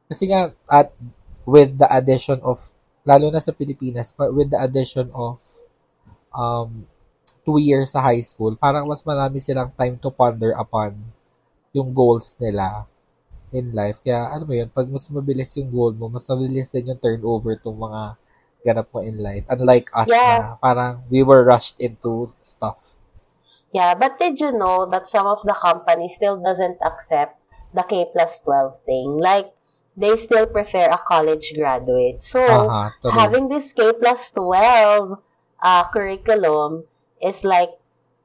Kasi 0.06 0.30
nga, 0.30 0.54
at 0.70 0.94
with 1.42 1.74
the 1.74 1.90
addition 1.90 2.38
of, 2.46 2.70
lalo 3.02 3.34
na 3.34 3.42
sa 3.42 3.50
Pilipinas, 3.50 4.14
but 4.14 4.30
with 4.30 4.54
the 4.54 4.60
addition 4.62 5.10
of 5.10 5.42
um, 6.30 6.86
two 7.42 7.58
years 7.58 7.90
sa 7.90 8.00
high 8.00 8.22
school, 8.22 8.54
parang 8.54 8.86
mas 8.86 9.02
marami 9.02 9.42
silang 9.42 9.74
time 9.74 9.98
to 9.98 10.14
ponder 10.14 10.54
upon 10.54 10.94
yung 11.74 11.90
goals 11.90 12.38
nila 12.38 12.86
in 13.50 13.74
life. 13.74 13.98
Kaya, 14.06 14.30
ano 14.30 14.46
mo 14.46 14.54
yun, 14.54 14.70
pag 14.70 14.86
mas 14.86 15.10
mabilis 15.10 15.50
yung 15.58 15.70
goal 15.74 15.92
mo, 15.98 16.06
mas 16.06 16.26
mabilis 16.30 16.70
din 16.70 16.94
yung 16.94 17.00
turnover 17.02 17.58
tong 17.58 17.74
mga 17.74 18.14
ganap 18.64 18.88
mo 18.94 19.04
in 19.04 19.18
life. 19.20 19.44
Unlike 19.50 19.92
us 19.92 20.08
Yeah. 20.08 20.38
na 20.40 20.48
parang 20.56 21.04
we 21.12 21.20
were 21.20 21.44
rushed 21.44 21.76
into 21.76 22.32
stuff. 22.40 22.96
Yeah, 23.74 23.98
but 23.98 24.20
did 24.22 24.38
you 24.38 24.52
know 24.54 24.86
that 24.86 25.08
some 25.10 25.26
of 25.26 25.42
the 25.42 25.52
companies 25.52 26.14
still 26.14 26.38
doesn't 26.38 26.78
accept 26.78 27.42
the 27.74 27.82
K 27.82 28.06
plus 28.14 28.38
12 28.46 28.78
thing? 28.86 29.18
Like, 29.18 29.50
they 29.96 30.16
still 30.16 30.46
prefer 30.46 30.86
a 30.86 30.98
college 30.98 31.52
graduate. 31.58 32.22
So, 32.22 32.38
true. 33.02 33.10
having 33.10 33.48
this 33.48 33.72
K 33.74 33.90
plus 33.92 34.30
12 34.30 35.18
uh, 35.60 35.84
curriculum 35.90 36.84
is 37.20 37.42
like, 37.42 37.70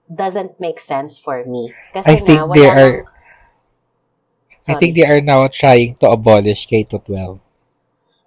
doesn't 0.05 0.59
make 0.59 0.79
sense 0.79 1.17
for 1.17 1.43
me. 1.43 1.73
Kasi 1.97 2.05
I 2.05 2.15
think 2.21 2.53
they 2.53 2.69
are- 2.69 2.75
nang- 2.75 3.05
I 4.69 4.73
think 4.75 4.93
they 4.93 5.05
are 5.05 5.21
now 5.21 5.47
trying 5.47 5.95
to 5.97 6.11
abolish 6.11 6.67
K-12. 6.67 7.39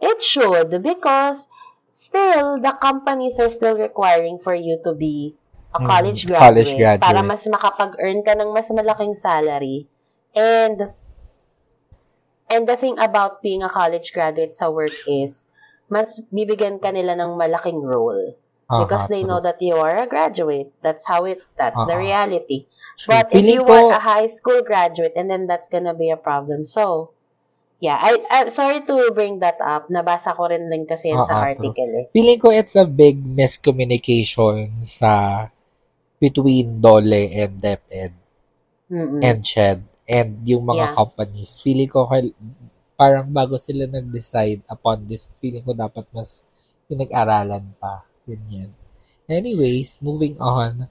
It 0.00 0.22
should 0.22 0.82
because 0.82 1.46
still 1.94 2.58
the 2.58 2.72
companies 2.72 3.38
are 3.38 3.50
still 3.50 3.78
requiring 3.78 4.38
for 4.42 4.54
you 4.54 4.80
to 4.82 4.94
be 4.94 5.36
a 5.72 5.80
Mm, 5.80 5.86
college 5.88 6.22
graduate, 6.28 6.52
college 6.52 6.72
graduate. 6.76 7.00
para 7.04 7.20
mas 7.24 7.42
makapag-earn 7.48 8.20
ka 8.24 8.32
ng 8.36 8.50
mas 8.52 8.68
malaking 8.70 9.14
salary. 9.16 9.88
And 10.36 10.92
and 12.52 12.68
the 12.68 12.76
thing 12.76 12.96
about 13.00 13.40
being 13.40 13.62
a 13.64 13.72
college 13.72 14.12
graduate 14.12 14.54
sa 14.54 14.68
work 14.68 14.92
is 15.08 15.44
mas 15.88 16.20
bibigyan 16.32 16.80
ka 16.80 16.92
nila 16.92 17.16
ng 17.16 17.36
malaking 17.36 17.80
role 17.80 18.36
because 18.68 19.04
Aha, 19.04 19.12
they 19.12 19.22
know 19.24 19.40
that 19.40 19.60
you 19.60 19.76
are 19.76 20.04
a 20.04 20.08
graduate. 20.08 20.72
That's 20.80 21.04
how 21.04 21.24
it 21.24 21.40
that's 21.56 21.80
the 21.84 21.96
Uh-uh. 21.96 22.04
reality. 22.04 22.68
But 23.08 23.32
if 23.32 23.44
you 23.44 23.64
ko, 23.64 23.90
a 23.90 24.00
high 24.00 24.28
school 24.28 24.62
graduate, 24.62 25.12
and 25.16 25.28
then 25.28 25.46
that's 25.48 25.68
gonna 25.68 25.92
be 25.96 26.10
a 26.12 26.16
problem. 26.20 26.64
So, 26.64 27.12
yeah, 27.80 27.98
I, 28.00 28.20
I'm 28.30 28.50
sorry 28.50 28.84
to 28.86 29.10
bring 29.12 29.40
that 29.40 29.58
up. 29.60 29.88
Nabasa 29.90 30.36
ko 30.36 30.46
rin 30.48 30.70
din 30.70 30.86
kasi 30.86 31.10
yan 31.12 31.24
sa 31.26 31.34
Oo, 31.34 31.44
article 31.52 31.90
eh. 31.98 32.06
feeling 32.14 32.38
ko 32.38 32.48
it's 32.52 32.76
a 32.78 32.86
big 32.86 33.18
miscommunication 33.20 34.70
sa 34.84 35.48
between 36.22 36.78
Dole 36.78 37.26
and 37.34 37.58
DepEd 37.58 38.12
Mm-mm. 38.92 39.20
and 39.24 39.38
Shed 39.42 39.78
and 40.06 40.30
yung 40.46 40.62
mga 40.62 40.86
Yeah. 40.90 40.94
companies. 40.94 41.58
Feeling 41.58 41.90
ko 41.90 42.06
parang 42.94 43.26
bago 43.34 43.58
sila 43.58 43.90
nag-decide 43.90 44.62
upon 44.70 45.10
this, 45.10 45.26
feeling 45.42 45.64
ko 45.66 45.74
dapat 45.74 46.06
mas 46.14 46.46
pinag-aralan 46.86 47.74
pa. 47.82 48.06
Ganyan. 48.22 48.70
Anyways, 49.26 49.98
moving 49.98 50.38
on. 50.38 50.86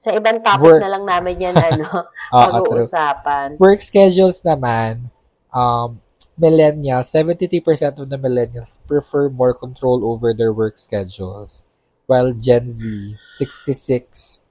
Sa 0.00 0.10
ibang 0.16 0.40
topic 0.40 0.64
Work. 0.64 0.82
na 0.82 0.90
lang 0.98 1.04
namin 1.04 1.36
yan, 1.38 1.56
ano, 1.76 1.86
Ah, 2.32 2.48
ah, 2.48 2.64
true. 2.64 2.88
mag-uusapan. 2.88 3.48
Work 3.60 3.80
schedules 3.84 4.40
naman, 4.40 5.12
um, 5.52 6.00
millennials, 6.34 7.12
73% 7.12 8.00
of 8.00 8.08
the 8.08 8.16
millennials 8.18 8.80
prefer 8.88 9.28
more 9.28 9.52
control 9.52 10.02
over 10.02 10.32
their 10.32 10.50
work 10.50 10.80
schedules, 10.80 11.60
while 12.08 12.32
Gen 12.32 12.66
Z, 12.72 12.80
66% 13.30 14.41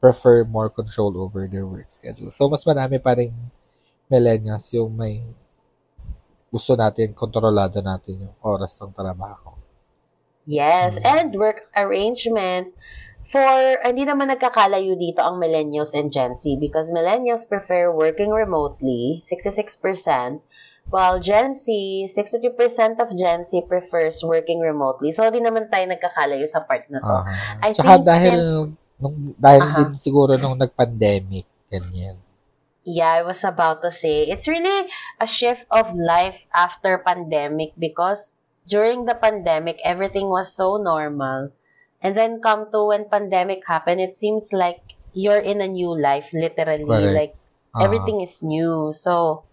prefer 0.00 0.44
more 0.44 0.68
control 0.68 1.16
over 1.16 1.48
their 1.48 1.64
work 1.64 1.88
schedule. 1.88 2.28
So, 2.32 2.48
mas 2.48 2.64
marami 2.64 3.00
pa 3.00 3.16
rin 3.16 3.32
millennials 4.08 4.68
yung 4.76 4.92
may 4.92 5.24
gusto 6.52 6.76
natin, 6.76 7.16
kontrolado 7.16 7.80
natin 7.80 8.28
yung 8.28 8.34
oras 8.44 8.76
ng 8.78 8.94
trabaho. 8.94 9.56
Yes, 10.44 11.00
Mm. 11.00 11.08
and 11.08 11.28
work 11.40 11.66
arrangement 11.72 12.70
for, 13.24 13.48
hindi 13.82 14.04
naman 14.04 14.28
nagkakalayo 14.28 14.94
dito 14.94 15.24
ang 15.24 15.40
millennials 15.40 15.96
and 15.96 16.12
Gen 16.12 16.36
Z 16.36 16.60
because 16.60 16.92
millennials 16.92 17.48
prefer 17.48 17.88
working 17.88 18.28
remotely, 18.30 19.18
66%, 19.24 20.44
while 20.92 21.16
Gen 21.16 21.56
Z, 21.56 21.66
62% 22.12 23.00
of 23.00 23.08
Gen 23.16 23.48
Z 23.48 23.64
prefers 23.66 24.20
working 24.20 24.60
remotely. 24.60 25.10
So, 25.16 25.24
di 25.32 25.40
naman 25.40 25.72
tayo 25.72 25.88
nagkakalayo 25.88 26.44
sa 26.44 26.60
part 26.60 26.86
na 26.92 27.00
to. 27.00 27.08
Aha. 27.24 27.64
I 27.64 27.72
Tsaka 27.72 27.98
think 27.98 28.04
dahil, 28.04 28.36
since- 28.36 28.83
nung, 29.04 29.36
dahil 29.36 29.60
Aha. 29.60 29.76
din 29.84 30.00
siguro 30.00 30.40
nung 30.40 30.56
nag-pandemic, 30.56 31.44
ganyan. 31.68 32.16
Yeah, 32.84 33.12
I 33.12 33.22
was 33.24 33.44
about 33.44 33.84
to 33.84 33.92
say, 33.92 34.24
it's 34.28 34.48
really 34.48 34.88
a 35.20 35.28
shift 35.28 35.68
of 35.68 35.92
life 35.92 36.36
after 36.52 37.00
pandemic 37.00 37.76
because 37.76 38.32
during 38.68 39.04
the 39.04 39.16
pandemic, 39.16 39.80
everything 39.84 40.28
was 40.28 40.52
so 40.52 40.76
normal. 40.80 41.52
And 42.04 42.12
then 42.16 42.44
come 42.44 42.68
to 42.72 42.92
when 42.92 43.08
pandemic 43.08 43.64
happened, 43.64 44.00
it 44.00 44.16
seems 44.16 44.52
like 44.52 44.80
you're 45.16 45.40
in 45.40 45.60
a 45.60 45.68
new 45.68 45.96
life, 45.96 46.28
literally. 46.32 46.84
Correct. 46.84 47.16
Like, 47.16 47.34
Aha. 47.72 47.84
everything 47.88 48.20
is 48.20 48.42
new. 48.44 48.92
So, 48.92 49.44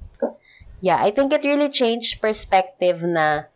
yeah, 0.83 0.99
I 0.99 1.11
think 1.11 1.31
it 1.31 1.47
really 1.47 1.71
changed 1.71 2.19
perspective 2.19 2.99
na 2.99 3.47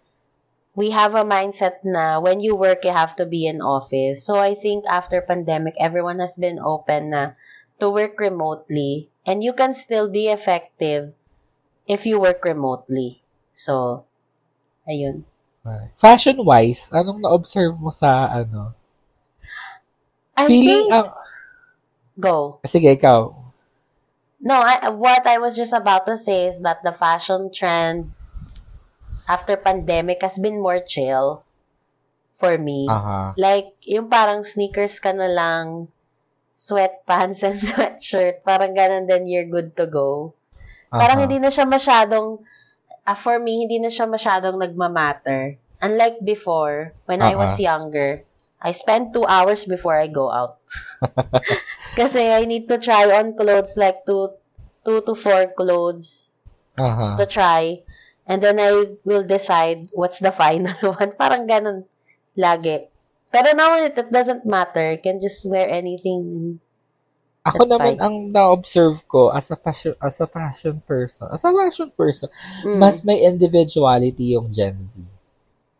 we 0.76 0.92
have 0.92 1.16
a 1.16 1.24
mindset 1.24 1.80
na 1.84 2.20
when 2.20 2.44
you 2.44 2.56
work, 2.56 2.84
you 2.84 2.92
have 2.92 3.16
to 3.16 3.26
be 3.26 3.48
in 3.48 3.64
office. 3.64 4.28
So, 4.28 4.36
I 4.36 4.56
think 4.56 4.84
after 4.86 5.24
pandemic, 5.24 5.74
everyone 5.80 6.20
has 6.20 6.36
been 6.36 6.60
open 6.60 7.16
na 7.16 7.40
to 7.80 7.90
work 7.90 8.20
remotely 8.20 9.10
and 9.26 9.44
you 9.44 9.56
can 9.56 9.74
still 9.74 10.12
be 10.12 10.28
effective 10.28 11.16
if 11.88 12.06
you 12.06 12.20
work 12.20 12.44
remotely. 12.44 13.24
So, 13.56 14.04
ayun. 14.88 15.24
Fashion-wise, 15.98 16.94
anong 16.94 17.26
na-observe 17.26 17.82
mo 17.82 17.90
sa 17.90 18.30
ano? 18.30 18.76
I 20.38 20.46
Feeling, 20.46 20.92
think, 20.92 20.94
ang, 20.94 21.08
go. 22.20 22.60
sige, 22.68 22.92
ikaw. 22.94 23.34
No, 24.44 24.62
I, 24.62 24.92
what 24.92 25.26
I 25.26 25.40
was 25.40 25.56
just 25.56 25.74
about 25.74 26.06
to 26.06 26.20
say 26.20 26.52
is 26.52 26.62
that 26.62 26.84
the 26.84 26.94
fashion 26.94 27.50
trend 27.50 28.14
after 29.28 29.58
pandemic 29.58 30.22
has 30.22 30.38
been 30.40 30.62
more 30.62 30.80
chill 30.80 31.46
for 32.40 32.58
me. 32.58 32.82
Aha. 32.94 33.38
Like, 33.38 33.76
yung 33.84 34.10
parang 34.10 34.44
sneakers 34.48 35.00
ka 35.04 35.12
na 35.12 35.28
lang, 35.28 35.90
sweatpants 36.58 37.44
and 37.44 37.60
sweatshirt, 37.68 38.44
parang 38.48 38.74
ganun 38.76 39.08
then 39.08 39.28
you're 39.28 39.50
good 39.50 39.76
to 39.78 39.86
go. 39.88 40.36
Parang 40.98 41.20
aha. 41.20 41.26
hindi 41.26 41.40
na 41.40 41.52
siya 41.52 41.66
masyadong, 41.68 42.44
ah, 43.08 43.18
for 43.20 43.40
me, 43.40 43.66
hindi 43.66 43.78
na 43.82 43.92
siya 43.92 44.08
masyadong 44.10 44.58
nagmamatter. 44.62 45.58
Unlike 45.82 46.24
before, 46.26 46.96
when 47.06 47.22
I 47.22 47.36
was 47.36 47.56
Uh-huh. 47.56 47.62
younger, 47.62 48.26
I 48.62 48.72
spend 48.74 49.14
two 49.14 49.26
hours 49.28 49.66
before 49.66 49.96
I 50.00 50.08
go 50.08 50.32
out. 50.32 50.60
Kasi 51.98 52.30
I 52.32 52.46
need 52.46 52.70
to 52.70 52.78
try 52.78 53.10
on 53.12 53.36
clothes, 53.36 53.76
like 53.78 54.06
two, 54.06 54.38
two 54.86 55.02
to 55.02 55.16
four 55.16 55.48
clothes 55.58 56.30
Aha. 56.78 57.12
to 57.18 57.26
try. 57.26 57.85
And 58.26 58.42
then 58.42 58.58
I 58.58 58.98
will 59.06 59.22
decide 59.24 59.90
what's 59.94 60.18
the 60.18 60.34
final 60.34 60.74
one. 60.98 61.14
Parang 61.14 61.46
ganun 61.46 61.86
lagi. 62.34 62.90
Pero 63.30 63.54
now 63.54 63.78
it, 63.78 63.94
it 63.94 64.10
doesn't 64.10 64.46
matter. 64.46 64.98
You 64.98 65.02
can 65.02 65.22
just 65.22 65.46
wear 65.46 65.70
anything. 65.70 66.58
Ako 67.46 67.62
That's 67.70 67.72
naman, 67.78 67.94
fine. 67.94 68.00
ang 68.02 68.16
na-observe 68.34 68.98
ko 69.06 69.30
as 69.30 69.54
a 69.54 69.58
fashion, 69.60 69.94
as 70.02 70.18
a 70.18 70.26
fashion 70.26 70.82
person, 70.82 71.30
as 71.30 71.46
a 71.46 71.54
fashion 71.54 71.94
person, 71.94 72.30
Mm. 72.66 72.82
mas 72.82 73.06
may 73.06 73.22
individuality 73.22 74.34
yung 74.34 74.50
Gen 74.50 74.82
Z 74.82 74.98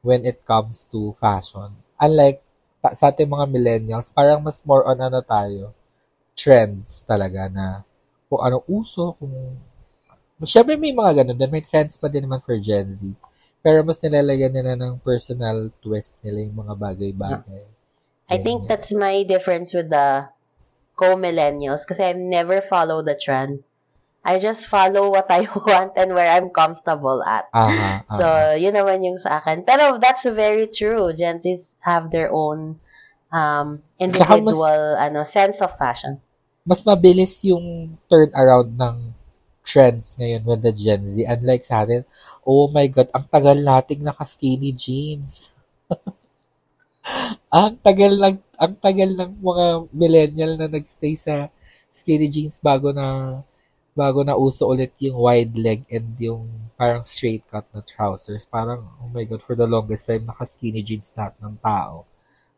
when 0.06 0.22
it 0.30 0.46
comes 0.46 0.86
to 0.94 1.18
fashion. 1.18 1.74
Unlike 1.98 2.46
sa 2.94 3.10
ating 3.10 3.26
mga 3.26 3.50
millennials, 3.50 4.14
parang 4.14 4.46
mas 4.46 4.62
more 4.62 4.86
on 4.86 5.02
ano 5.02 5.26
tayo, 5.26 5.74
trends 6.38 7.02
talaga 7.02 7.50
na 7.50 7.82
kung 8.30 8.46
anong 8.46 8.66
uso, 8.70 9.18
kung... 9.18 9.34
Siyempre 10.44 10.76
may 10.76 10.92
mga 10.92 11.24
ganun 11.24 11.38
din, 11.38 11.48
may 11.50 11.64
trends 11.64 11.96
pa 11.96 12.12
din 12.12 12.28
naman 12.28 12.44
for 12.44 12.60
Gen 12.60 12.92
Z. 12.92 13.08
Pero 13.64 13.82
mas 13.82 13.98
nilalagyan 13.98 14.52
nila 14.52 14.76
ng 14.76 15.00
personal 15.00 15.72
twist 15.80 16.20
nila 16.20 16.44
yung 16.44 16.60
mga 16.60 16.74
bagay-bagay. 16.76 17.64
I 18.28 18.38
think 18.42 18.68
that's 18.68 18.92
my 18.92 19.24
difference 19.24 19.72
with 19.72 19.88
the 19.88 20.28
co-millennials 20.94 21.86
kasi 21.86 22.04
I've 22.04 22.20
never 22.20 22.60
followed 22.62 23.06
the 23.06 23.16
trend. 23.16 23.64
I 24.26 24.42
just 24.42 24.66
follow 24.66 25.14
what 25.14 25.30
I 25.30 25.46
want 25.70 25.94
and 25.96 26.18
where 26.18 26.30
I'm 26.30 26.50
comfortable 26.50 27.22
at. 27.22 27.46
Aha, 27.54 28.02
So, 28.10 28.26
yun 28.58 28.74
naman 28.74 29.06
yung 29.06 29.22
sa 29.22 29.38
akin. 29.38 29.62
Pero 29.64 30.02
that's 30.02 30.26
very 30.26 30.66
true. 30.66 31.14
Gen 31.14 31.38
Zs 31.40 31.78
have 31.86 32.10
their 32.10 32.34
own 32.34 32.82
um, 33.30 33.86
Tsaka 34.02 34.42
mas- 34.42 34.58
individual 34.58 34.82
ano 34.98 35.22
sense 35.24 35.62
of 35.62 35.72
fashion. 35.78 36.20
mas 36.66 36.82
mabilis 36.82 37.46
yung 37.46 37.94
turn 38.10 38.34
around 38.34 38.74
ng 38.74 39.14
trends 39.66 40.14
ngayon 40.16 40.46
with 40.46 40.62
the 40.62 40.72
Gen 40.72 41.04
Z. 41.10 41.26
Unlike 41.26 41.66
sa 41.66 41.84
atin, 41.84 42.06
oh 42.46 42.70
my 42.70 42.86
God, 42.88 43.10
ang 43.12 43.26
tagal 43.28 43.58
nating 43.60 44.06
naka-skinny 44.06 44.72
jeans. 44.72 45.50
ang 47.54 47.76
tagal 47.82 48.14
ng 48.18 48.38
ang 48.56 48.74
tagal 48.80 49.10
ng 49.18 49.32
mga 49.42 49.66
millennial 49.92 50.54
na 50.56 50.70
nagstay 50.70 51.18
sa 51.18 51.50
skinny 51.92 52.30
jeans 52.30 52.62
bago 52.62 52.94
na 52.94 53.40
bago 53.96 54.22
na 54.28 54.36
uso 54.36 54.68
ulit 54.68 54.92
yung 55.00 55.18
wide 55.18 55.56
leg 55.56 55.82
and 55.88 56.20
yung 56.20 56.70
parang 56.76 57.08
straight 57.08 57.44
cut 57.48 57.64
na 57.72 57.80
trousers. 57.80 58.44
Parang, 58.44 58.84
oh 59.00 59.08
my 59.08 59.24
God, 59.24 59.40
for 59.40 59.56
the 59.56 59.64
longest 59.66 60.04
time, 60.06 60.28
naka-skinny 60.28 60.84
jeans 60.84 61.16
lahat 61.16 61.34
ng 61.40 61.56
tao. 61.64 62.04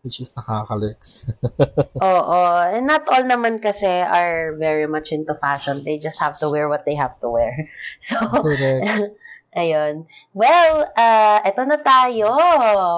Which 0.08 0.24
is 0.24 0.32
nakakalurks. 0.32 1.28
Oo. 2.00 2.40
And 2.64 2.88
not 2.88 3.04
all 3.12 3.28
naman 3.28 3.60
kasi 3.60 3.92
are 3.92 4.56
very 4.56 4.88
much 4.88 5.12
into 5.12 5.36
fashion. 5.36 5.84
They 5.84 6.00
just 6.00 6.16
have 6.24 6.40
to 6.40 6.48
wear 6.48 6.72
what 6.72 6.88
they 6.88 6.96
have 6.96 7.20
to 7.20 7.28
wear. 7.28 7.68
So, 8.08 8.16
Correct. 8.24 9.20
ayun. 9.60 10.08
Well, 10.32 10.88
uh, 10.96 11.44
eto 11.44 11.68
na 11.68 11.76
tayo. 11.84 12.40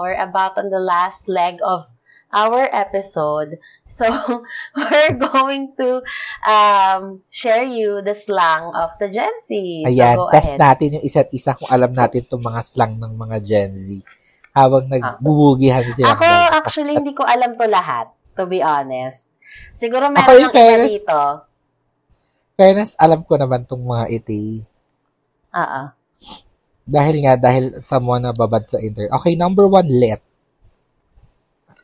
We're 0.06 0.22
about 0.22 0.62
on 0.62 0.70
the 0.70 0.78
last 0.78 1.26
leg 1.26 1.58
of 1.66 1.90
our 2.30 2.70
episode. 2.70 3.58
So, 3.90 4.06
we're 4.78 5.18
going 5.18 5.74
to 5.82 6.06
um, 6.46 7.26
share 7.34 7.66
you 7.66 8.06
the 8.06 8.14
slang 8.14 8.70
of 8.78 8.94
the 9.02 9.10
Gen 9.10 9.34
Z. 9.50 9.50
Ayan, 9.90 10.14
so, 10.14 10.30
test 10.30 10.54
ahead. 10.54 10.62
natin 10.62 11.02
yung 11.02 11.06
isa't 11.10 11.34
isa 11.34 11.58
kung 11.58 11.74
alam 11.74 11.90
natin 11.90 12.22
itong 12.22 12.46
mga 12.46 12.62
slang 12.70 13.02
ng 13.02 13.18
mga 13.18 13.38
Gen 13.42 13.74
Z. 13.74 14.06
Habang 14.54 14.90
nagbubugihan 14.90 15.86
sila. 15.94 16.10
Ah. 16.10 16.14
Ako, 16.18 16.26
actually, 16.64 16.94
hindi 16.98 17.14
ko 17.14 17.24
alam 17.24 17.54
to 17.56 17.66
lahat, 17.70 18.10
to 18.34 18.50
be 18.50 18.60
honest. 18.60 19.30
Siguro 19.78 20.10
Ako, 20.10 20.16
meron 20.16 20.36
in 20.36 20.46
ng 20.46 20.54
fairness, 20.54 20.94
dito. 21.02 21.22
Fairness, 22.60 22.92
alam 23.00 23.22
ko 23.24 23.34
naman 23.38 23.64
itong 23.64 23.84
mga 23.86 24.06
iti. 24.12 24.66
Oo. 25.56 25.82
Dahil 26.90 27.16
nga, 27.22 27.34
dahil 27.38 27.78
sa 27.78 28.02
mga 28.02 28.34
nababad 28.34 28.66
sa 28.66 28.82
internet. 28.82 29.14
Okay, 29.22 29.38
number 29.38 29.70
one, 29.70 29.86
let. 29.88 30.22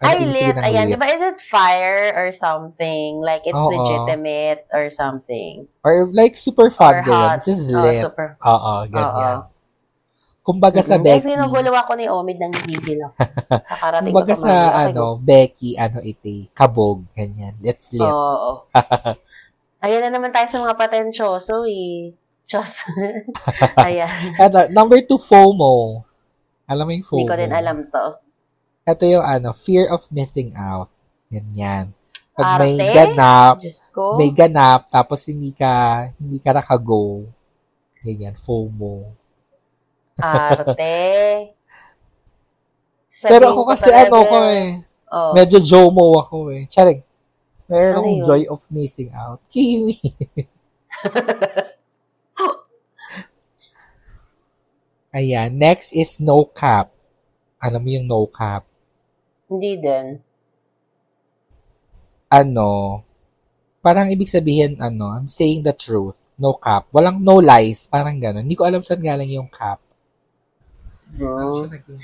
Ay, 0.03 0.27
lit. 0.27 0.55
Ayan. 0.59 0.91
Di 0.91 0.99
ba, 0.99 1.07
is 1.07 1.23
it 1.23 1.39
fire 1.39 2.11
or 2.19 2.35
something? 2.35 3.23
Like, 3.23 3.47
it's 3.47 3.55
Oo. 3.55 3.71
legitimate 3.71 4.67
or 4.75 4.91
something? 4.91 5.71
Or 5.87 6.11
like 6.11 6.35
super 6.35 6.67
fun 6.67 6.99
or 6.99 7.01
hot. 7.07 7.39
This 7.39 7.63
is 7.63 7.71
Oh, 7.71 7.79
lit. 7.79 8.03
super. 8.03 8.35
Oo, 8.43 8.73
ganyan. 8.91 9.39
Oo. 9.47 9.54
Kumbaga 10.45 10.85
sa 10.85 11.01
Mm-mm. 11.01 11.09
Becky. 11.09 11.25
Kasi 11.25 11.33
sinugulo 11.33 11.73
ako 11.73 11.91
ni 11.97 12.05
Omid 12.05 12.37
ng 12.37 12.53
gigil 12.69 13.01
ako. 13.01 13.17
Kakarating 13.65 14.13
Kumbaga 14.13 14.33
sa. 14.37 14.53
Okay, 14.53 14.81
ano, 14.93 15.03
Becky, 15.17 15.69
ano 15.73 15.97
iti, 16.05 16.35
kabog, 16.53 17.01
ganyan. 17.17 17.57
Let's 17.65 17.89
lit. 17.89 18.05
Oo. 18.05 18.69
Ayan 19.85 20.05
na 20.05 20.13
naman 20.13 20.29
tayo 20.29 20.45
sa 20.45 20.61
mga 20.61 20.77
patensyoso 20.77 21.65
eh. 21.65 22.13
Diyos. 22.45 22.71
Ayan. 23.89 24.37
Ano, 24.37 24.69
number 24.69 25.01
two, 25.09 25.17
FOMO. 25.17 26.05
Alam 26.69 26.85
mo 26.85 26.91
yung 26.93 27.05
FOMO? 27.09 27.25
Hindi 27.25 27.31
ko 27.33 27.37
din 27.41 27.53
alam 27.53 27.77
to. 27.89 28.05
Ito 28.85 29.03
yung 29.09 29.25
ano, 29.25 29.49
fear 29.57 29.89
of 29.89 30.05
missing 30.13 30.53
out. 30.53 30.93
Ganyan. 31.33 31.89
Pag 32.37 32.61
may 32.61 32.77
Arte? 32.77 32.93
ganap, 32.93 33.55
Diyos 33.65 33.81
ko. 33.89 34.19
may 34.21 34.29
ganap, 34.29 34.93
tapos 34.93 35.25
hindi 35.25 35.57
ka, 35.57 36.05
hindi 36.21 36.37
ka 36.37 36.53
nakago. 36.53 37.25
Ganyan, 38.05 38.37
FOMO. 38.37 39.24
Arte. 40.19 40.95
Pero 43.25 43.45
Sabihin 43.47 43.51
ako 43.51 43.61
ko 43.63 43.69
kasi 43.71 43.87
talaga, 43.89 44.03
ano 44.05 44.17
ko 44.27 44.37
eh, 44.51 44.67
Oh. 45.05 45.31
medyo 45.31 45.57
JOMO 45.61 46.05
ako 46.19 46.35
eh. 46.51 46.67
Charing. 46.67 46.99
Meron 47.65 47.93
Ano 47.93 47.99
akong 48.03 48.21
joy 48.27 48.41
of 48.51 48.61
missing 48.69 49.09
out. 49.15 49.39
Kiwi. 49.53 49.95
Ayan. 55.13 55.55
Next 55.55 55.93
is 55.95 56.19
no 56.19 56.43
cap. 56.51 56.91
Alam 57.61 57.81
mo 57.85 57.89
yung 57.89 58.07
no 58.09 58.27
cap? 58.27 58.67
Hindi 59.47 59.77
din. 59.79 60.05
Ano, 62.27 63.01
parang 63.79 64.11
ibig 64.11 64.27
sabihin, 64.27 64.81
ano, 64.81 65.13
I'm 65.13 65.29
saying 65.31 65.63
the 65.63 65.71
truth. 65.71 66.19
No 66.35 66.57
cap. 66.59 66.89
Walang 66.91 67.23
no 67.23 67.39
lies. 67.39 67.87
Parang 67.87 68.19
gano'n. 68.19 68.43
Hindi 68.43 68.57
ko 68.59 68.67
alam 68.67 68.83
saan 68.83 68.99
galing 68.99 69.31
yung 69.31 69.47
cap. 69.47 69.79
Naging- 71.17 72.03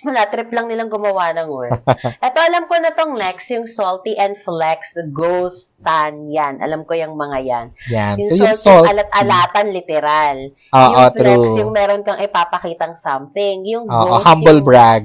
Wala, 0.00 0.24
trip 0.32 0.48
lang 0.48 0.64
nilang 0.64 0.88
gumawa 0.88 1.28
ng 1.36 1.44
word. 1.46 1.76
Ito, 2.24 2.38
alam 2.48 2.64
ko 2.64 2.80
na 2.80 2.88
tong 2.90 3.12
next, 3.14 3.52
yung 3.52 3.68
salty 3.68 4.16
and 4.16 4.32
flex 4.34 4.96
ghost 5.12 5.76
tan 5.84 6.32
yan. 6.32 6.56
Alam 6.56 6.88
ko 6.88 6.96
yung 6.96 7.20
mga 7.20 7.38
yan. 7.44 7.66
Yan. 7.86 8.14
Yung 8.16 8.30
So, 8.30 8.40
yung 8.40 8.56
salty, 8.56 8.64
salt. 8.80 8.86
alat-alatan, 8.88 9.66
literal. 9.68 10.36
Oo, 10.72 10.80
yung 10.96 11.12
flex, 11.12 11.36
true. 11.44 11.58
yung 11.60 11.70
meron 11.70 12.00
kang 12.00 12.16
ipapakitang 12.16 12.96
something. 12.96 13.68
Yung 13.68 13.84
Oo, 13.84 14.16
ghost, 14.16 14.24
humble 14.24 14.56
yung, 14.56 14.64
brag. 14.64 15.04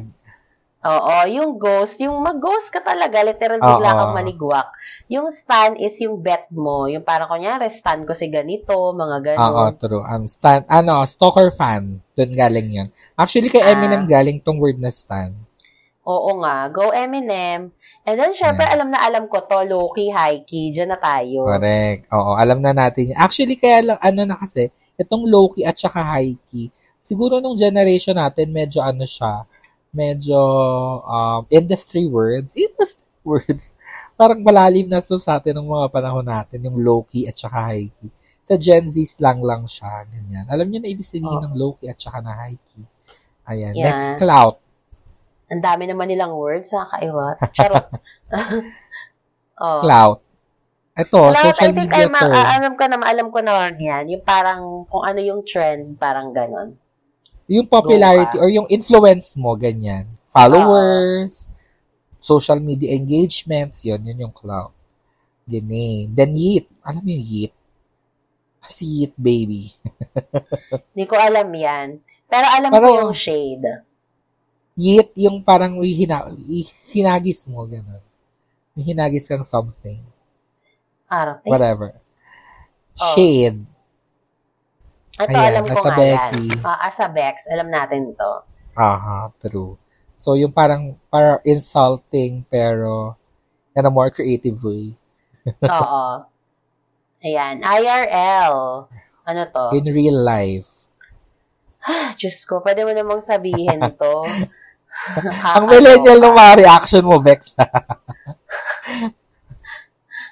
Oo, 0.85 1.15
yung 1.25 1.57
ghost, 1.57 1.97
yung 1.97 2.21
mag-ghost 2.21 2.69
ka 2.69 2.77
talaga, 2.77 3.25
literal 3.25 3.57
Oo. 3.57 3.65
bigla 3.65 3.89
kang 3.89 4.13
maligwak. 4.13 4.69
Yung 5.09 5.33
stan 5.33 5.73
is 5.81 5.97
yung 5.97 6.21
bet 6.21 6.45
mo. 6.53 6.85
Yung 6.85 7.01
parang 7.01 7.25
kunyari, 7.25 7.73
stan 7.73 8.05
ko 8.05 8.13
si 8.13 8.29
ganito, 8.29 8.93
mga 8.93 9.17
Oo, 9.17 9.25
ganon. 9.25 9.73
true. 9.81 10.05
Um, 10.05 10.29
stan, 10.29 10.61
ano, 10.69 11.01
stalker 11.09 11.49
fan. 11.49 12.05
Doon 12.13 12.31
galing 12.37 12.69
yun. 12.69 12.87
Actually, 13.17 13.49
kay 13.49 13.65
Ah. 13.65 13.73
Eminem 13.73 14.05
galing 14.05 14.37
tong 14.37 14.61
word 14.61 14.77
na 14.77 14.93
stan. 14.93 15.33
Oo 16.05 16.37
nga, 16.45 16.69
go 16.69 16.93
Eminem. 16.93 17.73
And 18.05 18.15
then, 18.21 18.37
syempre, 18.37 18.69
Yeah. 18.69 18.77
alam 18.77 18.93
na 18.93 19.01
alam 19.01 19.25
ko 19.25 19.41
to, 19.41 19.65
low-key, 19.65 20.13
high-key, 20.13 20.69
dyan 20.69 20.93
na 20.93 21.01
tayo. 21.01 21.49
Correct. 21.49 22.05
Oo, 22.13 22.37
alam 22.37 22.61
na 22.61 22.77
natin. 22.77 23.09
yun. 23.09 23.17
Actually, 23.17 23.57
kaya 23.57 23.81
lang, 23.81 23.97
ano 23.97 24.21
na 24.21 24.37
kasi, 24.37 24.69
itong 25.01 25.25
low-key 25.25 25.65
at 25.65 25.73
saka 25.73 26.05
high-key, 26.05 26.69
siguro 27.01 27.41
nung 27.41 27.57
generation 27.57 28.13
natin, 28.13 28.53
medyo 28.53 28.85
ano 28.85 29.01
siya, 29.01 29.49
medyo 29.95 30.37
um, 31.07 31.47
industry 31.47 32.03
words. 32.03 32.51
Industry 32.59 33.07
words. 33.27 33.71
Parang 34.19 34.43
malalim 34.43 34.91
na 34.91 34.99
to 34.99 35.17
sa 35.19 35.39
atin 35.39 35.55
ng 35.55 35.67
mga 35.71 35.87
panahon 35.91 36.27
natin, 36.27 36.59
yung 36.63 36.79
low-key 36.79 37.27
at 37.27 37.35
saka 37.35 37.71
high-key. 37.71 38.11
Sa 38.45 38.55
Gen 38.59 38.85
Z 38.91 38.99
slang 39.17 39.41
lang 39.41 39.65
siya, 39.65 40.05
ganyan. 40.05 40.45
Alam 40.51 40.67
niyo 40.69 40.79
na 40.83 40.91
ibig 40.91 41.07
sabihin 41.07 41.41
Oo. 41.41 41.45
ng 41.47 41.55
low-key 41.55 41.89
at 41.89 41.97
saka 41.97 42.19
na 42.21 42.35
high-key. 42.35 42.85
Ayan. 43.49 43.73
Yeah. 43.73 43.85
Next, 43.95 44.21
clout. 44.21 44.61
Ang 45.49 45.61
dami 45.63 45.83
naman 45.89 46.11
nilang 46.11 46.33
words, 46.35 46.69
nakakaiwa. 46.69 47.27
Charot. 47.55 47.85
oh. 49.65 49.81
Clout. 49.81 50.19
Ito, 50.95 51.19
Clout, 51.27 51.43
social 51.51 51.69
I 51.69 51.75
think 51.75 51.91
media 51.91 52.07
ay 52.07 52.07
ma- 52.07 52.23
term. 52.23 52.33
ah, 52.33 52.47
alam 52.55 52.73
ko 52.79 52.83
na, 52.87 52.95
alam 53.03 53.27
ko 53.35 53.39
na 53.43 53.53
yan. 53.75 54.03
Yung 54.15 54.23
parang, 54.23 54.87
kung 54.87 55.03
ano 55.03 55.19
yung 55.19 55.41
trend, 55.43 55.99
parang 55.99 56.31
ganon. 56.31 56.79
Yung 57.45 57.69
popularity 57.69 58.37
or 58.41 58.49
yung 58.49 58.65
influence 58.69 59.37
mo, 59.37 59.53
ganyan. 59.53 60.09
Followers, 60.29 61.47
social 62.17 62.57
media 62.57 62.91
engagements, 62.97 63.85
yun, 63.85 64.01
yun 64.01 64.25
yung 64.27 64.35
cloud. 64.35 64.73
Yun 65.45 65.69
eh. 65.69 65.97
Then 66.09 66.33
yeet. 66.33 66.65
Alam 66.81 67.05
mo 67.05 67.09
yung 67.13 67.27
yeet? 67.29 67.53
Si 68.65 68.83
yeet 69.01 69.13
baby. 69.13 69.69
Hindi 70.91 71.05
ko 71.05 71.15
alam 71.21 71.53
yan. 71.53 72.01
Pero 72.25 72.45
alam 72.49 72.69
ko 72.73 72.75
Pero- 72.81 72.97
yung 73.05 73.13
shade. 73.13 73.85
Yeet 74.75 75.15
yung 75.15 75.39
parang 75.39 75.79
hina, 75.79 76.27
hinagis 76.91 77.47
mo, 77.47 77.63
gano'n. 77.63 78.03
May 78.75 78.91
hinagis 78.91 79.23
kang 79.23 79.47
something. 79.47 80.03
Arte. 81.07 81.47
Whatever. 81.47 81.95
Oh. 82.99 83.15
Shade. 83.15 83.63
Ito, 85.15 85.31
Ayan, 85.31 85.51
alam 85.55 85.63
ko 85.63 85.79
nga 85.79 85.95
Becky. 85.95 86.45
yan. 86.51 86.59
Ah, 86.67 86.79
as 86.91 86.99
a 86.99 87.07
Bex, 87.07 87.47
alam 87.47 87.71
natin 87.71 88.11
to. 88.19 88.31
Aha, 88.75 89.31
true. 89.39 89.79
So, 90.19 90.35
yung 90.35 90.51
parang, 90.51 90.99
parang 91.07 91.39
insulting, 91.47 92.43
pero 92.51 93.15
in 93.71 93.87
a 93.87 93.91
more 93.91 94.11
creative 94.11 94.59
way. 94.59 94.95
Oo. 95.71 96.27
Ayan. 97.23 97.63
IRL. 97.63 98.55
Ano 99.23 99.41
to? 99.49 99.65
In 99.71 99.87
real 99.87 100.19
life. 100.19 100.67
Ah, 101.79 102.11
Diyos 102.17 102.43
ko, 102.43 102.59
pwede 102.59 102.83
mo 102.83 102.91
namang 102.91 103.23
sabihin 103.23 103.79
to. 104.01 104.15
Ang 105.55 105.65
millennial 105.67 106.19
ng 106.19 106.35
mga 106.35 106.53
reaction 106.59 107.03
mo, 107.07 107.23
Bex. 107.23 107.55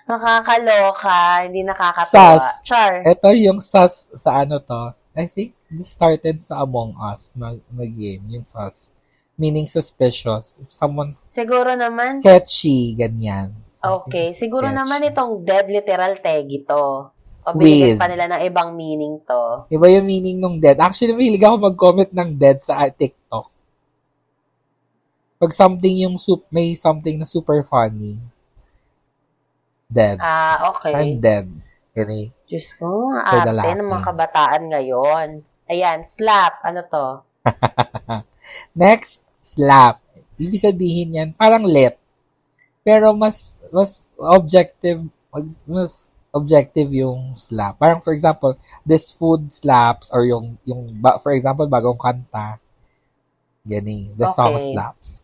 Nakakaloka, 0.04 1.48
hindi 1.48 1.64
nakakatawa. 1.64 2.40
Sas. 2.40 2.60
Char. 2.68 3.08
Ito 3.08 3.32
yung 3.32 3.64
sus 3.64 4.12
sa 4.12 4.44
ano 4.44 4.60
to. 4.60 4.92
I 5.16 5.30
think 5.30 5.56
this 5.72 5.94
started 5.94 6.44
sa 6.44 6.66
Among 6.66 6.98
Us 7.00 7.32
na, 7.38 7.56
na 7.72 7.86
game, 7.88 8.24
yung 8.28 8.44
sus. 8.44 8.92
Meaning 9.40 9.66
suspicious. 9.66 10.60
If 10.60 10.76
someone's 10.76 11.24
Siguro 11.32 11.74
naman, 11.74 12.20
sketchy, 12.20 12.94
ganyan. 13.00 13.56
Okay, 13.80 14.36
siguro 14.36 14.68
sketchy. 14.68 14.80
naman 14.80 15.00
itong 15.08 15.32
dead 15.48 15.66
literal 15.72 16.20
tag 16.20 16.48
ito. 16.52 17.14
O 17.44 17.52
binigyan 17.60 18.00
pa 18.00 18.08
nila 18.08 18.32
ng 18.32 18.42
ibang 18.48 18.72
meaning 18.72 19.20
to. 19.28 19.68
Iba 19.68 19.92
yung 19.92 20.08
meaning 20.08 20.40
ng 20.40 20.64
dead. 20.64 20.80
Actually, 20.80 21.12
mahilig 21.12 21.44
ako 21.44 21.56
mag-comment 21.60 22.12
ng 22.12 22.30
dead 22.40 22.64
sa 22.64 22.88
TikTok. 22.88 23.52
Pag 25.44 25.52
something 25.52 26.08
yung 26.08 26.16
sup 26.16 26.48
may 26.48 26.72
something 26.72 27.20
na 27.20 27.28
super 27.28 27.68
funny. 27.68 28.16
Dead. 29.94 30.18
Ah, 30.18 30.74
okay. 30.74 30.94
I'm 30.98 31.22
dead. 31.22 31.46
Ganun. 31.94 32.34
Diyos 32.50 32.74
ko, 32.82 33.14
arte 33.14 33.54
ng 33.54 33.54
mga 33.54 33.86
laughing. 33.86 34.06
kabataan 34.10 34.64
ngayon. 34.74 35.28
Ayan, 35.70 36.00
slap. 36.10 36.58
Ano 36.66 36.82
to? 36.90 37.06
Next, 38.74 39.22
slap. 39.38 40.02
Ibig 40.42 40.58
sabihin 40.58 41.14
yan, 41.14 41.30
parang 41.38 41.64
let. 41.64 42.02
Pero 42.82 43.14
mas, 43.14 43.56
mas 43.70 44.10
objective, 44.18 45.06
mas, 45.30 45.62
mas 45.70 45.94
objective 46.34 46.90
yung 46.90 47.38
slap. 47.38 47.78
Parang 47.78 48.02
for 48.02 48.12
example, 48.12 48.58
this 48.82 49.14
food 49.14 49.54
slaps 49.54 50.10
or 50.10 50.26
yung, 50.26 50.58
yung 50.66 50.90
for 51.22 51.32
example, 51.38 51.70
bagong 51.70 52.02
kanta. 52.02 52.58
Gani. 53.64 54.12
The 54.18 54.28
song 54.34 54.58
Okay. 54.58 54.74
slaps. 54.74 55.22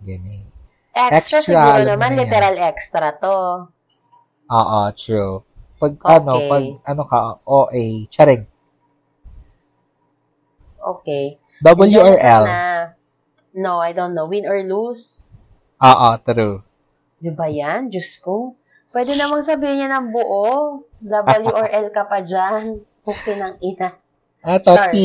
Gani. 0.00 0.46
Extra, 0.94 1.18
Extra, 1.18 1.40
siguro 1.42 1.80
naman, 1.84 2.16
literal 2.16 2.56
extra 2.58 3.12
to. 3.18 3.68
Oo, 4.48 4.80
true. 4.96 5.44
Pag 5.78 5.92
Okay. 6.00 6.14
ano, 6.18 6.32
pag 6.48 6.64
ano 6.84 7.02
ka, 7.04 7.18
OA, 7.44 8.08
charing. 8.08 8.44
Okay. 10.78 11.36
W 11.62 11.98
or 12.00 12.16
L? 12.18 12.44
Na, 12.46 12.94
no, 13.52 13.78
I 13.82 13.92
don't 13.92 14.14
know. 14.14 14.26
Win 14.30 14.46
or 14.46 14.62
lose? 14.62 15.26
Oo, 15.78 16.08
true. 16.22 16.62
Di 17.18 17.30
ba 17.34 17.50
yan? 17.50 17.90
Diyos 17.90 18.18
ko. 18.22 18.54
Pwede 18.88 19.18
namang 19.18 19.44
sabihin 19.44 19.84
niya 19.84 19.98
ng 19.98 20.14
buo. 20.14 20.80
W 21.02 21.50
or 21.52 21.68
L 21.68 21.88
ka 21.90 22.06
pa 22.06 22.22
dyan. 22.22 22.78
Okay 23.08 23.40
ng 23.40 23.56
ina. 23.64 23.96
Ano 24.44 24.60
to, 24.60 24.76
Sorry. 24.76 24.92
T. 24.92 24.96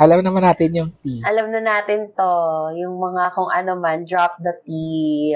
Alam 0.00 0.24
naman 0.24 0.48
natin 0.48 0.72
yung 0.72 0.90
T. 1.04 1.20
Alam 1.20 1.52
na 1.52 1.60
natin 1.60 2.08
to. 2.16 2.32
Yung 2.72 2.96
mga 2.96 3.36
kung 3.36 3.52
ano 3.52 3.76
man, 3.76 4.08
drop 4.08 4.40
the 4.40 4.56
T, 4.64 4.68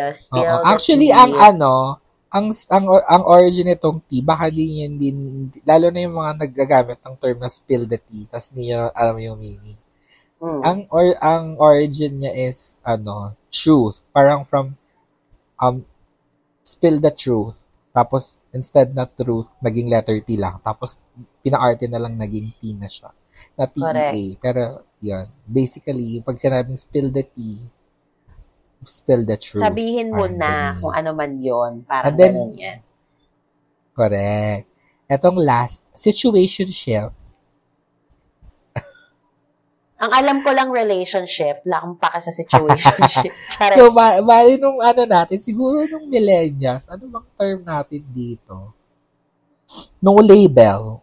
uh, 0.00 0.16
spill 0.16 0.40
Oo. 0.40 0.64
the 0.64 0.72
Actually, 0.72 1.12
tea. 1.12 1.20
ang 1.20 1.36
ano, 1.36 2.00
ang 2.28 2.52
ang 2.68 2.84
ang 3.08 3.24
origin 3.24 3.68
nitong 3.72 4.04
tea, 4.04 4.20
baka 4.20 4.52
din 4.52 4.84
yan 4.84 4.94
din, 5.00 5.18
lalo 5.64 5.88
na 5.88 6.04
yung 6.04 6.16
mga 6.20 6.32
naggagamit 6.44 6.98
ng 7.00 7.16
term 7.16 7.38
na 7.40 7.48
spill 7.48 7.88
the 7.88 7.96
tea, 7.96 8.28
tas 8.28 8.52
niya 8.52 8.92
alam 8.92 9.16
yung 9.16 9.40
meaning. 9.40 9.80
Mm. 10.38 10.60
Ang 10.62 10.78
or 10.92 11.18
ang 11.18 11.58
origin 11.58 12.22
niya 12.22 12.52
is 12.52 12.78
ano, 12.86 13.34
truth. 13.50 14.06
Parang 14.14 14.46
from 14.46 14.78
um 15.58 15.82
spill 16.62 17.00
the 17.00 17.10
truth. 17.10 17.64
Tapos 17.90 18.38
instead 18.54 18.94
na 18.94 19.08
truth, 19.08 19.48
naging 19.64 19.90
letter 19.90 20.20
T 20.22 20.38
lang. 20.38 20.60
Tapos 20.62 21.02
pina-arte 21.42 21.90
na 21.90 21.98
lang 21.98 22.14
naging 22.14 22.54
T 22.60 22.76
na 22.76 22.86
siya. 22.86 23.10
Na 23.58 23.66
TEA. 23.66 24.38
Pero 24.38 24.86
yun, 25.02 25.26
basically, 25.46 26.22
pag 26.22 26.38
sinabing 26.38 26.78
spill 26.78 27.10
the 27.10 27.26
tea, 27.26 27.62
spill 28.84 29.24
the 29.24 29.34
truth. 29.34 29.58
Sabihin 29.60 30.12
mo 30.12 30.24
Parang 30.24 30.38
na 30.38 30.50
ganun. 30.52 30.80
kung 30.80 30.94
ano 30.94 31.10
man 31.12 31.32
yon 31.38 31.72
Parang 31.82 32.06
And 32.06 32.16
then- 32.16 32.34
ganun 32.34 32.54
yan. 32.54 32.78
Correct. 33.92 34.64
Etong 35.08 35.40
last, 35.40 35.82
situationship. 35.92 37.10
Ang 39.98 40.12
alam 40.14 40.46
ko 40.46 40.54
lang 40.54 40.70
relationship, 40.70 41.66
wala 41.66 41.82
akong 41.82 41.96
paka 41.98 42.22
sa 42.22 42.30
situationship. 42.30 43.34
So, 43.74 43.90
ba- 43.90 44.22
bali 44.22 44.54
nung 44.54 44.78
ano 44.78 45.02
natin, 45.02 45.42
siguro 45.42 45.82
nung 45.84 46.06
millennials, 46.06 46.86
ano 46.86 47.10
bang 47.10 47.26
term 47.34 47.58
natin 47.66 48.02
dito? 48.06 48.70
No 49.98 50.14
label. 50.22 51.02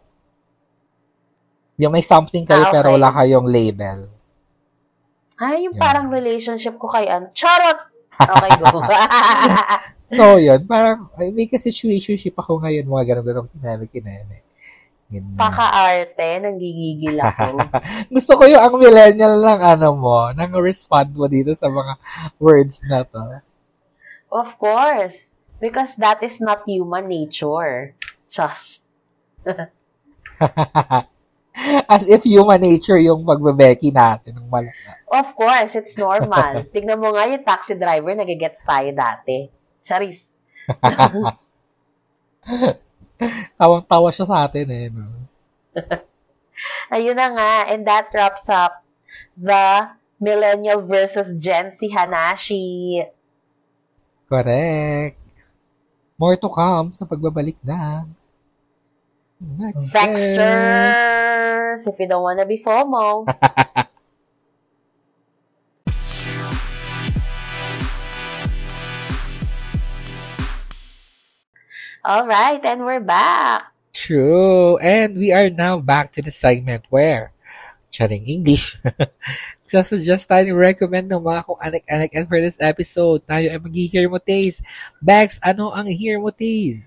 Yung 1.76 1.92
may 1.92 2.00
something 2.00 2.48
kayo 2.48 2.64
Ah, 2.64 2.72
okay. 2.72 2.74
pero 2.74 2.96
wala 2.96 3.12
kayong 3.12 3.44
label. 3.44 4.08
Ay, 5.36 5.68
yung 5.68 5.76
Yeah. 5.76 5.84
parang 5.84 6.06
relationship 6.08 6.80
ko 6.80 6.88
kay 6.88 7.06
ano. 7.06 7.28
Charot! 7.32 7.78
Okay, 8.16 8.50
go. 8.56 8.80
So, 10.06 10.38
yun, 10.38 10.62
parang, 10.70 11.10
ay, 11.18 11.34
may 11.34 11.50
ka-situationship 11.50 12.38
ako 12.38 12.62
ngayon, 12.62 12.86
mga 12.86 13.04
ganun-ganun 13.10 13.50
kinami 13.50 13.84
kinami. 13.90 14.38
Ganyan. 15.06 15.34
Paka-arte, 15.34 16.42
nanggigigil 16.42 17.18
ako. 17.18 17.58
Gusto 18.14 18.38
ko 18.38 18.46
yung 18.46 18.62
ang 18.62 18.74
millennial 18.78 19.34
lang, 19.38 19.62
ano 19.62 19.94
mo, 19.98 20.30
nang 20.30 20.54
respond 20.62 21.10
mo 21.10 21.26
dito 21.26 21.54
sa 21.58 21.66
mga 21.66 21.98
words 22.38 22.82
na 22.86 23.02
to. 23.02 23.42
of 24.30 24.50
course. 24.58 25.34
Because 25.58 25.94
that 25.98 26.22
is 26.22 26.38
not 26.38 26.62
human 26.66 27.08
nature. 27.10 27.94
Just. 28.30 28.82
As 31.88 32.02
if 32.06 32.22
human 32.22 32.60
nature 32.60 32.98
yung 33.00 33.24
pagbebeki 33.24 33.90
natin 33.94 34.36
ng 34.36 34.48
malaka. 34.50 34.95
Of 35.06 35.38
course, 35.38 35.78
it's 35.78 35.94
normal. 35.94 36.66
Tignan 36.74 36.98
mo 36.98 37.14
nga 37.14 37.30
yung 37.30 37.46
taxi 37.46 37.78
driver, 37.78 38.14
nagigets 38.14 38.66
tayo 38.66 38.90
dati. 38.90 39.46
Charis. 39.86 40.34
Tawang-tawa 43.58 44.10
siya 44.10 44.26
sa 44.26 44.50
atin 44.50 44.66
eh. 44.66 44.90
No? 44.90 45.06
Ayun 46.94 47.14
na 47.14 47.30
nga, 47.30 47.70
and 47.70 47.86
that 47.86 48.10
wraps 48.10 48.50
up 48.50 48.82
the 49.38 49.94
Millennial 50.18 50.82
versus 50.82 51.38
Gen 51.38 51.70
Z 51.70 51.86
Hanashi. 51.92 53.04
Correct. 54.26 55.20
More 56.16 56.34
to 56.40 56.48
come 56.48 56.96
sa 56.96 57.04
pagbabalik 57.04 57.60
na. 57.62 58.08
Baxters! 59.36 59.92
If 61.84 62.00
you 62.00 62.08
don't 62.08 62.24
wanna 62.24 62.48
be 62.48 62.56
FOMO. 62.56 63.28
Alright, 72.06 72.62
and 72.62 72.86
we're 72.86 73.02
back. 73.02 73.74
True. 73.90 74.78
And 74.78 75.18
we 75.18 75.34
are 75.34 75.50
now 75.50 75.82
back 75.82 76.14
to 76.14 76.22
the 76.22 76.30
segment 76.30 76.86
where, 76.86 77.34
chatting 77.90 78.30
English, 78.30 78.78
sasuggest 79.66 80.30
tayo 80.30 80.54
recommend 80.54 81.10
ng 81.10 81.18
mga 81.18 81.42
kung 81.42 81.58
anak-anak 81.58 82.14
and 82.14 82.30
for 82.30 82.38
this 82.38 82.62
episode, 82.62 83.26
tayo 83.26 83.50
ay 83.50 83.58
mag-hear 83.58 84.06
mo 84.06 84.22
taste. 84.22 84.62
Bags, 85.02 85.42
ano 85.42 85.74
ang 85.74 85.90
hear 85.90 86.22
mo 86.22 86.30
taste? 86.30 86.86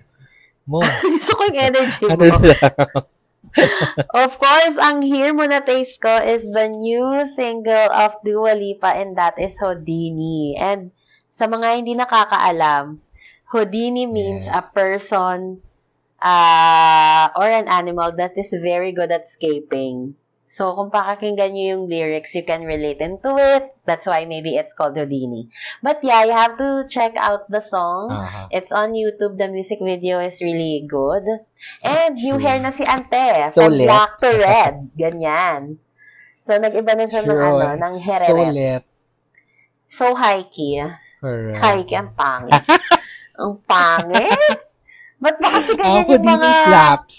Mo. 0.64 0.80
Gusto 1.04 1.36
ko 1.36 1.42
yung 1.52 1.60
energy 1.68 2.04
ano 2.08 2.24
mo. 2.24 2.40
daw? 2.40 3.04
Of 4.24 4.40
course, 4.40 4.76
ang 4.80 5.02
Hear 5.02 5.34
Mo 5.34 5.42
Na 5.42 5.58
Taste 5.58 5.98
ko 5.98 6.12
is 6.22 6.46
the 6.46 6.70
new 6.70 7.26
single 7.34 7.90
of 7.90 8.14
Dua 8.22 8.54
Lipa 8.54 8.94
and 8.94 9.18
that 9.18 9.36
is 9.42 9.58
Houdini. 9.58 10.54
And 10.54 10.94
sa 11.34 11.50
mga 11.50 11.82
hindi 11.82 11.98
nakakaalam, 11.98 13.02
Houdini 13.50 14.06
means 14.06 14.46
Yes. 14.46 14.54
a 14.54 14.62
person 14.62 15.60
uh, 16.22 17.26
or 17.34 17.46
an 17.50 17.66
animal 17.68 18.12
that 18.16 18.38
is 18.38 18.54
very 18.54 18.92
good 18.92 19.10
at 19.10 19.22
escaping. 19.26 20.14
So, 20.50 20.74
kung 20.74 20.90
pakakinggan 20.90 21.54
nyo 21.54 21.64
yung 21.78 21.84
lyrics, 21.86 22.34
you 22.34 22.42
can 22.42 22.66
relate 22.66 22.98
into 22.98 23.30
it. 23.38 23.70
That's 23.86 24.02
why 24.10 24.26
maybe 24.26 24.58
it's 24.58 24.74
called 24.74 24.98
Houdini. 24.98 25.46
But 25.78 26.02
yeah, 26.02 26.26
you 26.26 26.34
have 26.34 26.58
to 26.58 26.90
check 26.90 27.14
out 27.14 27.46
the 27.46 27.62
song. 27.62 28.10
Aha. 28.10 28.50
It's 28.50 28.74
on 28.74 28.98
YouTube. 28.98 29.38
The 29.38 29.46
music 29.46 29.78
video 29.78 30.18
is 30.18 30.42
really 30.42 30.82
good. 30.90 31.22
And 31.86 32.18
new 32.18 32.34
True. 32.34 32.42
hair 32.42 32.58
na 32.58 32.74
si 32.74 32.82
Ante. 32.82 33.46
So 33.54 33.70
from 33.70 33.78
lit. 33.78 33.86
black 33.86 34.18
to 34.26 34.30
red. 34.42 34.90
Ganyan. 34.98 35.78
So, 36.34 36.58
nag-iba 36.58 36.98
na 36.98 37.06
siya 37.06 37.22
ng, 37.22 37.30
ano, 37.30 37.66
ng 37.78 37.94
So 37.94 38.02
hereret. 38.10 38.50
lit. 38.50 38.82
So, 39.86 40.04
high-key. 40.18 40.82
Correct. 41.22 41.62
High-key, 41.62 41.94
ang 41.94 42.10
pangit. 42.18 42.64
ang 43.40 43.56
pangit? 43.64 44.60
Ba't 45.16 45.36
ba 45.36 45.48
kasi 45.50 45.72
ganyan 45.74 46.04
yung 46.06 46.20
Houdini 46.20 46.36
mga... 46.38 46.60
slaps. 46.64 47.16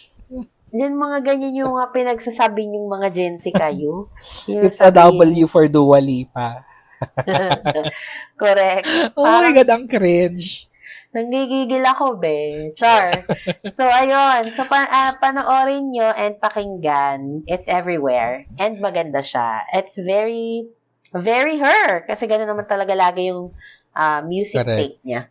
Yan 0.71 0.95
mga 0.95 1.17
ganyan 1.21 1.53
yung 1.53 1.71
mga 1.75 1.87
pinagsasabi 1.91 2.63
yung 2.63 2.87
mga 2.87 3.07
Gen 3.11 3.35
Z 3.35 3.51
kayo. 3.51 4.07
Yung 4.47 4.63
It's 4.63 4.79
a 4.79 4.87
sabihin- 4.87 5.19
W 5.19 5.45
for 5.45 5.67
Dua 5.67 5.99
Lipa. 5.99 6.63
Correct. 8.41 8.85
Oh 9.13 9.25
my 9.25 9.41
Parang- 9.41 9.55
God, 9.57 9.69
ang 9.69 9.85
cringe. 9.85 10.69
Nanggigigil 11.11 11.83
ako, 11.83 12.15
be. 12.15 12.71
Char. 12.71 13.27
So, 13.67 13.83
ayun. 13.83 14.55
So, 14.55 14.63
pa- 14.63 14.87
ah, 14.87 15.11
panoorin 15.19 15.91
nyo 15.91 16.07
and 16.07 16.39
pakinggan. 16.39 17.43
It's 17.51 17.67
everywhere. 17.67 18.47
And 18.55 18.79
maganda 18.79 19.19
siya. 19.19 19.67
It's 19.75 19.99
very, 19.99 20.71
very 21.11 21.59
her. 21.59 22.07
Kasi 22.07 22.31
gano'n 22.31 22.47
naman 22.47 22.63
talaga 22.63 22.95
lagi 22.95 23.27
yung 23.27 23.51
ah, 23.91 24.23
music 24.23 24.63
Correct. 24.63 24.79
take 24.79 24.99
niya. 25.03 25.27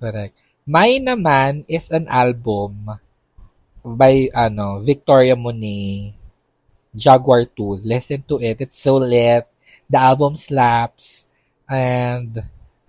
Correct. 0.00 0.32
Mine 0.64 1.04
naman 1.04 1.68
is 1.68 1.92
an 1.92 2.08
album 2.08 2.96
by 3.84 4.32
ano 4.32 4.80
Victoria 4.80 5.36
Monet, 5.36 6.16
Jaguar 6.96 7.44
2. 7.44 7.84
Listen 7.84 8.24
to 8.24 8.40
it. 8.40 8.64
It's 8.64 8.80
so 8.80 8.96
lit. 8.96 9.44
The 9.92 10.00
album 10.00 10.40
slaps. 10.40 11.28
And 11.68 12.48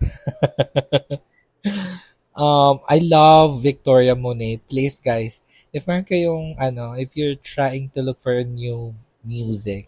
um, 2.34 2.80
I 2.88 2.98
love 2.98 3.60
Victoria 3.60 4.16
Monet. 4.16 4.64
Please, 4.64 4.96
guys, 4.96 5.44
if 5.70 5.84
meron 5.84 6.08
kayong, 6.08 6.56
ano, 6.56 6.96
if 6.96 7.12
you're 7.12 7.38
trying 7.38 7.92
to 7.92 8.00
look 8.00 8.24
for 8.24 8.40
new 8.42 8.96
music, 9.20 9.86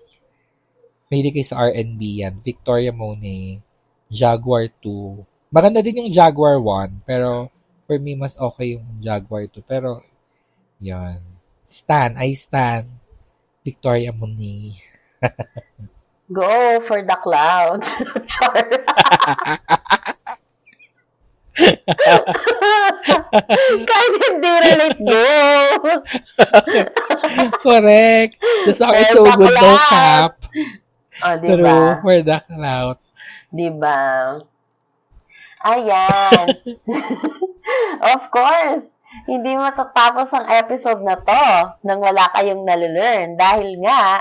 mahilig 1.08 1.40
kayo 1.40 1.48
sa 1.48 1.72
R&B 1.72 2.20
yan. 2.20 2.38
Victoria 2.44 2.92
Monet, 2.92 3.64
Jaguar 4.12 4.68
2. 4.84 5.33
Maganda 5.54 5.78
din 5.78 6.02
yung 6.02 6.10
Jaguar 6.10 6.58
1, 6.58 7.06
pero 7.06 7.46
for 7.86 7.94
me, 8.02 8.18
mas 8.18 8.34
okay 8.34 8.74
yung 8.74 8.98
Jaguar 8.98 9.46
2. 9.46 9.62
Pero, 9.62 10.02
yan. 10.82 11.22
Stan, 11.70 12.18
I 12.18 12.34
stan. 12.34 12.90
Victoria 13.62 14.10
Monet. 14.10 14.82
Go 16.34 16.82
for 16.82 17.06
the 17.06 17.14
cloud. 17.22 17.86
Char. 18.32 18.58
Kahit 23.86 24.12
hindi 24.26 24.50
relate, 24.58 24.98
go. 24.98 25.22
Correct. 27.62 28.34
The 28.66 28.74
song 28.74 28.98
is 28.98 29.06
so 29.14 29.22
the 29.22 29.38
good, 29.38 29.54
cloud. 29.54 29.78
cap. 29.86 30.34
Oh, 31.22 31.34
di 31.38 31.46
True, 31.46 32.02
for 32.02 32.18
the 32.26 32.38
clout. 32.42 32.98
Di 33.54 33.70
ba? 33.70 34.02
Ayan. 35.64 36.60
of 38.12 38.22
course, 38.28 39.00
hindi 39.24 39.56
matatapos 39.56 40.28
ang 40.36 40.44
episode 40.52 41.00
na 41.00 41.16
to 41.16 41.48
nang 41.80 42.04
wala 42.04 42.28
kayong 42.36 42.68
nalelearn 42.68 43.32
dahil 43.40 43.80
nga, 43.80 44.20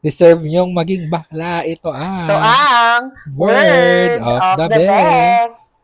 Deserve 0.00 0.48
nyong 0.48 0.72
maging 0.72 1.10
bakla. 1.12 1.66
Ito 1.66 1.90
ang 1.92 2.30
ito 2.30 2.38
ang 2.38 3.02
Word 3.34 4.22
of, 4.22 4.70
the, 4.70 4.80
Best. 4.86 5.76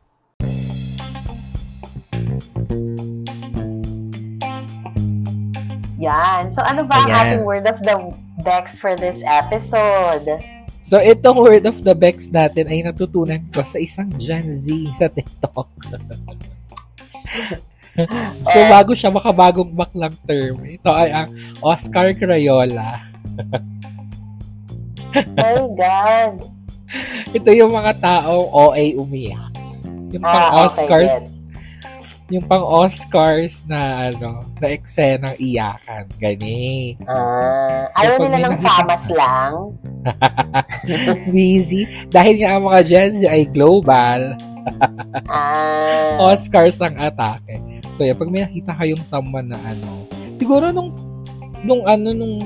Yan. 6.00 6.54
So, 6.54 6.64
ano 6.64 6.86
ba 6.86 7.02
ang 7.02 7.10
Ayan. 7.10 7.20
ating 7.28 7.42
word 7.42 7.66
of 7.66 7.78
the 7.82 8.14
Bex 8.46 8.78
for 8.78 8.94
this 8.94 9.26
episode? 9.26 10.61
So, 10.92 11.00
itong 11.00 11.40
word 11.40 11.64
of 11.64 11.80
the 11.80 11.96
Bex 11.96 12.28
natin 12.28 12.68
ay 12.68 12.84
natutunan 12.84 13.40
ko 13.48 13.64
sa 13.64 13.80
isang 13.80 14.12
Gen 14.20 14.52
Z 14.52 14.68
sa 15.00 15.08
TikTok. 15.08 15.64
so, 18.44 18.58
Eh. 18.60 18.68
bago 18.68 18.92
siya 18.92 19.08
makabagong 19.08 19.72
baklang 19.72 20.12
term, 20.28 20.60
ito 20.68 20.92
ay 20.92 21.08
ang 21.16 21.32
Oscar 21.64 22.12
Crayola. 22.12 23.08
My 25.32 25.64
God. 25.72 26.44
Ito 27.40 27.48
yung 27.56 27.72
mga 27.72 27.96
taong 27.96 28.52
OA 28.52 28.92
umiyak. 28.92 29.48
Yung 30.12 30.20
pang 30.20 30.28
Ah, 30.28 30.68
okay, 30.68 30.84
Oscars. 30.84 31.16
Yung 32.32 32.46
pang 32.48 32.64
Oscars 32.64 33.60
na 33.68 34.08
ano, 34.08 34.40
na 34.56 34.66
eksenang 34.72 35.36
iyakan. 35.36 36.08
Gani. 36.16 36.96
Ah, 37.04 37.92
So, 37.92 38.00
ayaw 38.00 38.16
nila 38.24 38.38
ng 38.48 38.56
famas 38.64 39.04
lang. 39.12 39.52
Busy. 41.34 41.84
Dahil 42.08 42.40
nga 42.40 42.56
ang 42.56 42.64
mga 42.64 42.80
Gen 42.88 43.12
Z 43.12 43.28
ay 43.28 43.44
global, 43.52 44.32
Ah, 45.28 46.16
Oscars 46.32 46.80
ang 46.80 46.96
atake. 46.96 47.60
So, 47.98 48.06
yan, 48.08 48.16
pag 48.16 48.30
may 48.32 48.42
nakita 48.48 48.72
kayong 48.80 49.04
someone 49.04 49.52
na 49.52 49.60
ano, 49.60 50.08
siguro 50.38 50.72
nung, 50.72 50.94
nung 51.62 51.84
ano, 51.84 52.16
nung 52.16 52.40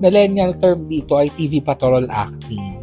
millennial 0.00 0.56
term 0.58 0.88
dito 0.90 1.14
ay 1.14 1.30
TV 1.38 1.62
patrol 1.62 2.08
acting. 2.10 2.74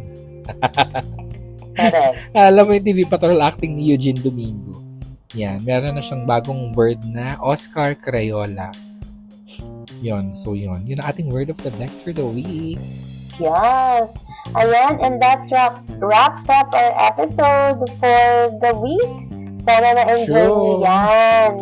correct. 1.76 2.16
Alam 2.32 2.64
mo 2.64 2.72
yung 2.72 2.86
TV 2.86 3.04
patrol 3.04 3.42
acting 3.42 3.76
ni 3.76 3.90
Eugene 3.92 4.22
Domingo. 4.22 4.87
Yan, 5.36 5.60
meron 5.60 5.96
na 5.96 6.00
siyang 6.00 6.24
bagong 6.24 6.72
word 6.72 7.04
na 7.04 7.36
Oscar 7.44 7.92
Crayola. 7.92 8.72
Yon, 10.00 10.32
so 10.32 10.56
yon. 10.56 10.80
Yun 10.88 11.04
ang 11.04 11.12
ating 11.12 11.28
word 11.28 11.52
of 11.52 11.60
the 11.60 11.72
next 11.76 12.00
for 12.00 12.16
the 12.16 12.24
week. 12.24 12.80
Yes. 13.36 14.16
Ayan, 14.56 14.96
and 15.04 15.20
that's 15.20 15.52
wrap, 15.52 15.84
wraps 16.00 16.48
up 16.48 16.72
our 16.72 16.92
episode 16.96 17.84
for 18.00 18.24
the 18.64 18.72
week. 18.80 19.12
Sana 19.60 20.00
na-enjoy 20.00 20.48
niyo 20.48 20.80
yan. 20.80 21.52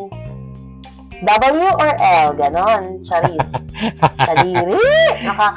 W 1.24 1.68
or 1.80 1.92
L? 1.96 2.36
Ganon. 2.36 3.02
Charis. 3.02 3.50
Sadiri. 4.28 4.78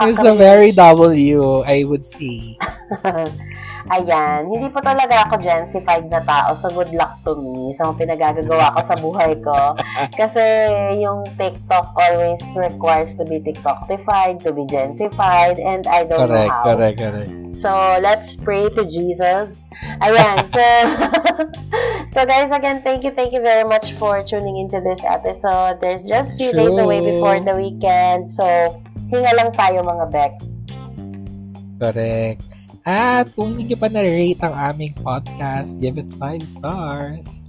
It's 0.07 0.23
a 0.23 0.33
very 0.33 0.71
W, 0.71 1.61
I 1.61 1.83
would 1.83 2.05
say. 2.07 2.57
Ayan, 3.89 4.53
hindi 4.53 4.69
po 4.69 4.85
talaga 4.85 5.25
ako 5.25 5.41
gensified 5.41 6.05
na 6.13 6.21
tao, 6.21 6.53
so 6.53 6.69
good 6.69 6.93
luck 6.93 7.17
to 7.25 7.33
me 7.33 7.73
sa 7.73 7.89
mga 7.89 8.05
pinagagagawa 8.05 8.77
ko 8.77 8.79
sa 8.85 8.93
buhay 8.93 9.33
ko. 9.41 9.73
Kasi 10.21 10.41
yung 11.01 11.25
TikTok 11.41 11.97
always 11.97 12.37
requires 12.53 13.17
to 13.17 13.25
be 13.25 13.41
TikTokified, 13.41 14.45
to 14.45 14.53
be 14.53 14.69
gensified, 14.69 15.57
and 15.57 15.89
I 15.89 16.05
don't 16.05 16.29
Correct, 16.29 16.53
know 16.53 16.53
how. 16.53 16.65
correct, 16.69 16.97
correct. 17.01 17.31
So, 17.57 17.73
let's 18.05 18.37
pray 18.37 18.69
to 18.77 18.85
Jesus. 18.85 19.57
Ayan, 20.05 20.37
so, 20.53 20.65
so 22.13 22.19
guys, 22.29 22.53
again, 22.53 22.85
thank 22.85 23.01
you, 23.01 23.09
thank 23.17 23.33
you 23.33 23.41
very 23.41 23.65
much 23.65 23.97
for 23.97 24.21
tuning 24.21 24.61
into 24.61 24.77
this 24.85 25.01
episode. 25.01 25.81
There's 25.81 26.05
just 26.05 26.37
few 26.37 26.53
days 26.53 26.77
True. 26.77 26.85
away 26.85 27.01
before 27.01 27.41
the 27.41 27.57
weekend, 27.57 28.29
so, 28.29 28.45
hinga 29.09 29.33
lang 29.33 29.49
tayo 29.49 29.81
mga 29.81 30.05
Bex. 30.13 30.61
Correct. 31.81 32.58
At 32.89 33.29
kung 33.37 33.53
hindi 33.53 33.77
pa 33.77 33.85
na-rate 33.85 34.41
ang 34.41 34.73
aming 34.73 34.97
podcast, 34.97 35.77
give 35.77 36.01
it 36.01 36.09
5 36.17 36.41
stars. 36.41 37.45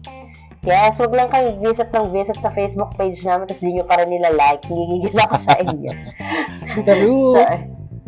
Yes, 0.60 1.00
wag 1.00 1.16
lang 1.16 1.32
kayo 1.32 1.56
visit 1.64 1.88
ng 1.88 2.12
visit 2.12 2.36
sa 2.44 2.52
Facebook 2.52 2.92
page 3.00 3.24
namin 3.24 3.48
kasi 3.48 3.72
di 3.72 3.80
nyo 3.80 3.88
pa 3.88 3.96
rin 3.96 4.12
nila 4.12 4.36
like. 4.36 4.60
Ngigigil 4.68 5.16
ako 5.16 5.36
sa 5.40 5.56
inyo. 5.56 5.92
True. 6.84 7.40
so, 7.40 7.44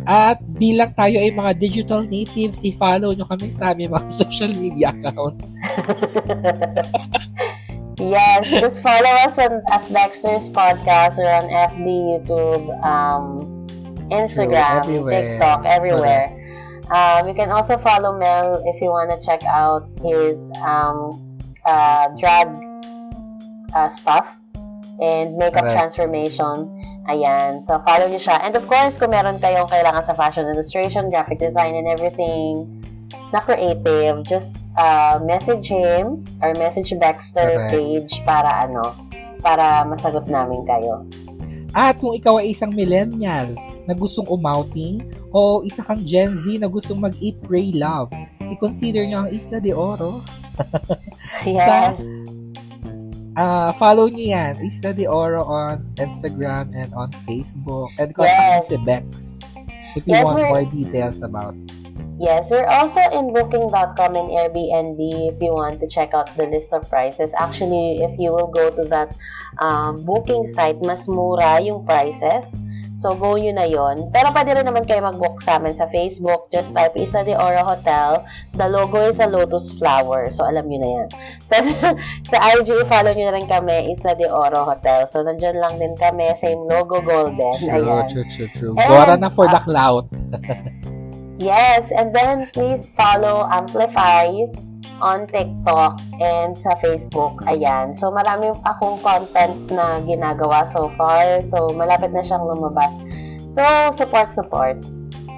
At 0.05 0.45
bilang 0.61 0.93
tayo 0.93 1.17
ay 1.17 1.33
mga 1.33 1.53
digital 1.57 2.05
natives, 2.05 2.61
i-follow 2.61 3.17
nyo 3.17 3.25
kami 3.25 3.49
sa 3.49 3.73
aming 3.73 3.97
mga 3.97 4.13
social 4.21 4.53
media 4.53 4.93
accounts. 4.93 5.57
yes, 7.97 8.45
just 8.53 8.85
follow 8.85 9.13
us 9.25 9.41
on 9.41 9.65
at 9.73 9.89
Dexter's 9.89 10.53
Podcast 10.53 11.17
or 11.17 11.33
on 11.33 11.49
FB, 11.49 11.87
YouTube, 11.89 12.69
um, 12.85 13.41
Instagram, 14.13 14.85
True, 14.85 15.09
everywhere. 15.09 15.17
TikTok, 15.41 15.61
everywhere. 15.65 16.42
Um, 16.91 17.29
you 17.29 17.35
can 17.35 17.51
also 17.51 17.79
follow 17.79 18.19
Mel 18.19 18.63
if 18.67 18.81
you 18.83 18.91
want 18.91 19.11
to 19.15 19.19
check 19.25 19.43
out 19.45 19.87
his 20.03 20.51
um, 20.65 21.39
uh, 21.65 22.09
drag 22.19 22.49
uh, 23.75 23.89
stuff 23.89 24.35
and 25.01 25.37
makeup 25.37 25.63
Correct. 25.63 25.79
transformation. 25.79 26.69
Ayan. 27.11 27.63
So, 27.63 27.83
follow 27.83 28.07
niyo 28.07 28.23
siya. 28.23 28.39
And 28.43 28.55
of 28.55 28.67
course, 28.71 28.95
kung 28.99 29.11
meron 29.11 29.43
kayong 29.43 29.67
kailangan 29.67 30.07
sa 30.07 30.15
fashion 30.15 30.47
illustration, 30.47 31.11
graphic 31.11 31.43
design, 31.43 31.75
and 31.75 31.91
everything 31.91 32.67
na 33.33 33.41
creative, 33.41 34.23
just 34.29 34.69
uh, 34.77 35.19
message 35.25 35.67
him 35.67 36.23
or 36.45 36.53
message 36.61 36.93
Baxter 37.01 37.59
Correct. 37.59 37.73
page 37.73 38.13
para 38.29 38.69
ano, 38.69 38.95
para 39.41 39.83
masagot 39.89 40.29
namin 40.29 40.63
kayo. 40.69 41.03
At 41.73 41.99
kung 41.99 42.13
ikaw 42.13 42.39
ay 42.39 42.53
isang 42.53 42.77
millennial 42.77 43.57
na 43.87 43.95
gustong 43.95 44.29
umouting 44.31 45.03
o 45.35 45.63
isa 45.67 45.83
kang 45.83 46.03
Gen 46.03 46.39
Z 46.39 46.59
na 46.59 46.71
gustong 46.71 47.03
mag-eat, 47.03 47.39
pray, 47.43 47.75
love, 47.75 48.11
i-consider 48.39 49.03
nyo 49.07 49.27
ang 49.27 49.31
Isla 49.35 49.59
de 49.59 49.73
Oro. 49.75 50.23
Yes. 51.49 51.97
Ah, 53.33 53.73
follow 53.81 54.07
nyo 54.13 54.21
yan, 54.21 54.61
Isla 54.61 54.93
de 54.93 55.09
Oro 55.09 55.41
on 55.49 55.81
Instagram 55.97 56.77
and 56.77 56.93
on 56.93 57.09
Facebook. 57.25 57.89
And 57.97 58.13
Yes. 58.13 58.17
contact 58.21 58.65
si 58.69 58.77
Bex 58.85 59.41
if 59.97 60.05
you 60.05 60.13
Yes, 60.13 60.25
want 60.25 60.45
more 60.45 60.65
details 60.69 61.25
about 61.25 61.57
Yes, 62.23 62.55
we're 62.55 62.69
also 62.69 63.03
in 63.11 63.35
booking.com 63.35 64.15
and 64.15 64.29
Airbnb 64.31 65.01
if 65.35 65.43
you 65.43 65.51
want 65.59 65.81
to 65.83 65.91
check 65.91 66.15
out 66.15 66.31
the 66.39 66.47
list 66.47 66.71
of 66.71 66.87
prices. 66.87 67.35
Actually, 67.35 67.99
if 67.99 68.15
you 68.15 68.31
will 68.31 68.47
go 68.47 68.71
to 68.71 68.87
that 68.95 69.11
um, 69.59 70.07
booking 70.07 70.47
site, 70.47 70.79
mas 70.87 71.11
mura 71.11 71.59
yung 71.59 71.83
prices. 71.83 72.55
So, 73.03 73.19
go 73.19 73.35
nyo 73.35 73.51
na 73.51 73.67
yon. 73.67 74.15
Pero 74.15 74.31
pwede 74.31 74.55
rin 74.55 74.63
naman 74.63 74.87
kayo 74.87 75.03
mag-book 75.03 75.43
sa 75.43 75.59
amin 75.59 75.75
sa 75.75 75.91
Facebook. 75.91 76.47
Just 76.55 76.71
type 76.71 76.95
Isla 76.95 77.27
de 77.27 77.35
Oro 77.35 77.67
Hotel. 77.67 78.23
The 78.55 78.71
logo 78.71 79.03
is 79.11 79.19
a 79.19 79.27
lotus 79.27 79.75
flower. 79.75 80.31
So, 80.31 80.47
alam 80.47 80.71
nyo 80.71 80.79
na 80.79 80.91
yan. 80.95 81.09
Sa 82.31 82.39
IG, 82.39 82.87
follow 82.87 83.11
nyo 83.11 83.25
na 83.27 83.35
rin 83.35 83.51
kami, 83.51 83.91
Isla 83.91 84.15
de 84.15 84.31
Oro 84.31 84.63
Hotel. 84.63 85.11
So, 85.11 85.27
nandyan 85.27 85.59
lang 85.59 85.83
din 85.83 85.99
kami. 85.99 86.31
Same 86.39 86.63
logo, 86.63 87.03
golden. 87.03 87.51
True, 87.59 87.75
Ayan. 87.75 88.07
true, 88.07 88.27
true, 88.31 88.51
true. 88.55 88.75
And, 88.79 88.87
Gora 88.87 89.19
na 89.19 89.35
for 89.35 89.51
the 89.51 89.59
ah, 89.59 89.67
clout. 89.67 90.07
Yes, 91.43 91.91
and 91.91 92.15
then 92.15 92.47
please 92.55 92.95
follow 92.95 93.51
Amplify 93.51 94.31
on 95.03 95.27
TikTok 95.27 95.99
and 96.23 96.55
sa 96.55 96.79
Facebook. 96.79 97.43
Ayan. 97.51 97.99
So, 97.99 98.15
marami 98.15 98.55
akong 98.63 99.03
content 99.03 99.67
na 99.75 99.99
ginagawa 100.07 100.71
so 100.71 100.95
far. 100.95 101.43
So, 101.43 101.75
malapit 101.75 102.15
na 102.15 102.23
siyang 102.23 102.47
lumabas. 102.47 102.95
So, 103.51 103.67
support, 103.99 104.31
support. 104.31 104.79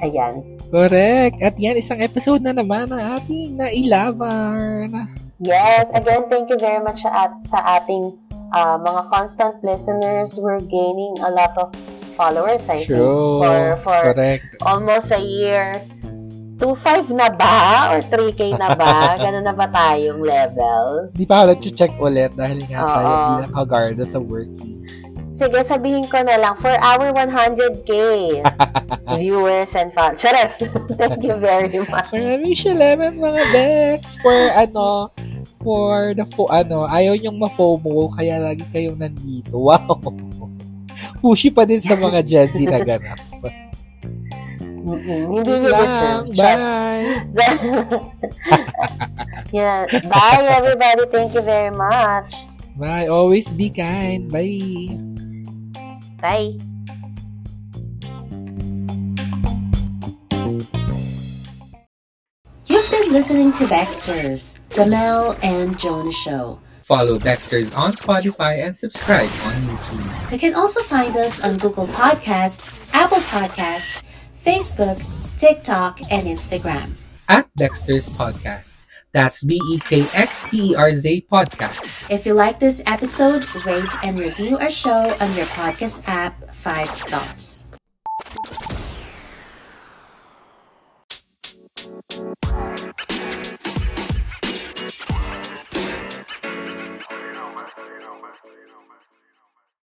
Ayan. 0.05 0.45
Correct. 0.69 1.41
At 1.41 1.57
yan, 1.57 1.81
isang 1.81 2.05
episode 2.05 2.45
na 2.45 2.53
naman 2.53 2.93
ng 2.93 3.01
ating 3.01 3.57
nailavan. 3.57 5.09
Yes, 5.41 5.89
again, 5.97 6.29
thank 6.29 6.53
you 6.53 6.61
very 6.61 6.85
much 6.85 7.01
at, 7.09 7.33
sa 7.49 7.81
ating 7.81 8.13
uh, 8.53 8.77
mga 8.77 9.03
constant 9.09 9.57
listeners. 9.65 10.37
We're 10.37 10.61
gaining 10.61 11.17
a 11.25 11.33
lot 11.33 11.57
of 11.57 11.73
followers, 12.15 12.69
I 12.69 12.83
think. 12.85 12.95
True. 12.95 13.43
For, 13.43 13.81
for 13.83 13.99
Correct. 14.13 14.45
almost 14.63 15.11
a 15.11 15.19
year. 15.19 15.83
2.5 16.65 17.13
na 17.13 17.29
ba? 17.29 17.93
Or 17.93 18.01
3K 18.09 18.57
na 18.57 18.73
ba? 18.73 19.13
Ganun 19.21 19.45
na 19.45 19.53
ba 19.53 19.69
tayong 19.69 20.25
levels? 20.25 21.13
Hindi 21.13 21.29
pa 21.29 21.45
ako 21.45 21.53
nag-check 21.53 21.93
ulit 22.01 22.33
dahil 22.33 22.65
nga 22.65 22.81
tayo 22.89 23.05
Oo. 23.13 23.25
bilang 23.29 23.53
kagarda 23.53 24.05
sa 24.09 24.17
working. 24.17 24.81
Sige, 25.35 25.61
sabihin 25.67 26.07
ko 26.09 26.23
na 26.23 26.39
lang, 26.39 26.55
for 26.63 26.73
our 26.79 27.11
100K 27.13 27.91
viewers 29.21 29.75
and 29.77 29.93
fans. 29.93 30.17
Charas! 30.23 30.63
Thank 30.97 31.27
you 31.27 31.37
very 31.37 31.85
much. 31.85 32.15
Maraming 32.17 32.57
salamat 32.57 33.13
mga 33.13 33.43
Bex 33.53 34.17
for 34.23 34.39
ano, 34.55 35.11
for 35.61 36.15
the 36.17 36.25
fo 36.33 36.49
ano, 36.49 36.87
ayaw 36.87 37.19
niyong 37.19 37.37
ma-FOMO 37.37 38.15
kaya 38.15 38.41
lagi 38.41 38.65
kayong 38.73 38.97
nandito. 38.97 39.59
Wow! 39.59 40.01
Pushy 41.19 41.51
pa 41.51 41.67
din 41.67 41.83
sa 41.83 41.99
mga 41.99 42.23
Gen 42.23 42.49
Z 42.55 42.57
na 42.71 42.81
ganap. 42.81 43.19
Hindi 44.85 45.25
nyo 45.25 45.41
deserve. 45.41 46.29
Bye! 46.37 47.25
yeah. 49.53 49.89
Bye, 50.05 50.45
everybody. 50.45 51.09
Thank 51.09 51.33
you 51.33 51.41
very 51.41 51.73
much. 51.73 52.37
Bye! 52.77 53.09
Always 53.09 53.49
be 53.49 53.73
kind. 53.73 54.29
Bye! 54.29 55.01
Bye. 56.21 56.61
You've 62.67 62.91
been 62.91 63.13
listening 63.13 63.53
to 63.57 63.67
Baxter's 63.67 64.61
The 64.71 64.85
Mel 64.85 65.35
and 65.43 65.79
Jonah 65.79 66.13
Show. 66.13 66.61
Follow 66.83 67.19
Baxter's 67.19 67.73
on 67.75 67.93
Spotify 67.93 68.67
and 68.67 68.77
subscribe 68.77 69.31
on 69.49 69.55
YouTube. 69.65 70.33
You 70.33 70.39
can 70.39 70.55
also 70.55 70.83
find 70.83 71.17
us 71.17 71.43
on 71.43 71.57
Google 71.57 71.87
Podcast, 71.87 72.69
Apple 72.93 73.21
Podcast, 73.33 74.03
Facebook, 74.45 75.01
TikTok, 75.39 76.01
and 76.13 76.29
Instagram. 76.29 76.93
At 77.29 77.49
Dexter's 77.57 78.11
Podcast. 78.11 78.77
That's 79.13 79.43
B 79.43 79.59
E 79.71 79.79
K 79.79 80.07
X 80.13 80.51
T 80.51 80.73
E 80.73 80.75
R 80.75 80.93
Z 80.95 81.27
Podcast. 81.31 82.11
If 82.11 82.27
you 82.27 82.35
like 82.35 82.61
this 82.61 82.83
episode, 82.85 83.47
rate 83.65 83.95
and 84.05 84.19
review 84.19 84.59
our 84.59 84.71
show 84.71 85.15
on 85.21 85.35
your 85.35 85.47
podcast 85.57 86.03
app 86.07 86.55
five 86.55 86.93
stars. 86.93 87.65
Thank 92.45 93.11
you. 93.11 93.14